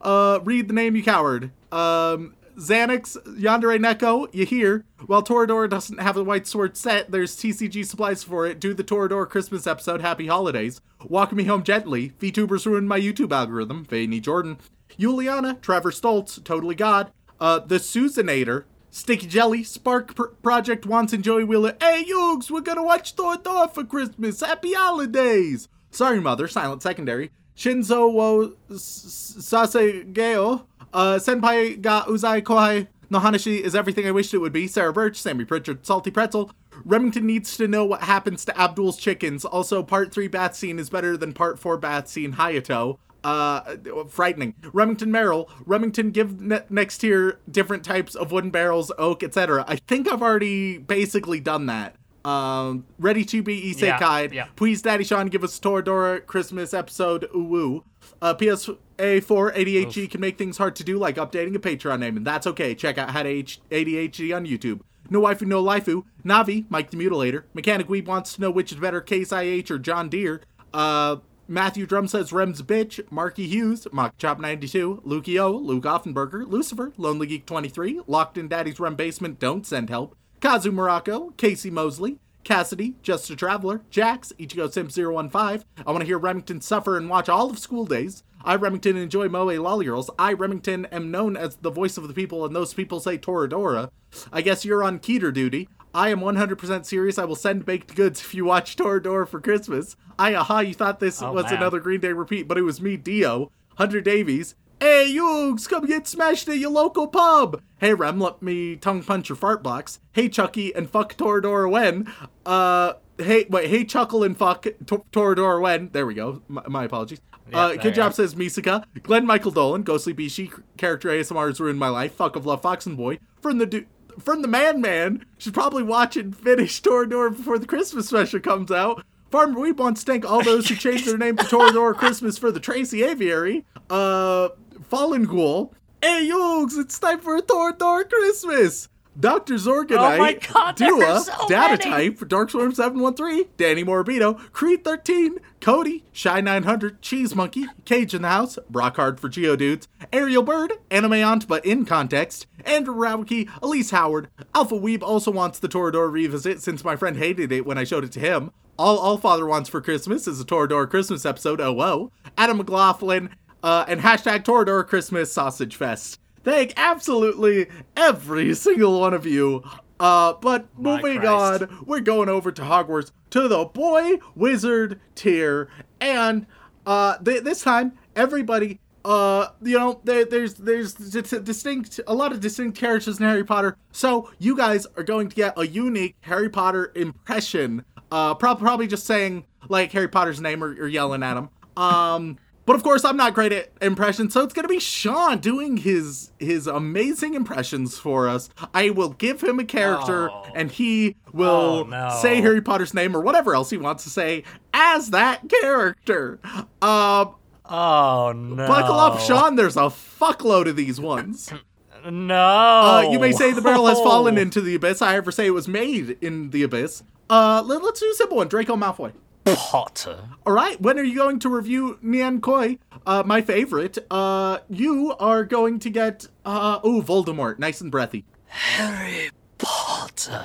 Uh, 0.00 0.40
read 0.44 0.68
the 0.68 0.74
name, 0.74 0.96
you 0.96 1.02
coward. 1.02 1.50
Um, 1.70 2.34
Xanax, 2.56 3.18
Yandere 3.38 3.78
Neko, 3.78 4.34
you 4.34 4.46
hear. 4.46 4.86
While 5.06 5.22
Toradora 5.22 5.68
doesn't 5.68 6.00
have 6.00 6.16
a 6.16 6.24
white 6.24 6.46
sword 6.46 6.74
set, 6.76 7.10
there's 7.10 7.36
TCG 7.36 7.84
supplies 7.84 8.22
for 8.22 8.46
it. 8.46 8.58
Do 8.58 8.72
the 8.72 8.84
Toradora 8.84 9.28
Christmas 9.28 9.66
episode, 9.66 10.00
Happy 10.00 10.26
Holidays. 10.26 10.80
Walk 11.04 11.32
Me 11.32 11.44
Home 11.44 11.62
Gently, 11.62 12.14
VTubers 12.18 12.64
ruined 12.64 12.88
my 12.88 12.98
YouTube 12.98 13.30
algorithm, 13.30 13.84
Vaney 13.84 14.20
Jordan. 14.20 14.56
Juliana, 14.98 15.58
Trevor 15.60 15.90
Stoltz, 15.90 16.42
Totally 16.42 16.74
God. 16.74 17.12
Uh, 17.38 17.58
The 17.58 17.76
Susanator, 17.76 18.64
Sticky 18.96 19.26
Jelly, 19.26 19.62
Spark 19.62 20.14
Pr- 20.14 20.28
Project 20.42 20.86
Wants 20.86 21.12
and 21.12 21.22
Joey 21.22 21.44
Wheeler. 21.44 21.76
Hey, 21.82 22.06
Yugs, 22.08 22.50
we're 22.50 22.62
gonna 22.62 22.82
watch 22.82 23.14
Toradora 23.14 23.70
for 23.70 23.84
Christmas. 23.84 24.40
Happy 24.40 24.72
Holidays. 24.72 25.68
Sorry, 25.90 26.18
Mother, 26.18 26.48
Silent 26.48 26.82
Secondary. 26.82 27.30
Shinzo 27.54 28.10
wo 28.10 28.54
Sasageyo. 28.70 30.64
Uh, 30.94 31.16
Senpai 31.16 31.78
ga 31.80 32.04
Uzai 32.04 32.40
Kohai 32.40 32.86
no 33.10 33.20
Hanashi 33.20 33.60
is 33.60 33.74
everything 33.74 34.06
I 34.06 34.10
wished 34.10 34.34
it 34.34 34.38
would 34.38 34.52
be. 34.52 34.66
Sarah 34.66 34.92
Birch, 34.92 35.20
Sammy 35.20 35.44
Pritchard, 35.44 35.86
Salty 35.86 36.10
Pretzel. 36.10 36.50
Remington 36.84 37.26
needs 37.26 37.56
to 37.56 37.68
know 37.68 37.84
what 37.84 38.02
happens 38.02 38.44
to 38.46 38.58
Abdul's 38.58 38.96
chickens. 38.96 39.44
Also, 39.44 39.82
part 39.82 40.12
3 40.12 40.28
bath 40.28 40.54
scene 40.56 40.78
is 40.78 40.90
better 40.90 41.16
than 41.16 41.32
part 41.32 41.58
4 41.58 41.78
bath 41.78 42.08
scene 42.08 42.34
Hayato. 42.34 42.98
Uh, 43.26 43.76
frightening. 44.08 44.54
Remington 44.72 45.10
Merrill. 45.10 45.50
Remington 45.64 46.10
give 46.12 46.40
ne- 46.40 46.60
next 46.70 46.98
tier 46.98 47.40
different 47.50 47.84
types 47.84 48.14
of 48.14 48.30
wooden 48.30 48.50
barrels, 48.50 48.92
oak, 48.98 49.22
etc. 49.24 49.64
I 49.66 49.76
think 49.76 50.06
I've 50.10 50.22
already 50.22 50.78
basically 50.78 51.40
done 51.40 51.66
that. 51.66 51.96
Um, 52.24 52.86
ready 52.98 53.24
to 53.24 53.42
be 53.42 53.72
isekai. 53.74 54.32
yeah. 54.32 54.46
Please, 54.56 54.82
Daddy 54.82 55.04
Sean, 55.04 55.26
give 55.28 55.44
us 55.44 55.58
Toradora 55.60 56.24
Christmas 56.26 56.74
episode. 56.74 57.28
Ooh 57.34 57.42
woo. 57.44 57.84
Uh, 58.22 58.34
PSA 58.38 59.20
4 59.20 59.52
ADHD 59.52 60.10
can 60.10 60.20
make 60.20 60.38
things 60.38 60.58
hard 60.58 60.74
to 60.76 60.84
do, 60.84 60.96
like 60.98 61.16
updating 61.16 61.54
a 61.54 61.58
Patreon 61.58 61.98
name, 62.00 62.16
and 62.16 62.26
that's 62.26 62.46
okay. 62.46 62.74
Check 62.74 62.98
out 62.98 63.10
How 63.10 63.22
to 63.24 63.28
H- 63.28 63.60
ADHD 63.70 64.34
on 64.34 64.44
YouTube. 64.46 64.80
No 65.10 65.20
waifu, 65.20 65.42
no 65.46 65.62
laifu. 65.62 66.04
Navi, 66.24 66.64
Mike 66.68 66.90
the 66.90 66.96
Mutilator. 66.96 67.44
Mechanic 67.54 67.86
Weeb 67.88 68.06
wants 68.06 68.34
to 68.34 68.40
know 68.40 68.50
which 68.50 68.72
is 68.72 68.78
better, 68.78 69.00
Case 69.00 69.30
IH 69.32 69.70
or 69.70 69.78
John 69.78 70.08
Deere. 70.08 70.42
Uh, 70.74 71.16
Matthew 71.48 71.86
Drum 71.86 72.08
says 72.08 72.32
Rem's 72.32 72.62
bitch. 72.62 73.00
Marky 73.10 73.46
Hughes, 73.46 73.86
Mock 73.92 74.18
Chop 74.18 74.40
92, 74.40 75.02
Lukey 75.06 75.40
O, 75.40 75.52
Luke 75.52 75.84
Offenberger, 75.84 76.44
Lucifer, 76.46 76.92
Lonely 76.96 77.28
Geek 77.28 77.46
23, 77.46 78.00
Locked 78.08 78.36
in 78.36 78.48
Daddy's 78.48 78.80
Rem 78.80 78.96
Basement, 78.96 79.38
Don't 79.38 79.64
Send 79.64 79.88
Help, 79.88 80.16
Kazu 80.40 80.72
Morocco, 80.72 81.30
Casey 81.36 81.70
Mosley, 81.70 82.18
Cassidy, 82.42 82.94
Just 83.00 83.30
a 83.30 83.36
Traveler, 83.36 83.82
Jax, 83.90 84.32
Ichigo 84.40 84.72
Sim 84.72 84.88
015. 84.88 85.64
I 85.86 85.90
want 85.90 86.00
to 86.00 86.06
hear 86.06 86.18
Remington 86.18 86.60
suffer 86.60 86.96
and 86.96 87.08
watch 87.08 87.28
all 87.28 87.48
of 87.48 87.60
school 87.60 87.86
days. 87.86 88.24
I, 88.44 88.54
Remington, 88.54 88.96
enjoy 88.96 89.28
Moe 89.28 89.46
Lollygirls. 89.46 90.08
I, 90.18 90.32
Remington, 90.32 90.86
am 90.86 91.10
known 91.10 91.36
as 91.36 91.56
the 91.56 91.70
voice 91.70 91.96
of 91.96 92.06
the 92.06 92.14
people, 92.14 92.44
and 92.44 92.54
those 92.54 92.74
people 92.74 93.00
say 93.00 93.18
Toradora. 93.18 93.90
I 94.32 94.40
guess 94.42 94.64
you're 94.64 94.84
on 94.84 95.00
Keter 95.00 95.34
duty. 95.34 95.68
I 95.96 96.10
am 96.10 96.20
100% 96.20 96.84
serious. 96.84 97.18
I 97.18 97.24
will 97.24 97.34
send 97.36 97.64
baked 97.64 97.94
goods 97.96 98.20
if 98.20 98.34
you 98.34 98.44
watch 98.44 98.76
Toradora 98.76 99.26
for 99.26 99.40
Christmas. 99.40 99.96
I, 100.18 100.34
aha, 100.34 100.60
you 100.60 100.74
thought 100.74 101.00
this 101.00 101.22
Oh, 101.22 101.32
was 101.32 101.50
another 101.50 101.80
Green 101.80 102.00
Day 102.00 102.12
repeat, 102.12 102.46
but 102.46 102.58
it 102.58 102.62
was 102.62 102.82
me, 102.82 102.98
Dio. 102.98 103.50
Hunter 103.76 104.02
Davies. 104.02 104.54
Hey, 104.78 105.10
Yugs, 105.10 105.66
come 105.66 105.86
get 105.86 106.06
smashed 106.06 106.48
at 106.50 106.58
your 106.58 106.70
local 106.70 107.08
pub. 107.08 107.62
Hey, 107.78 107.94
Rem, 107.94 108.20
let 108.20 108.42
me 108.42 108.76
tongue 108.76 109.02
punch 109.02 109.30
your 109.30 109.36
fart 109.36 109.62
box. 109.62 109.98
Hey, 110.12 110.28
Chucky, 110.28 110.74
and 110.74 110.88
fuck 110.90 111.14
Toradora 111.16 111.70
when. 111.70 112.12
Uh, 112.44 112.92
hey, 113.16 113.46
wait, 113.48 113.70
hey, 113.70 113.84
Chuckle 113.84 114.22
and 114.22 114.36
fuck 114.36 114.64
Toradora 114.84 115.62
when. 115.62 115.88
There 115.92 116.04
we 116.06 116.12
go. 116.12 116.42
My, 116.46 116.62
my 116.68 116.84
apologies. 116.84 117.22
Uh, 117.54 117.74
good 117.76 117.94
job, 117.94 118.12
says 118.12 118.34
Misaka. 118.34 118.84
Glenn 119.02 119.24
Michael 119.24 119.50
Dolan, 119.52 119.82
Ghostly 119.82 120.12
Bishi, 120.12 120.52
character 120.76 121.08
ASMR 121.08 121.46
has 121.46 121.60
ruined 121.60 121.78
my 121.78 121.88
life. 121.88 122.12
Fuck 122.12 122.36
of 122.36 122.44
love, 122.44 122.60
Fox 122.60 122.84
and 122.86 122.96
Boy. 122.98 123.18
From 123.40 123.58
the 123.58 123.66
du- 123.66 123.86
from 124.18 124.42
the 124.42 124.48
Man 124.48 124.80
Man, 124.80 125.24
should 125.38 125.54
probably 125.54 125.82
watch 125.82 126.16
and 126.16 126.36
finish 126.36 126.82
Toradora 126.82 127.36
before 127.36 127.58
the 127.58 127.66
Christmas 127.66 128.08
special 128.08 128.40
comes 128.40 128.70
out. 128.70 129.04
Farmer 129.30 129.58
Weeb 129.60 129.76
wants 129.76 130.04
to 130.04 130.12
thank 130.12 130.24
all 130.24 130.42
those 130.42 130.68
who 130.68 130.76
changed 130.76 131.06
their 131.06 131.18
name 131.18 131.36
to 131.36 131.44
Toradora 131.46 131.94
Christmas 131.94 132.38
for 132.38 132.50
the 132.50 132.60
Tracy 132.60 133.02
Aviary. 133.02 133.64
Uh, 133.90 134.50
Fallen 134.88 135.24
Ghoul. 135.24 135.74
Hey, 136.02 136.28
Yugs, 136.30 136.78
it's 136.78 136.98
time 136.98 137.20
for 137.20 137.36
a 137.36 137.42
Toradora 137.42 138.08
Christmas. 138.08 138.88
Dr. 139.18 139.54
Zorgonite, 139.54 140.14
Oh 140.14 140.18
my 140.18 140.32
God, 140.34 140.76
Dua, 140.76 141.20
so 141.20 141.48
Data 141.48 141.78
many. 141.88 142.10
Type, 142.10 142.28
Darkstorm 142.28 142.74
713, 142.74 143.46
Danny 143.56 143.84
Morbido, 143.84 144.38
Creed 144.52 144.84
13, 144.84 145.38
Cody, 145.60 146.04
Shy 146.12 146.40
900, 146.40 147.00
Cheese 147.00 147.34
Monkey, 147.34 147.66
Cage 147.84 148.14
in 148.14 148.22
the 148.22 148.28
House, 148.28 148.58
Brockhard 148.70 149.18
for 149.18 149.28
Geodudes, 149.28 149.86
Ariel 150.12 150.42
Bird, 150.42 150.74
Anime 150.90 151.14
Aunt 151.14 151.48
but 151.48 151.64
in 151.64 151.84
context, 151.84 152.46
Andrew 152.64 152.94
Rauke, 152.94 153.48
Elise 153.62 153.90
Howard. 153.90 154.28
Alpha 154.54 154.74
Weeb 154.74 155.02
also 155.02 155.30
wants 155.30 155.58
the 155.58 155.68
Torador 155.68 156.10
revisit 156.12 156.60
since 156.60 156.84
my 156.84 156.96
friend 156.96 157.16
hated 157.16 157.52
it 157.52 157.64
when 157.64 157.78
I 157.78 157.84
showed 157.84 158.04
it 158.04 158.12
to 158.12 158.20
him. 158.20 158.50
All 158.78 158.98
All 158.98 159.16
Father 159.16 159.46
wants 159.46 159.70
for 159.70 159.80
Christmas 159.80 160.26
is 160.28 160.40
a 160.40 160.44
Torador 160.44 160.88
Christmas 160.90 161.24
episode, 161.24 161.60
oh 161.60 161.80
oh. 161.80 162.12
Adam 162.36 162.58
McLaughlin, 162.58 163.30
uh, 163.62 163.86
and 163.88 164.00
hashtag 164.02 164.44
Torador 164.44 164.86
Christmas 164.86 165.32
Sausage 165.32 165.76
Fest. 165.76 166.20
Thank 166.46 166.74
absolutely 166.76 167.66
every 167.96 168.54
single 168.54 169.00
one 169.00 169.12
of 169.14 169.26
you. 169.26 169.64
Uh, 169.98 170.34
but 170.34 170.68
My 170.78 170.96
moving 171.02 171.18
Christ. 171.22 171.62
on, 171.64 171.84
we're 171.86 171.98
going 171.98 172.28
over 172.28 172.52
to 172.52 172.62
Hogwarts 172.62 173.10
to 173.30 173.48
the 173.48 173.64
boy 173.64 174.18
wizard 174.36 175.00
tier, 175.16 175.68
and 176.00 176.46
uh, 176.86 177.18
th- 177.18 177.42
this 177.42 177.62
time 177.62 177.98
everybody, 178.14 178.78
uh, 179.04 179.48
you 179.60 179.76
know, 179.76 180.00
there, 180.04 180.24
there's 180.24 180.54
there's 180.54 180.94
dis- 180.94 181.30
distinct 181.30 181.98
a 182.06 182.14
lot 182.14 182.30
of 182.30 182.38
distinct 182.38 182.78
characters 182.78 183.18
in 183.18 183.26
Harry 183.26 183.42
Potter, 183.42 183.76
so 183.90 184.30
you 184.38 184.56
guys 184.56 184.86
are 184.96 185.02
going 185.02 185.28
to 185.28 185.34
get 185.34 185.54
a 185.58 185.66
unique 185.66 186.14
Harry 186.20 186.48
Potter 186.48 186.92
impression. 186.94 187.84
Uh, 188.12 188.34
prob- 188.34 188.60
probably 188.60 188.86
just 188.86 189.04
saying 189.04 189.44
like 189.68 189.90
Harry 189.90 190.06
Potter's 190.06 190.40
name 190.40 190.62
or, 190.62 190.68
or 190.74 190.86
yelling 190.86 191.24
at 191.24 191.36
him. 191.36 191.48
Um. 191.76 192.38
But 192.66 192.74
of 192.76 192.82
course, 192.82 193.04
I'm 193.04 193.16
not 193.16 193.32
great 193.32 193.52
at 193.52 193.70
impressions, 193.80 194.34
so 194.34 194.42
it's 194.42 194.52
gonna 194.52 194.66
be 194.68 194.80
Sean 194.80 195.38
doing 195.38 195.76
his 195.78 196.32
his 196.38 196.66
amazing 196.66 197.34
impressions 197.34 197.96
for 197.98 198.28
us. 198.28 198.50
I 198.74 198.90
will 198.90 199.10
give 199.10 199.40
him 199.42 199.58
a 199.60 199.64
character, 199.64 200.30
Oh. 200.30 200.44
and 200.54 200.70
he 200.70 201.14
will 201.32 201.46
Oh, 201.50 201.82
no. 201.84 202.18
say 202.20 202.40
Harry 202.40 202.60
Potter's 202.60 202.92
name 202.92 203.16
or 203.16 203.20
whatever 203.20 203.54
else 203.54 203.70
he 203.70 203.78
wants 203.78 204.02
to 204.04 204.10
say 204.10 204.42
as 204.74 205.10
that 205.10 205.48
character. 205.48 206.38
Um, 206.82 207.34
Oh 207.68 208.32
no! 208.36 208.66
buckle 208.68 208.98
up, 208.98 209.18
Sean. 209.20 209.56
There's 209.56 209.76
a 209.76 209.82
fuckload 209.90 210.68
of 210.68 210.76
these 210.76 211.00
ones. 211.00 211.52
No. 212.08 212.36
Uh, 212.36 213.08
you 213.10 213.18
may 213.18 213.32
say 213.32 213.50
the 213.52 213.60
barrel 213.60 213.86
has 213.88 213.98
fallen 213.98 214.38
into 214.44 214.60
the 214.60 214.76
abyss. 214.76 215.02
I 215.02 215.16
ever 215.16 215.32
say 215.32 215.46
it 215.46 215.50
was 215.50 215.66
made 215.66 216.16
in 216.20 216.50
the 216.50 216.62
abyss. 216.62 217.02
Uh, 217.28 217.64
let, 217.66 217.82
us 217.82 217.98
do 217.98 218.08
a 218.08 218.14
simple 218.14 218.36
one. 218.36 218.46
Draco 218.46 218.76
Malfoy. 218.76 219.12
Potter. 219.54 220.18
All 220.44 220.52
right, 220.52 220.80
when 220.80 220.98
are 220.98 221.04
you 221.04 221.14
going 221.14 221.38
to 221.40 221.48
review 221.48 221.98
Nian 222.04 222.40
Koi? 222.40 222.78
Uh, 223.06 223.22
my 223.24 223.40
favorite. 223.40 223.96
Uh, 224.10 224.58
you 224.68 225.14
are 225.20 225.44
going 225.44 225.78
to 225.80 225.90
get 225.90 226.26
uh, 226.44 226.80
ooh, 226.84 227.02
Voldemort, 227.02 227.58
nice 227.58 227.80
and 227.80 227.90
breathy. 227.90 228.24
Harry 228.46 229.30
Potter. 229.58 230.44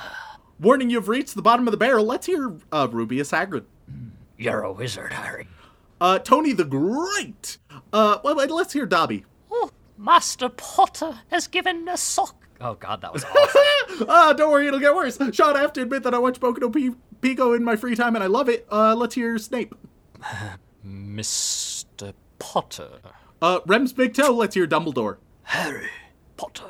Warning, 0.60 0.90
you've 0.92 1.08
reached 1.10 1.34
the 1.36 1.42
bottom 1.42 1.68
of 1.68 1.72
the 1.72 1.78
barrel. 1.78 2.06
Let's 2.06 2.28
hear 2.28 2.56
uh, 2.72 2.88
Rubeus 2.88 3.32
Hagrid. 3.32 3.66
You're 4.38 4.62
a 4.62 4.72
wizard, 4.72 5.14
Harry. 5.14 5.48
Uh, 6.00 6.20
Tony 6.20 6.54
the 6.54 6.64
Great. 6.66 7.58
Uh, 7.92 8.20
wait, 8.24 8.36
wait, 8.36 8.52
let's 8.52 8.74
hear 8.74 8.86
Dobby. 8.86 9.26
Oh, 9.52 9.72
Master 9.98 10.50
Potter 10.50 11.20
has 11.30 11.48
given 11.48 11.88
a 11.88 11.98
sock. 11.98 12.36
Oh 12.60 12.76
God, 12.76 13.02
that 13.02 13.12
was 13.12 13.24
awful. 13.90 14.06
Ah, 14.08 14.34
don't 14.34 14.52
worry, 14.52 14.68
it'll 14.68 14.80
get 14.80 14.94
worse. 14.94 15.18
Sean, 15.34 15.58
I 15.58 15.62
have 15.62 15.74
to 15.74 15.82
admit 15.82 16.04
that 16.04 16.14
I 16.14 16.20
watch 16.20 16.40
Boku 16.40 16.60
no 16.60 16.70
Pi- 16.70 16.96
Pico 17.22 17.54
in 17.54 17.64
my 17.64 17.76
free 17.76 17.96
time 17.96 18.16
and 18.16 18.24
I 18.24 18.28
love 18.28 18.50
it. 18.50 18.68
Uh, 18.72 18.96
let's 18.96 19.16
hear 19.16 19.38
Snape. 19.38 19.74
Mr. 20.86 22.14
Potter. 22.40 23.00
Uh, 23.42 23.60
Rem's 23.66 23.94
Big 23.94 24.14
Toe. 24.14 24.32
Let's 24.34 24.56
hear 24.56 24.68
Dumbledore. 24.68 25.18
Harry 25.44 25.90
Potter. 26.38 26.66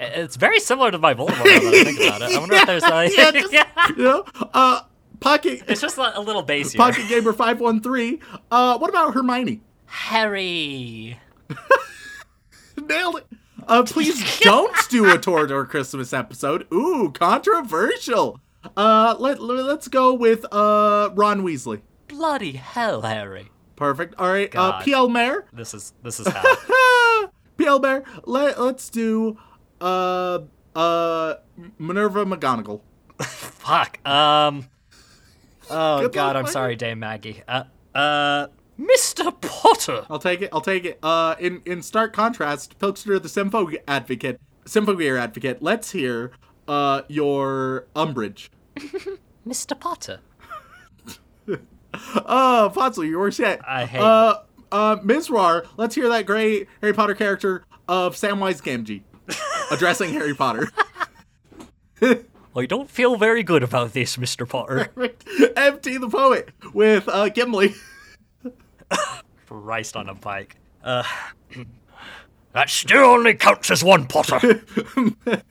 It's 0.00 0.36
very 0.36 0.58
similar 0.58 0.90
to 0.90 0.98
my 0.98 1.14
Voldemort 1.14 1.46
I 1.46 1.84
think 1.84 2.00
about 2.00 2.22
it. 2.22 2.34
I 2.36 2.38
wonder 2.40 2.56
if 2.56 2.66
there's 2.66 2.82
like. 2.82 3.16
yeah, 3.16 3.30
just- 3.30 3.52
You 3.96 4.04
know, 4.04 4.24
uh, 4.54 4.80
Pocket 5.20 5.62
It's 5.68 5.80
just 5.80 5.98
a, 5.98 6.20
little 6.20 6.44
bassier. 6.44 6.76
Pocket 6.76 7.06
Gamer 7.08 7.32
five 7.32 7.60
one 7.60 7.80
three. 7.80 8.18
Uh, 8.50 8.78
what 8.78 8.90
about 8.90 9.14
Hermione? 9.14 9.60
Harry. 9.86 11.18
Nailed 12.88 13.16
it. 13.18 13.26
Uh, 13.68 13.84
please 13.84 14.40
don't 14.40 14.74
do 14.88 15.08
a 15.08 15.18
Torador 15.18 15.68
Christmas 15.68 16.12
episode. 16.12 16.66
Ooh, 16.72 17.12
controversial. 17.14 18.40
Uh, 18.76 19.16
let 19.18 19.40
let's 19.40 19.88
go 19.88 20.14
with 20.14 20.44
uh 20.52 21.10
Ron 21.14 21.42
Weasley. 21.42 21.82
Bloody 22.08 22.52
hell, 22.52 23.02
Harry. 23.02 23.50
Perfect. 23.76 24.14
All 24.18 24.30
right. 24.30 24.54
Uh, 24.54 24.82
PL 24.82 25.08
Mayor. 25.08 25.44
This 25.52 25.74
is 25.74 25.92
this 26.02 26.20
is 26.20 26.26
hell. 26.32 27.32
PL 27.58 27.78
Mayor. 27.80 28.04
Let 28.24 28.60
let's 28.60 28.88
do 28.90 29.38
uh 29.80 30.40
uh 30.74 31.34
Minerva 31.78 32.24
McGonagall. 32.24 32.80
Fuck. 33.22 34.06
Um. 34.06 34.66
Oh 35.70 36.00
Good 36.02 36.12
God, 36.12 36.36
I'm 36.36 36.46
sorry, 36.46 36.76
Dame 36.76 36.98
Maggie. 36.98 37.42
Uh, 37.48 37.64
uh, 37.94 38.48
Mr. 38.78 39.32
Potter. 39.40 40.04
I'll 40.10 40.18
take 40.18 40.42
it. 40.42 40.50
I'll 40.52 40.60
take 40.60 40.84
it. 40.84 40.98
Uh, 41.02 41.34
in 41.38 41.62
in 41.64 41.82
stark 41.82 42.12
contrast, 42.12 42.78
Pilkster 42.78 43.20
the 43.22 43.28
Sympho 43.28 43.70
advocate, 43.86 44.40
Symphogear 44.64 45.18
advocate. 45.18 45.62
Let's 45.62 45.92
hear 45.92 46.32
uh 46.68 47.02
your 47.08 47.86
Umbridge. 47.96 48.48
Mr. 49.46 49.78
Potter. 49.78 50.20
Oh, 51.94 52.72
Fonsel, 52.74 53.06
your 53.06 53.18
worst 53.20 53.38
yet. 53.38 53.60
I 53.68 53.84
hate- 53.84 54.00
Uh, 54.00 54.38
uh, 54.70 54.96
Mizrar. 55.00 55.66
Let's 55.76 55.94
hear 55.94 56.08
that 56.08 56.24
great 56.24 56.66
Harry 56.80 56.94
Potter 56.94 57.14
character 57.14 57.64
of 57.86 58.14
Samwise 58.16 58.62
Gamgee 58.62 59.02
addressing 59.70 60.14
Harry 60.14 60.34
Potter. 60.34 60.70
I 62.00 62.66
don't 62.66 62.88
feel 62.88 63.16
very 63.16 63.42
good 63.42 63.62
about 63.62 63.92
this, 63.92 64.16
Mr. 64.16 64.48
Potter. 64.48 64.88
MT 65.54 65.98
the 65.98 66.08
poet 66.08 66.48
with 66.72 67.06
uh 67.08 67.28
Gimli. 67.28 67.74
Christ 69.46 69.94
on 69.96 70.08
a 70.08 70.14
bike. 70.14 70.56
Uh. 70.82 71.02
That 72.54 72.68
still 72.68 73.04
only 73.04 73.34
counts 73.34 73.70
as 73.70 73.82
one 73.84 74.06
Potter. 74.06 74.62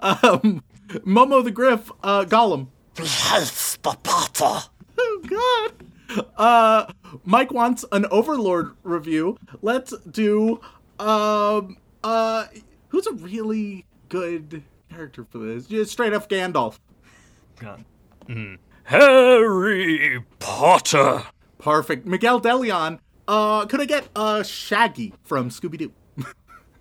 Um, 0.00 0.62
Momo 0.88 1.42
the 1.42 1.50
Griff. 1.50 1.90
Uh, 2.02 2.24
Gollum. 2.24 2.66
the 2.94 3.96
Potter. 4.02 4.68
Oh 4.98 5.22
God. 5.26 6.26
Uh, 6.36 6.86
Mike 7.24 7.50
wants 7.52 7.84
an 7.92 8.04
Overlord 8.10 8.72
review. 8.82 9.38
Let's 9.62 9.96
do. 10.10 10.60
Um. 10.98 11.78
Uh. 12.04 12.46
Who's 12.88 13.06
a 13.06 13.12
really 13.14 13.86
good 14.08 14.62
character 14.92 15.24
for 15.30 15.38
this? 15.38 15.66
Just 15.66 15.92
straight 15.92 16.12
up 16.12 16.28
Gandalf. 16.28 16.78
Harry 18.84 20.24
Potter. 20.40 21.22
Perfect. 21.58 22.04
Miguel 22.06 22.40
DeLeon. 22.40 22.98
Uh, 23.30 23.64
could 23.66 23.80
I 23.80 23.84
get 23.84 24.08
uh 24.16 24.42
Shaggy 24.42 25.14
from 25.22 25.50
Scooby 25.50 25.78
Doo? 25.78 25.92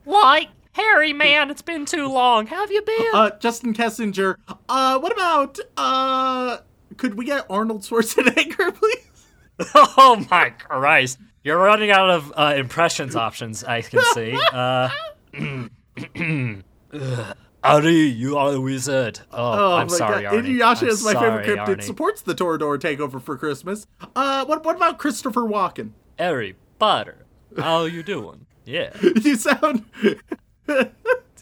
Why? 0.04 0.47
Harry, 0.74 1.14
man, 1.14 1.52
it's 1.52 1.62
been 1.62 1.86
too 1.86 2.08
long. 2.08 2.47
How 2.47 2.62
have 2.62 2.72
you 2.72 2.82
been? 2.82 3.06
Uh, 3.14 3.30
Justin 3.38 3.72
Kessinger. 3.76 4.36
Uh, 4.68 4.97
what 4.97 5.12
about 5.12 5.60
uh? 5.78 6.58
Could 6.97 7.16
we 7.20 7.26
get 7.26 7.45
Arnold 7.52 7.82
Schwarzenegger, 7.84 8.74
please? 8.80 9.28
oh 9.76 10.26
my 10.32 10.50
Christ. 10.50 11.20
You're 11.43 11.60
running 11.60 11.91
out 11.91 12.10
of 12.10 12.34
uh, 12.36 12.56
impressions 12.58 13.16
options, 13.16 13.64
I 13.64 13.82
can 13.84 14.02
see. 14.14 14.36
Uh, 14.52 14.89
Ari, 17.64 17.93
you 17.93 18.38
are 18.38 18.54
a 18.54 18.60
wizard. 18.62 19.20
Oh, 19.32 19.76
I'm 19.76 19.88
my 19.88 19.93
sorry, 19.97 20.24
God. 20.24 20.34
Arnie. 20.34 20.58
Inuyasha 20.58 20.82
I'm 20.84 20.88
is 20.89 21.04
my 21.04 21.14
sorry, 21.14 21.45
favorite 21.45 21.60
cryptid. 21.68 21.78
Arnie. 21.78 21.84
Supports 21.84 22.22
the 22.24 22.34
Torador 22.34 22.80
takeover 22.80 23.22
for 23.22 23.38
Christmas. 23.38 23.86
Uh, 24.16 24.45
what 24.45 24.66
what 24.66 24.76
about 24.78 24.97
Christopher 24.97 25.41
Walken? 25.41 25.91
Harry 26.20 26.56
Potter, 26.78 27.26
how 27.58 27.86
you 27.86 28.04
doing? 28.04 28.46
Yeah. 28.66 28.92
you 29.02 29.36
sound. 29.36 29.86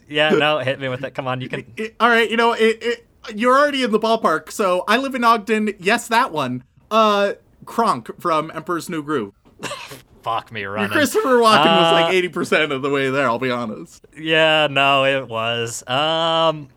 Yeah, 0.10 0.30
no, 0.30 0.60
hit 0.60 0.80
me 0.80 0.88
with 0.88 1.04
it. 1.04 1.12
Come 1.16 1.28
on, 1.28 1.42
you 1.42 1.50
can. 1.50 1.66
it- 1.76 1.94
all 2.00 2.08
right, 2.08 2.32
you 2.32 2.38
know 2.38 2.54
it, 2.54 2.82
it. 2.82 3.08
You're 3.36 3.60
already 3.60 3.84
in 3.84 3.92
the 3.92 4.00
ballpark. 4.00 4.52
So 4.52 4.86
I 4.88 4.96
live 4.96 5.16
in 5.16 5.26
Ogden. 5.26 5.74
Yes, 5.80 6.08
that 6.08 6.32
one. 6.32 6.64
Uh, 6.90 7.34
Kronk 7.66 8.18
from 8.22 8.50
Emperor's 8.56 8.88
New 8.90 9.04
Groove. 9.04 9.34
Fuck 10.22 10.50
me 10.54 10.64
running. 10.64 10.92
Christopher 10.92 11.40
Walken 11.40 11.66
was 11.66 11.92
Uh, 11.92 11.92
like 11.92 12.14
eighty 12.14 12.30
percent 12.30 12.72
of 12.72 12.82
the 12.84 12.90
way 12.90 13.10
there. 13.10 13.26
I'll 13.28 13.38
be 13.38 13.52
honest. 13.52 14.06
Yeah, 14.18 14.68
no, 14.72 15.04
it 15.04 15.28
was. 15.28 15.86
Um. 15.90 16.70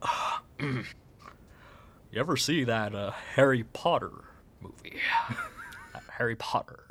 you 0.60 0.84
ever 2.14 2.36
see 2.36 2.62
that 2.62 2.94
uh, 2.94 3.10
Harry 3.34 3.64
Potter 3.64 4.12
movie? 4.60 5.00
Harry 6.10 6.36
Potter. 6.36 6.84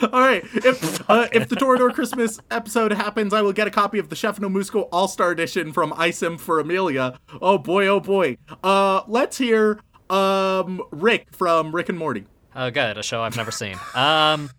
All 0.12 0.20
right. 0.20 0.42
If 0.54 1.10
uh, 1.10 1.28
if 1.32 1.48
the 1.48 1.56
Torador 1.56 1.92
Christmas 1.92 2.40
episode 2.50 2.92
happens, 2.92 3.34
I 3.34 3.42
will 3.42 3.52
get 3.52 3.66
a 3.66 3.70
copy 3.70 3.98
of 3.98 4.08
the 4.08 4.16
Chef 4.16 4.40
No 4.40 4.48
Musco 4.48 4.88
All 4.92 5.08
Star 5.08 5.30
Edition 5.30 5.72
from 5.72 5.92
ISIM 5.92 6.38
for 6.38 6.58
Amelia. 6.58 7.18
Oh 7.40 7.58
boy, 7.58 7.86
oh 7.86 8.00
boy. 8.00 8.38
Uh, 8.64 9.02
let's 9.06 9.38
hear 9.38 9.80
um 10.08 10.80
Rick 10.90 11.28
from 11.32 11.74
Rick 11.74 11.88
and 11.88 11.98
Morty. 11.98 12.26
Oh, 12.54 12.70
good. 12.70 12.98
A 12.98 13.02
show 13.02 13.22
I've 13.22 13.36
never 13.36 13.50
seen. 13.50 13.76
Um, 13.94 14.50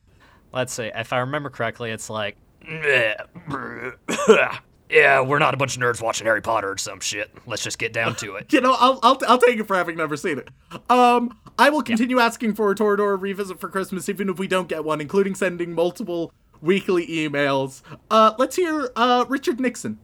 let's 0.53 0.73
see. 0.73 0.91
If 0.95 1.11
I 1.11 1.19
remember 1.19 1.49
correctly, 1.49 1.91
it's 1.91 2.09
like, 2.09 2.37
yeah, 4.89 5.21
we're 5.21 5.39
not 5.39 5.53
a 5.53 5.57
bunch 5.57 5.75
of 5.75 5.81
nerds 5.81 6.01
watching 6.01 6.25
Harry 6.25 6.41
Potter 6.41 6.71
or 6.71 6.77
some 6.77 6.99
shit. 6.99 7.31
Let's 7.45 7.63
just 7.63 7.79
get 7.79 7.91
down 7.93 8.15
to 8.17 8.35
it. 8.35 8.51
You 8.53 8.61
know, 8.61 8.75
I'll 8.79 8.99
I'll, 9.03 9.17
I'll 9.27 9.37
take 9.37 9.59
it 9.59 9.67
for 9.67 9.75
having 9.75 9.97
never 9.97 10.15
seen 10.17 10.37
it. 10.37 10.49
Um, 10.89 11.37
I 11.57 11.69
will 11.69 11.83
continue 11.83 12.19
asking 12.19 12.55
for 12.55 12.71
a 12.71 12.75
Torador 12.75 13.19
revisit 13.19 13.59
for 13.59 13.69
Christmas, 13.69 14.09
even 14.09 14.29
if 14.29 14.39
we 14.39 14.47
don't 14.47 14.67
get 14.67 14.83
one, 14.83 15.01
including 15.01 15.35
sending 15.35 15.73
multiple 15.73 16.33
weekly 16.61 17.07
emails. 17.07 17.81
Uh, 18.09 18.33
let's 18.37 18.55
hear 18.55 18.91
uh 18.95 19.25
Richard 19.27 19.59
Nixon. 19.59 19.99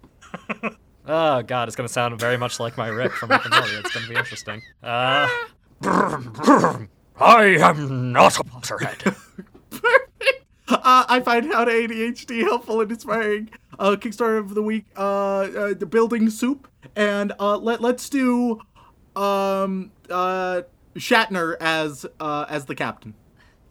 Oh 1.05 1.41
god, 1.47 1.67
it's 1.67 1.75
gonna 1.75 1.89
sound 1.89 2.19
very 2.19 2.37
much 2.37 2.59
like 2.59 2.77
my 2.77 2.87
Rick 2.87 3.13
from 3.13 3.29
Rick 3.29 3.45
and 3.45 3.53
Morty. 3.53 3.75
It's 3.75 3.93
gonna 3.93 4.07
be 4.07 4.15
interesting. 4.15 4.61
Uh, 4.83 5.27
I 7.19 7.57
am 7.59 8.11
not 8.11 8.39
a 8.39 8.43
Potterhead. 8.43 9.15
Uh, 10.69 11.05
I 11.07 11.21
find 11.21 11.45
how 11.45 11.63
to 11.63 11.71
ADHD 11.71 12.41
helpful 12.41 12.81
and 12.81 12.91
inspiring. 12.91 13.49
Uh, 13.79 13.95
Kickstarter 13.95 14.37
of 14.37 14.53
the 14.53 14.61
week, 14.61 14.85
uh, 14.97 15.01
uh 15.01 15.73
the 15.73 15.85
building 15.85 16.29
soup, 16.29 16.67
and 16.95 17.31
uh, 17.39 17.57
let 17.57 17.81
let's 17.81 18.09
do, 18.09 18.59
um, 19.15 19.91
uh, 20.09 20.63
Shatner 20.97 21.55
as 21.59 22.05
uh 22.19 22.45
as 22.49 22.65
the 22.65 22.75
captain. 22.75 23.13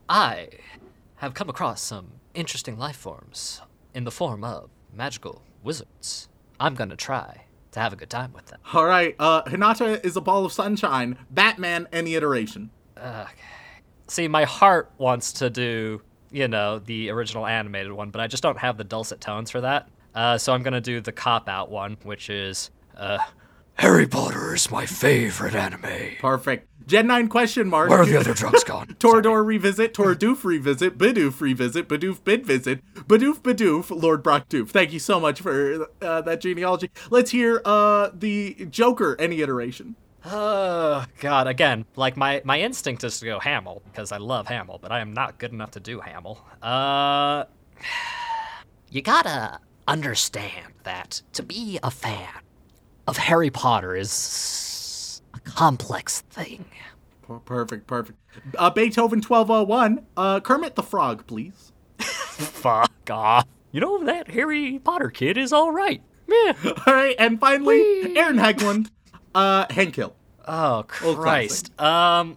I 0.09 0.49
have 1.17 1.35
come 1.35 1.49
across 1.49 1.81
some 1.83 2.13
interesting 2.35 2.79
life 2.79 2.97
forms 2.97 3.61
in 3.95 4.05
the 4.05 4.11
form 4.11 4.45
of 4.45 4.71
magical 4.93 5.43
wizards. 5.63 6.29
I'm 6.61 6.75
gonna 6.75 6.97
try 6.97 7.45
to 7.73 7.81
have 7.81 7.93
a 7.93 7.97
good 7.97 8.11
time 8.11 8.33
with 8.33 8.47
them. 8.47 8.61
All 8.73 8.87
right, 8.87 9.15
uh, 9.19 9.43
Hinata 9.45 10.05
is 10.05 10.17
a 10.17 10.21
ball 10.21 10.45
of 10.45 10.53
sunshine. 10.53 11.19
Batman, 11.31 11.89
any 11.93 12.15
iteration. 12.15 12.71
Okay. 12.97 13.27
See, 14.09 14.29
my 14.29 14.45
heart 14.45 14.91
wants 14.99 15.33
to 15.35 15.51
do, 15.51 16.01
you 16.31 16.49
know, 16.49 16.79
the 16.79 17.11
original 17.11 17.47
animated 17.47 17.93
one, 17.93 18.11
but 18.11 18.21
I 18.21 18.29
just 18.29 18.43
don't 18.43 18.59
have 18.59 18.79
the 18.79 18.85
dulcet 18.85 19.21
tones 19.21 19.51
for 19.51 19.61
that. 19.61 19.89
Uh, 20.15 20.39
so 20.39 20.53
I'm 20.55 20.63
gonna 20.63 20.81
do 20.81 21.01
the 21.01 21.13
cop 21.13 21.49
out 21.49 21.71
one, 21.71 21.97
which 22.05 22.31
is, 22.31 22.71
uh, 22.97 23.19
Harry 23.79 24.07
Potter 24.07 24.55
is 24.55 24.71
my 24.71 24.87
favorite 24.87 25.55
anime. 25.55 26.17
Perfect. 26.19 26.67
Gen 26.87 27.09
nine 27.09 27.29
question 27.29 27.69
mark. 27.69 27.91
Where 27.91 28.01
are 28.01 28.07
the 28.07 28.19
other 28.19 28.33
drugs 28.33 28.65
gone? 28.65 28.87
Torador 28.99 29.45
revisit, 29.45 29.93
Toradoof 29.93 30.45
revisit, 30.45 30.97
Bidoof 30.97 31.41
revisit, 31.41 31.87
Bidoof 31.87 32.25
bid 32.25 32.47
visit, 32.47 32.81
Bidoof 32.95 33.43
Bidoof, 33.43 33.91
Lord 33.91 34.23
Brock 34.23 34.49
Doof. 34.49 34.71
Thank 34.71 34.93
you 34.93 34.99
so 34.99 35.21
much 35.21 35.43
for 35.43 35.89
uh, 36.01 36.23
that 36.23 36.41
genealogy. 36.41 36.91
Let's 37.11 37.33
hear 37.33 37.61
uh 37.67 38.11
the 38.15 38.67
Joker, 38.71 39.15
any 39.19 39.43
iteration. 39.43 39.97
Oh 40.25 41.05
God! 41.21 41.47
Again, 41.47 41.85
like 41.97 42.17
my 42.17 42.41
my 42.45 42.61
instinct 42.61 43.05
is 43.05 43.21
to 43.21 43.27
go 43.27 43.41
Hamill 43.41 43.83
because 43.85 44.11
I 44.11 44.17
love 44.17 44.47
Hamill, 44.47 44.79
but 44.81 44.91
I 44.91 45.01
am 45.01 45.13
not 45.13 45.39
good 45.39 45.53
enough 45.53 45.73
to 45.73 45.81
do 45.81 46.01
Hamill. 46.01 46.41
Uh, 46.63 47.45
you 48.91 49.03
gotta 49.03 49.61
understand 49.87 50.73
that 50.85 51.21
to 51.35 51.43
be 51.43 51.79
a 51.83 51.91
fan 51.91 52.29
of 53.07 53.17
Harry 53.17 53.51
Potter 53.51 53.95
is 53.97 55.23
a 55.35 55.41
complex 55.41 56.21
thing. 56.31 56.65
Perfect, 57.45 57.87
perfect. 57.87 58.19
Uh, 58.57 58.71
Beethoven 58.71 59.21
1201, 59.21 60.07
uh, 60.17 60.41
Kermit 60.41 60.77
the 60.77 60.83
Frog, 60.83 61.27
please. 61.27 61.73
Fuck 61.99 62.93
off! 63.11 63.47
You 63.73 63.81
know 63.81 64.05
that 64.05 64.31
Harry 64.31 64.79
Potter 64.83 65.11
kid 65.11 65.37
is 65.37 65.53
all 65.53 65.73
right. 65.73 66.03
Yeah. 66.29 66.53
All 66.87 66.93
right, 66.93 67.15
and 67.21 67.39
finally, 67.39 68.17
Aaron 68.17 68.37
Hegland, 68.37 68.91
uh, 69.35 69.67
Hank 69.71 69.95
Hill. 69.95 70.17
Oh 70.49 70.85
Christ. 70.89 71.71
Um. 71.81 72.37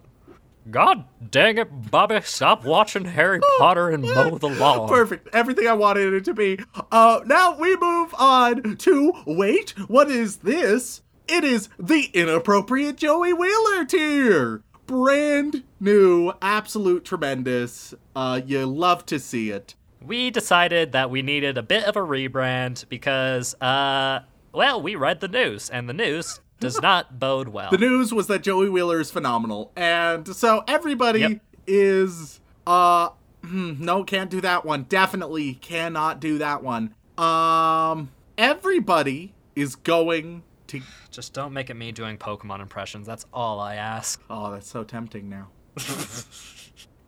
God 0.70 1.04
dang 1.30 1.58
it, 1.58 1.90
Bobby! 1.90 2.20
Stop 2.22 2.64
watching 2.64 3.04
Harry 3.04 3.40
Potter 3.58 3.90
and 3.90 4.02
mow 4.02 4.38
the 4.38 4.48
lawn. 4.48 4.88
Perfect. 4.88 5.28
Everything 5.34 5.66
I 5.66 5.72
wanted 5.72 6.14
it 6.14 6.24
to 6.26 6.34
be. 6.34 6.58
Uh, 6.90 7.20
now 7.26 7.56
we 7.58 7.76
move 7.76 8.14
on 8.18 8.76
to 8.76 9.12
wait. 9.26 9.70
What 9.88 10.10
is 10.10 10.38
this? 10.38 11.02
it 11.30 11.44
is 11.44 11.68
the 11.78 12.10
inappropriate 12.12 12.96
Joey 12.96 13.32
Wheeler 13.32 13.84
tier. 13.84 14.62
Brand 14.86 15.62
new, 15.78 16.32
absolute 16.42 17.04
tremendous. 17.04 17.94
Uh, 18.16 18.40
you 18.44 18.66
love 18.66 19.06
to 19.06 19.20
see 19.20 19.50
it. 19.50 19.76
We 20.04 20.30
decided 20.30 20.92
that 20.92 21.10
we 21.10 21.22
needed 21.22 21.56
a 21.56 21.62
bit 21.62 21.84
of 21.84 21.96
a 21.96 22.00
rebrand 22.00 22.88
because, 22.88 23.54
uh, 23.60 24.20
well, 24.52 24.82
we 24.82 24.96
read 24.96 25.20
the 25.20 25.28
news, 25.28 25.70
and 25.70 25.88
the 25.88 25.92
news 25.92 26.40
does 26.60 26.80
not 26.80 27.18
bode 27.18 27.48
well. 27.48 27.70
The 27.70 27.78
news 27.78 28.14
was 28.14 28.26
that 28.28 28.42
Joey 28.42 28.68
Wheeler 28.68 29.00
is 29.00 29.10
phenomenal, 29.10 29.72
and 29.74 30.28
so 30.36 30.62
everybody 30.68 31.20
Yep. 31.20 31.40
is 31.66 32.40
uh 32.66 33.10
hmm, 33.44 33.74
no, 33.78 34.04
can't 34.04 34.30
do 34.30 34.40
that 34.42 34.64
one. 34.64 34.84
Definitely 34.84 35.54
cannot 35.54 36.20
do 36.20 36.38
that 36.38 36.62
one. 36.62 36.94
Um, 37.18 38.10
everybody 38.38 39.34
is 39.56 39.76
going 39.76 40.42
to. 40.68 40.80
Just 41.10 41.32
don't 41.32 41.52
make 41.52 41.70
it 41.70 41.74
me 41.74 41.90
doing 41.92 42.16
Pokemon 42.18 42.60
impressions. 42.60 43.06
That's 43.06 43.26
all 43.32 43.58
I 43.60 43.74
ask. 43.76 44.22
Oh, 44.30 44.52
that's 44.52 44.68
so 44.68 44.84
tempting 44.84 45.28
now. 45.28 45.48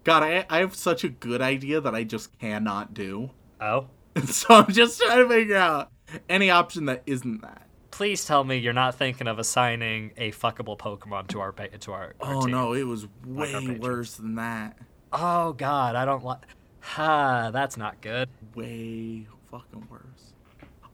God, 0.04 0.22
I 0.22 0.44
I 0.50 0.58
have 0.58 0.74
such 0.74 1.04
a 1.04 1.08
good 1.08 1.40
idea 1.40 1.80
that 1.80 1.94
I 1.94 2.04
just 2.04 2.36
cannot 2.38 2.94
do. 2.94 3.30
Oh? 3.60 3.86
so 4.26 4.46
I'm 4.54 4.72
just 4.72 5.00
trying 5.00 5.18
to 5.18 5.28
figure 5.28 5.56
out 5.56 5.90
any 6.28 6.50
option 6.50 6.86
that 6.86 7.02
isn't 7.06 7.42
that. 7.42 7.66
Please 7.92 8.24
tell 8.24 8.42
me 8.42 8.56
you're 8.56 8.72
not 8.72 8.96
thinking 8.96 9.28
of 9.28 9.38
assigning 9.38 10.10
a 10.16 10.32
fuckable 10.32 10.76
Pokemon 10.76 11.28
to 11.28 11.40
our 11.40 11.52
to 11.52 11.92
our, 11.92 12.14
our 12.20 12.34
Oh 12.34 12.40
team. 12.42 12.50
no, 12.50 12.72
it 12.72 12.82
was 12.86 13.06
way 13.24 13.52
patrons. 13.52 13.78
worse 13.80 14.14
than 14.16 14.34
that. 14.36 14.76
Oh 15.12 15.52
god, 15.52 15.94
I 15.94 16.04
don't 16.04 16.24
like. 16.24 16.40
Ha, 16.80 17.50
that's 17.52 17.76
not 17.76 18.00
good. 18.00 18.28
way 18.54 19.26
fucking 19.50 19.86
worse. 19.90 20.32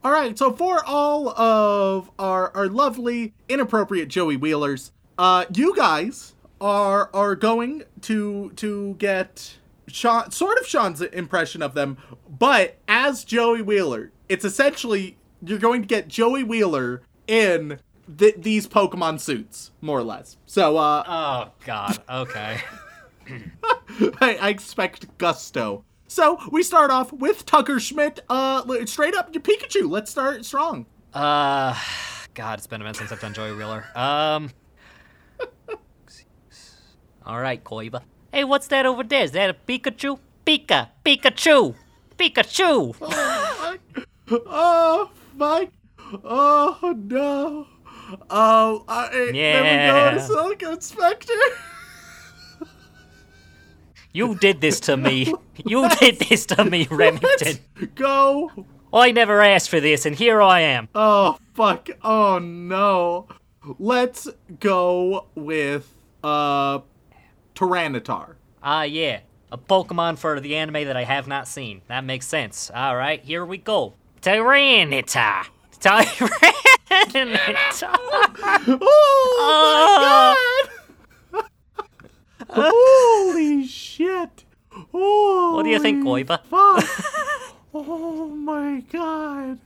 All 0.04 0.12
right, 0.12 0.36
so 0.36 0.52
for 0.52 0.84
all 0.84 1.28
of 1.30 2.10
our 2.18 2.54
our 2.54 2.66
lovely 2.68 3.32
inappropriate 3.48 4.08
Joey 4.08 4.36
Wheelers, 4.36 4.92
uh, 5.18 5.44
you 5.54 5.74
guys 5.76 6.34
are 6.60 7.10
are 7.14 7.34
going 7.36 7.84
to 8.02 8.50
to 8.56 8.94
get 8.98 9.56
Sean, 9.86 10.30
sort 10.32 10.58
of 10.58 10.66
Sean's 10.66 11.00
impression 11.00 11.62
of 11.62 11.74
them, 11.74 11.96
but 12.28 12.76
as 12.88 13.24
Joey 13.24 13.62
Wheeler, 13.62 14.10
it's 14.28 14.44
essentially 14.44 15.16
you're 15.42 15.58
going 15.58 15.82
to 15.82 15.86
get 15.88 16.08
Joey 16.08 16.42
Wheeler 16.42 17.02
in 17.26 17.78
th- 18.16 18.36
these 18.38 18.66
Pokemon 18.66 19.20
suits, 19.20 19.70
more 19.80 19.98
or 19.98 20.02
less. 20.02 20.36
So 20.46 20.76
uh, 20.76 21.04
Oh 21.06 21.52
god. 21.64 21.98
Okay. 22.08 22.60
I, 24.20 24.36
I 24.40 24.48
expect 24.48 25.18
gusto. 25.18 25.84
So 26.06 26.38
we 26.50 26.62
start 26.62 26.90
off 26.90 27.12
with 27.12 27.44
Tucker 27.44 27.78
Schmidt. 27.78 28.20
Uh, 28.28 28.62
straight 28.86 29.14
up 29.14 29.34
your 29.34 29.42
Pikachu. 29.42 29.90
Let's 29.90 30.10
start 30.10 30.44
strong. 30.44 30.86
Uh, 31.12 31.78
God, 32.34 32.58
it's 32.58 32.66
been 32.66 32.80
a 32.80 32.84
minute 32.84 32.96
since 32.96 33.12
I've 33.12 33.20
done 33.20 33.34
Joey 33.34 33.54
Wheeler. 33.54 33.84
Um. 33.94 34.50
All 37.26 37.40
right, 37.40 37.62
Kaiba. 37.62 38.02
Hey, 38.32 38.44
what's 38.44 38.68
that 38.68 38.86
over 38.86 39.04
there? 39.04 39.24
Is 39.24 39.32
that 39.32 39.50
a 39.50 39.54
Pikachu? 39.54 40.18
Pika, 40.48 40.88
Pikachu, 41.04 41.74
Pikachu. 42.16 42.96
Oh 44.30 45.10
my! 45.38 45.70
Oh 46.24 46.94
no! 46.96 47.66
Oh, 48.30 48.84
uh, 48.88 49.08
eh, 49.12 49.16
then 49.16 49.32
we 49.32 49.32
go 49.32 49.36
Yeah. 49.36 50.18
Silicon 50.18 50.80
Spectre. 50.80 51.32
You 54.12 54.34
did 54.36 54.60
this 54.60 54.80
to 54.80 54.96
me. 54.96 55.32
You 55.66 55.88
did 55.98 56.20
this 56.20 56.46
to 56.46 56.64
me, 56.64 56.86
Remington. 56.88 57.58
Let's 57.76 57.92
go. 57.96 58.50
I 58.92 59.10
never 59.10 59.42
asked 59.42 59.68
for 59.68 59.80
this, 59.80 60.06
and 60.06 60.14
here 60.14 60.40
I 60.40 60.60
am. 60.60 60.88
Oh 60.94 61.36
fuck! 61.54 61.88
Oh 62.02 62.38
no! 62.38 63.26
Let's 63.80 64.28
go 64.60 65.26
with 65.34 65.92
uh, 66.22 66.78
Tyranitar. 67.56 68.36
Ah, 68.62 68.84
yeah. 68.84 69.20
A 69.50 69.58
Pokemon 69.58 70.16
for 70.16 70.38
the 70.38 70.54
anime 70.54 70.84
that 70.84 70.96
I 70.96 71.04
have 71.04 71.26
not 71.26 71.48
seen. 71.48 71.82
That 71.88 72.04
makes 72.04 72.26
sense. 72.26 72.70
All 72.72 72.96
right, 72.96 73.20
here 73.22 73.44
we 73.44 73.58
go. 73.58 73.94
Tyranitar. 74.22 75.46
Tyranitar. 75.80 77.96
Oh 78.80 80.36
my 81.32 81.34
god! 81.34 81.44
Holy 82.50 83.66
shit! 83.66 84.44
Oh, 84.94 85.54
What 85.54 85.64
do 85.64 85.70
you 85.70 85.80
think? 85.80 86.06
Fuck! 86.28 86.84
oh 87.74 88.28
my 88.28 88.82
god! 88.90 89.58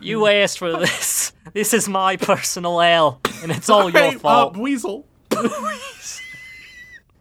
You 0.00 0.26
asked 0.26 0.58
for 0.58 0.72
this. 0.78 1.32
This 1.52 1.74
is 1.74 1.88
my 1.88 2.16
personal 2.16 2.80
L, 2.80 3.20
and 3.42 3.52
it's 3.52 3.68
all 3.68 3.90
your 3.90 4.00
Hey, 4.02 4.16
uh, 4.16 4.18
fault. 4.18 4.56
Weasel. 4.56 5.04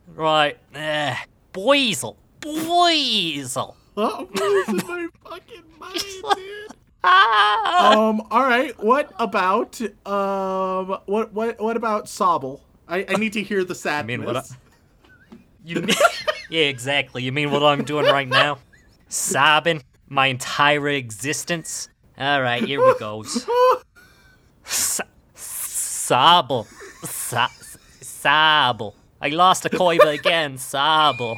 right. 0.07 0.57
Eh. 0.73 1.15
Boizel. 1.53 2.15
Boizel. 2.41 3.75
Oh, 3.95 4.27
I'm 4.27 4.49
losing 4.73 4.87
my 4.87 5.07
fucking 5.29 5.63
mind, 5.79 6.01
dude. 6.35 6.71
Ah! 7.03 7.93
Um. 8.09 8.21
All 8.31 8.43
right. 8.43 8.77
What 8.81 9.11
about 9.19 9.79
um? 10.07 10.97
What 11.05 11.33
what 11.33 11.59
what 11.59 11.75
about 11.77 12.05
Sobble? 12.05 12.61
I, 12.87 13.05
I 13.07 13.13
need 13.15 13.33
to 13.33 13.43
hear 13.43 13.63
the 13.63 13.75
sadness. 13.75 14.17
mean, 14.17 14.25
what 14.25 14.37
I- 14.37 15.37
You 15.65 15.81
mean, 15.81 15.95
yeah, 16.49 16.63
exactly. 16.63 17.23
You 17.23 17.31
mean 17.31 17.51
what 17.51 17.63
I'm 17.63 17.83
doing 17.83 18.05
right 18.05 18.27
now? 18.27 18.59
Sobbing 19.09 19.83
my 20.09 20.27
entire 20.27 20.89
existence. 20.89 21.89
All 22.17 22.41
right, 22.41 22.63
here 22.63 22.83
we 22.85 22.97
go. 22.99 23.23
So- 23.23 25.03
Sobble. 25.35 26.65
So- 27.05 27.47
Sobble. 28.01 28.93
I 29.21 29.29
lost 29.29 29.65
a 29.65 29.69
Kaiba 29.69 30.13
again. 30.13 30.55
Sobble. 30.57 31.37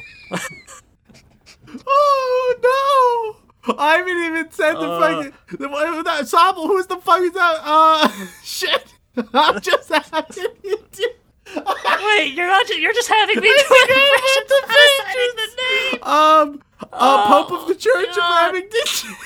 Oh 3.68 3.72
no! 3.72 3.78
I 3.78 3.96
haven't 3.98 4.18
even 4.18 4.50
said 4.50 4.74
the 4.74 4.80
Uh. 4.90 5.00
fucking 5.00 5.32
the, 5.58 5.68
what- 5.68 6.04
that 6.04 6.24
Sobble. 6.24 6.66
Who's 6.66 6.86
the 6.86 6.96
fuck 6.96 7.20
is 7.20 7.32
that? 7.32 7.60
Uh, 7.62 8.08
shit. 8.44 8.84
I'm 9.32 9.60
just 9.60 9.90
asking 9.90 10.44
you. 10.62 10.76
to- 10.92 11.12
Wait, 11.54 12.34
you're 12.34 12.46
not. 12.48 12.66
Just, 12.66 12.80
you're 12.80 12.92
just 12.92 13.08
having 13.08 13.36
me 13.40 13.48
do 13.48 13.58
forgot 13.64 13.88
impressions 13.88 14.48
the 14.48 14.66
the 15.36 15.48
name. 15.92 16.02
Um, 16.02 16.62
uh, 16.92 17.26
Pope 17.28 17.52
of 17.62 17.68
the 17.68 17.74
Church 17.76 18.14
God. 18.16 18.48
of 18.48 18.54
Remington. 18.54 19.16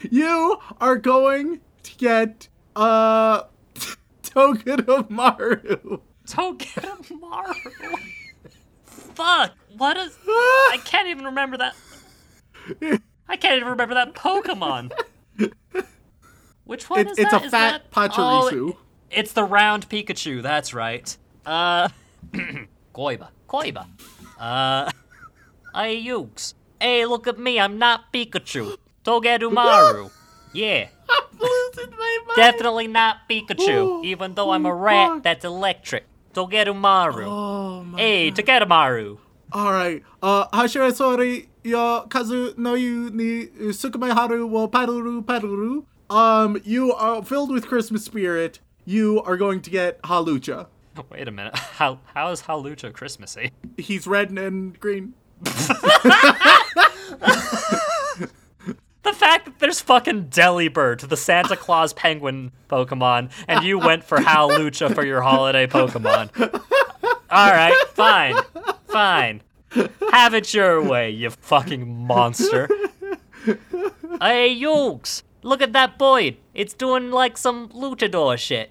you 0.10 0.58
are 0.80 0.96
going 0.96 1.60
to 1.84 1.96
get 1.96 2.48
a 2.76 2.80
uh 2.80 3.44
Togedemaru. 4.24 6.00
Togedemaru. 6.26 7.54
Fuck. 9.14 9.52
What 9.76 9.96
is? 9.96 10.16
I 10.26 10.78
can't 10.84 11.08
even 11.08 11.24
remember 11.24 11.56
that. 11.58 11.74
I 13.28 13.36
can't 13.36 13.56
even 13.56 13.68
remember 13.68 13.94
that 13.94 14.14
Pokemon. 14.14 14.92
Which 16.64 16.88
one 16.90 17.00
It's, 17.00 17.12
is 17.12 17.18
it's 17.20 17.30
that? 17.30 17.42
a 17.42 17.44
Is 17.46 17.50
fat 17.50 17.82
that- 17.92 18.10
oh, 18.18 18.48
Pachirisu. 18.50 18.76
it's 19.10 19.32
the 19.32 19.44
round 19.44 19.88
Pikachu. 19.88 20.42
That's 20.42 20.74
right. 20.74 21.16
Uh, 21.46 21.88
Kaiba. 22.94 23.28
Kaiba. 23.48 23.86
Uh, 24.38 24.90
Ukes. 25.74 26.54
Hey, 26.80 27.06
look 27.06 27.26
at 27.26 27.38
me. 27.38 27.58
I'm 27.58 27.78
not 27.78 28.12
Pikachu. 28.12 28.76
Togedemaru. 29.04 30.10
Yeah, 30.54 30.88
I'm 31.10 31.38
losing 31.38 31.90
my 31.90 32.18
mind. 32.26 32.36
definitely 32.36 32.86
not 32.86 33.28
Pikachu. 33.28 33.68
Oh, 33.68 34.02
even 34.02 34.32
though 34.34 34.50
I'm 34.52 34.64
a 34.64 34.74
rat 34.74 35.08
fuck. 35.16 35.22
that's 35.22 35.44
electric. 35.44 36.06
Togedemaru. 36.32 37.24
Oh 37.26 37.84
my. 37.84 37.98
Hey, 38.00 38.30
Togedemaru. 38.32 39.18
All 39.52 39.70
right. 39.72 40.02
Uh, 40.22 40.48
hashire 40.48 40.90
sori 40.90 41.48
yo 41.68 42.06
kazu 42.08 42.56
no 42.56 42.74
you 42.74 43.10
ni 43.10 43.46
sukume 43.72 44.12
haru 44.12 44.46
wo 44.46 44.68
paruru 44.68 45.22
paruru. 45.24 45.84
Um, 46.10 46.60
you 46.64 46.92
are 46.94 47.22
filled 47.22 47.50
with 47.50 47.66
Christmas 47.66 48.04
spirit. 48.04 48.60
You 48.84 49.22
are 49.22 49.36
going 49.36 49.60
to 49.60 49.70
get 49.70 50.00
Hawlucha. 50.02 50.66
Wait 51.10 51.28
a 51.28 51.30
minute. 51.30 51.56
How 51.78 52.00
how 52.14 52.30
is 52.30 52.42
Hawlucha 52.42 52.92
Christmassy? 52.92 53.52
He's 53.76 54.06
red 54.06 54.30
and 54.30 54.78
green. 54.80 55.14
The 59.04 59.14
fact 59.14 59.46
that 59.46 59.58
there's 59.58 59.80
fucking 59.80 60.26
Delibird, 60.26 61.08
the 61.08 61.16
Santa 61.16 61.56
Claus 61.56 61.94
penguin 61.94 62.52
Pokemon, 62.68 63.30
and 63.46 63.64
you 63.64 63.78
went 63.78 64.04
for 64.04 64.18
Hawlucha 64.18 64.94
for 64.94 65.02
your 65.02 65.22
holiday 65.22 65.66
Pokemon. 65.66 66.28
Alright, 67.32 67.74
fine. 67.94 68.34
Fine. 68.88 69.40
Have 70.12 70.34
it 70.34 70.52
your 70.54 70.82
way, 70.82 71.10
you 71.10 71.30
fucking 71.30 72.06
monster. 72.06 72.68
Hey, 74.20 74.48
Yokes! 74.48 75.22
Look 75.42 75.62
at 75.62 75.72
that 75.72 75.96
boy. 75.96 76.36
It's 76.52 76.74
doing 76.74 77.10
like 77.12 77.38
some 77.38 77.68
luchador 77.68 78.36
shit. 78.36 78.70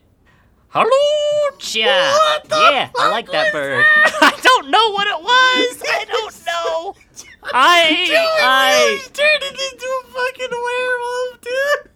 Hawlucha! 0.74 1.78
yeah, 1.78 2.90
I 3.00 3.10
like 3.10 3.32
that 3.32 3.54
bird. 3.54 3.86
I 3.96 4.38
don't 4.44 4.70
know 4.70 4.92
what 4.92 5.08
it 5.08 5.22
was. 5.22 5.84
I 5.88 6.06
don't 6.06 6.46
know. 6.46 6.96
I 7.46 8.08
I 8.42 9.00
turned 9.14 9.44
it 9.44 9.58
into 9.72 9.88
a 9.88 10.08
fucking 10.12 10.52
werewolf, 10.52 11.42
dude. 11.42 11.88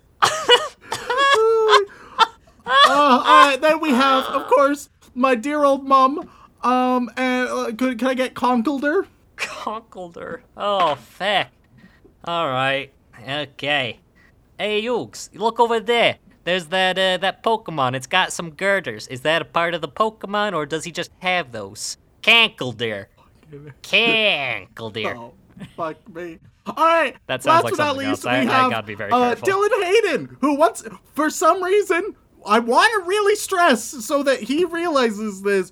Then 3.62 3.80
we 3.80 3.92
have, 3.92 4.26
of 4.26 4.48
course, 4.48 4.90
my 5.14 5.36
dear 5.36 5.64
old 5.64 5.88
mum. 5.88 6.30
Um, 6.64 7.10
and 7.16 7.31
uh, 7.52 7.72
could, 7.78 8.00
can 8.00 8.08
I 8.08 8.14
get 8.14 8.34
Conkeldurr? 8.34 9.06
Conkeldurr. 9.38 10.42
Oh, 10.58 10.96
feck. 10.96 11.52
Alright. 12.28 12.94
Okay. 13.28 14.00
Hey, 14.58 14.82
Yugs, 14.84 15.30
look 15.34 15.60
over 15.60 15.80
there. 15.80 16.18
There's 16.44 16.68
that 16.68 16.98
uh, 16.98 17.18
that 17.18 17.44
Pokemon. 17.44 17.96
It's 17.96 18.08
got 18.08 18.34
some 18.34 18.52
girders. 18.52 19.08
Is 19.08 19.22
that 19.22 19.42
a 19.42 19.46
part 19.46 19.74
of 19.76 19.82
the 19.82 19.88
Pokemon, 19.88 20.54
or 20.56 20.66
does 20.66 20.84
he 20.84 20.92
just 20.92 21.12
have 21.20 21.52
those? 21.52 21.98
Cankledeer. 22.24 23.08
Cankledeer. 23.84 25.32
Oh, 25.64 25.68
fuck 25.76 25.98
me. 26.16 26.40
All 26.66 26.74
right. 26.76 27.16
That 27.28 27.44
sounds 27.44 27.64
last 27.64 27.64
like 27.66 27.78
but 27.78 27.84
not 27.86 27.98
least, 27.98 28.10
else. 28.10 28.26
I- 28.26 28.42
we 28.44 28.48
I 28.50 28.52
have, 28.62 28.72
gotta 28.72 28.88
be 28.88 28.96
very 28.96 29.12
uh, 29.12 29.36
careful. 29.36 29.48
Dylan 29.48 29.84
Hayden, 29.84 30.38
who 30.42 30.56
wants, 30.56 30.84
for 31.14 31.30
some 31.30 31.64
reason, 31.64 32.16
I 32.46 32.58
want 32.60 32.92
to 32.94 33.08
really 33.08 33.36
stress 33.36 33.84
so 33.84 34.24
that 34.24 34.40
he 34.40 34.66
realizes 34.66 35.44
this. 35.44 35.72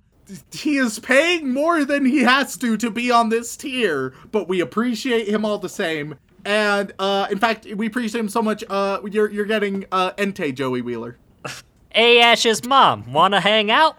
He 0.52 0.78
is 0.78 1.00
paying 1.00 1.52
more 1.54 1.86
than 1.86 2.06
he 2.06 2.20
has 2.20 2.58
to 2.58 2.78
to 2.78 2.90
be 2.90 3.12
on 3.12 3.30
this 3.30 3.56
tier, 3.58 4.14
but 4.32 4.48
we 4.48 4.60
appreciate 4.60 5.28
him 5.28 5.46
all 5.46 5.58
the 5.58 5.70
same. 5.70 6.16
And 6.46 6.94
uh, 7.00 7.28
in 7.30 7.38
fact, 7.38 7.66
we 7.76 7.88
appreciate 7.88 8.20
him 8.20 8.30
so 8.30 8.42
much. 8.42 8.64
Uh, 8.70 9.00
you're 9.10 9.30
you're 9.30 9.46
getting 9.46 9.86
uh, 9.92 10.12
Entei 10.12 10.54
Joey 10.54 10.82
Wheeler. 10.82 11.18
Hey, 11.92 12.22
Ash's 12.22 12.64
mom, 12.66 13.12
wanna 13.12 13.42
hang 13.42 13.72
out? 13.72 13.98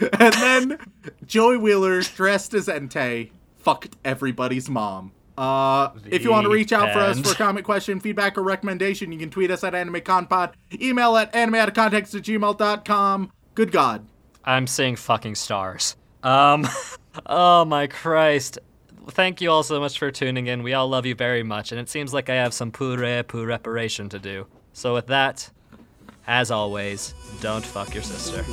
And 0.20 0.32
then 0.34 0.78
Joey 1.26 1.56
Wheeler, 1.56 2.00
dressed 2.02 2.54
as 2.54 2.68
Entei, 2.68 3.32
fucked 3.56 3.96
everybody's 4.04 4.70
mom. 4.70 5.10
Uh, 5.36 5.90
if 6.10 6.22
you 6.22 6.30
want 6.30 6.44
to 6.44 6.50
reach 6.50 6.72
out 6.72 6.92
for 6.92 7.00
us 7.00 7.20
for 7.20 7.30
a 7.30 7.34
comment, 7.34 7.64
question, 7.64 7.98
feedback, 7.98 8.38
or 8.38 8.42
recommendation, 8.42 9.10
you 9.10 9.18
can 9.18 9.30
tweet 9.30 9.50
us 9.50 9.62
at 9.64 9.72
AnimeConPod, 9.72 10.52
email 10.80 11.16
at 11.16 11.32
animeoutofcontext 11.32 12.14
at 12.14 12.22
gmail.com. 12.22 13.32
Good 13.54 13.72
God. 13.72 14.06
I'm 14.44 14.66
seeing 14.66 14.96
fucking 14.96 15.34
stars. 15.34 15.96
Um, 16.22 16.66
oh 17.26 17.64
my 17.64 17.86
Christ. 17.86 18.58
Thank 19.08 19.40
you 19.40 19.50
all 19.50 19.62
so 19.62 19.80
much 19.80 19.98
for 19.98 20.10
tuning 20.10 20.46
in. 20.46 20.62
We 20.62 20.74
all 20.74 20.88
love 20.88 21.06
you 21.06 21.14
very 21.14 21.42
much, 21.42 21.72
and 21.72 21.80
it 21.80 21.88
seems 21.88 22.12
like 22.12 22.28
I 22.28 22.34
have 22.34 22.52
some 22.52 22.70
pure 22.70 23.22
poo 23.22 23.44
reparation 23.44 24.08
to 24.10 24.18
do. 24.18 24.46
So 24.74 24.92
with 24.94 25.06
that, 25.06 25.50
as 26.26 26.50
always, 26.50 27.14
don't 27.40 27.64
fuck 27.64 27.94
your 27.94 28.02
sister. 28.02 28.44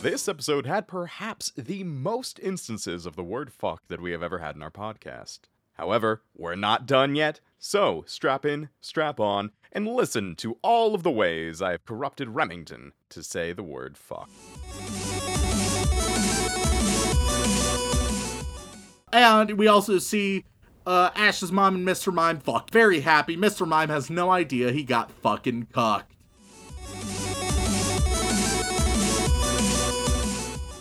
This 0.00 0.28
episode 0.28 0.66
had 0.66 0.86
perhaps 0.86 1.50
the 1.56 1.82
most 1.82 2.38
instances 2.38 3.06
of 3.06 3.16
the 3.16 3.24
word 3.24 3.52
fuck 3.52 3.82
that 3.88 4.00
we 4.00 4.12
have 4.12 4.22
ever 4.22 4.38
had 4.38 4.54
in 4.54 4.62
our 4.62 4.70
podcast. 4.70 5.40
However, 5.72 6.22
we're 6.36 6.54
not 6.54 6.86
done 6.86 7.16
yet, 7.16 7.40
so 7.58 8.04
strap 8.06 8.46
in, 8.46 8.68
strap 8.80 9.18
on, 9.18 9.50
and 9.76 9.86
listen 9.86 10.34
to 10.34 10.56
all 10.62 10.94
of 10.94 11.02
the 11.02 11.10
ways 11.10 11.60
I 11.60 11.72
have 11.72 11.84
corrupted 11.84 12.30
Remington 12.30 12.94
to 13.10 13.22
say 13.22 13.52
the 13.52 13.62
word 13.62 13.98
fuck. 13.98 14.30
And 19.12 19.58
we 19.58 19.68
also 19.68 19.98
see 19.98 20.44
uh, 20.86 21.10
Ash's 21.14 21.52
mom 21.52 21.74
and 21.74 21.86
Mr. 21.86 22.12
Mime 22.12 22.38
fucked. 22.38 22.70
Very 22.70 23.00
happy. 23.00 23.36
Mr. 23.36 23.68
Mime 23.68 23.90
has 23.90 24.08
no 24.08 24.30
idea 24.30 24.72
he 24.72 24.82
got 24.82 25.10
fucking 25.10 25.66
cucked. 25.74 26.15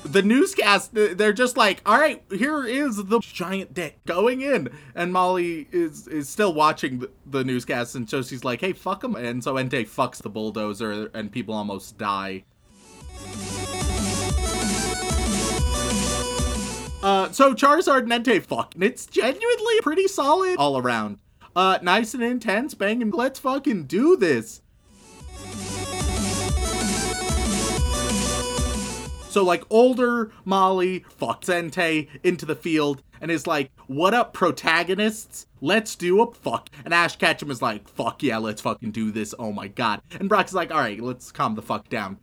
The 0.06 0.22
newscast, 0.22 0.92
they're 0.94 1.34
just 1.34 1.58
like, 1.58 1.82
all 1.84 1.98
right, 2.00 2.24
here 2.32 2.64
is 2.64 2.98
the 2.98 3.20
giant 3.20 3.74
dick 3.74 3.98
going 4.06 4.42
in. 4.42 4.70
And 4.94 5.12
Molly 5.12 5.68
is 5.72 6.08
is 6.08 6.30
still 6.30 6.54
watching 6.54 7.00
the, 7.00 7.10
the 7.26 7.44
newscast, 7.44 7.96
and 7.96 8.08
so 8.08 8.22
she's 8.22 8.44
like, 8.44 8.62
hey, 8.62 8.74
fuck 8.74 9.04
him. 9.04 9.16
And 9.16 9.44
so 9.44 9.56
Entei 9.56 9.84
fucks 9.84 10.22
the 10.22 10.30
bulldozer, 10.30 11.10
and 11.14 11.32
people 11.32 11.56
almost 11.56 11.98
die. 11.98 12.44
Uh, 17.02 17.32
so 17.32 17.54
Charizard 17.54 18.04
and 18.04 18.12
Entei 18.12 18.42
fuck. 18.42 18.76
and 18.76 18.84
It's 18.84 19.06
genuinely 19.08 19.82
pretty 19.82 20.08
solid 20.08 20.58
all 20.58 20.78
around. 20.78 21.18
Uh, 21.56 21.80
nice 21.82 22.14
and 22.14 22.24
intense, 22.24 22.74
banging. 22.74 23.12
Let's 23.12 23.40
fucking 23.40 23.86
do 23.86 24.18
this. 24.18 24.62
So 29.36 29.44
like 29.44 29.66
older 29.70 30.32
Molly 30.46 31.02
fucks 31.20 31.50
Entei 31.50 32.08
into 32.24 32.46
the 32.46 32.56
field 32.56 33.04
and 33.20 33.30
is 33.30 33.46
like, 33.46 33.70
"What 33.86 34.14
up, 34.14 34.32
protagonists? 34.32 35.46
Let's 35.60 35.98
do 35.98 36.22
a 36.22 36.34
fuck." 36.34 36.70
And 36.86 36.94
Ash 36.94 37.18
Ketchum 37.18 37.52
is 37.52 37.62
like, 37.62 37.90
"Fuck 37.90 38.24
yeah, 38.24 38.38
let's 38.38 38.62
fucking 38.62 38.92
do 38.92 39.12
this. 39.12 39.36
Oh 39.38 39.52
my 39.52 39.68
god." 39.68 40.00
And 40.22 40.30
Brock's 40.30 40.54
like, 40.54 40.72
"All 40.72 40.78
right, 40.78 41.02
let's 41.02 41.34
calm 41.34 41.56
the 41.56 41.62
fuck 41.62 41.90
down." 41.90 42.20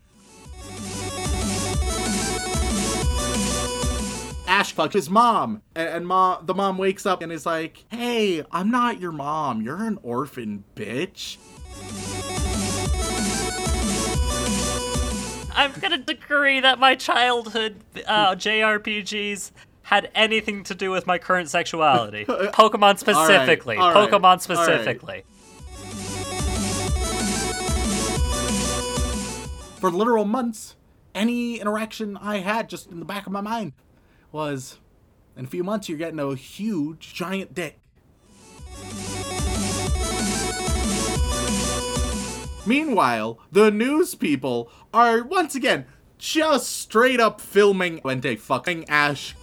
Ash 4.46 4.72
fucked 4.72 4.94
his 4.94 5.10
mom, 5.10 5.60
and, 5.74 6.10
and 6.10 6.46
the 6.46 6.54
mom 6.54 6.78
wakes 6.78 7.04
up 7.04 7.20
and 7.20 7.30
is 7.30 7.44
like, 7.44 7.84
"Hey, 7.90 8.42
I'm 8.50 8.70
not 8.70 9.02
your 9.02 9.12
mom. 9.12 9.60
You're 9.60 9.84
an 9.84 9.98
orphan, 10.02 10.64
bitch." 10.74 11.36
I'm 15.54 15.72
gonna 15.80 15.98
decree 15.98 16.60
that 16.60 16.78
my 16.78 16.94
childhood 16.94 17.76
uh, 18.06 18.34
JRPGs 18.34 19.52
had 19.82 20.10
anything 20.14 20.64
to 20.64 20.74
do 20.74 20.90
with 20.90 21.06
my 21.06 21.18
current 21.18 21.48
sexuality. 21.50 22.24
Pokemon 22.26 22.98
specifically. 22.98 23.76
all 23.76 23.92
right, 23.92 24.10
Pokemon 24.10 24.22
all 24.24 24.30
right. 24.30 24.42
specifically. 24.42 25.24
For 29.80 29.90
literal 29.90 30.24
months, 30.24 30.76
any 31.14 31.60
interaction 31.60 32.16
I 32.16 32.38
had 32.38 32.68
just 32.68 32.90
in 32.90 33.00
the 33.00 33.04
back 33.04 33.26
of 33.26 33.32
my 33.32 33.40
mind 33.40 33.72
was, 34.30 34.78
in 35.36 35.44
a 35.44 35.48
few 35.48 35.64
months, 35.64 35.88
you're 35.88 35.98
getting 35.98 36.20
a 36.20 36.34
huge, 36.36 37.12
giant 37.12 37.52
dick. 37.52 37.80
Meanwhile, 42.64 43.40
the 43.50 43.70
news 43.70 44.14
people 44.14 44.70
are 44.94 45.24
once 45.24 45.54
again 45.56 45.86
just 46.16 46.68
straight 46.68 47.18
up 47.18 47.40
filming 47.40 47.98
Wente 48.00 48.38
fucking 48.38 48.88
Ash 48.88 49.34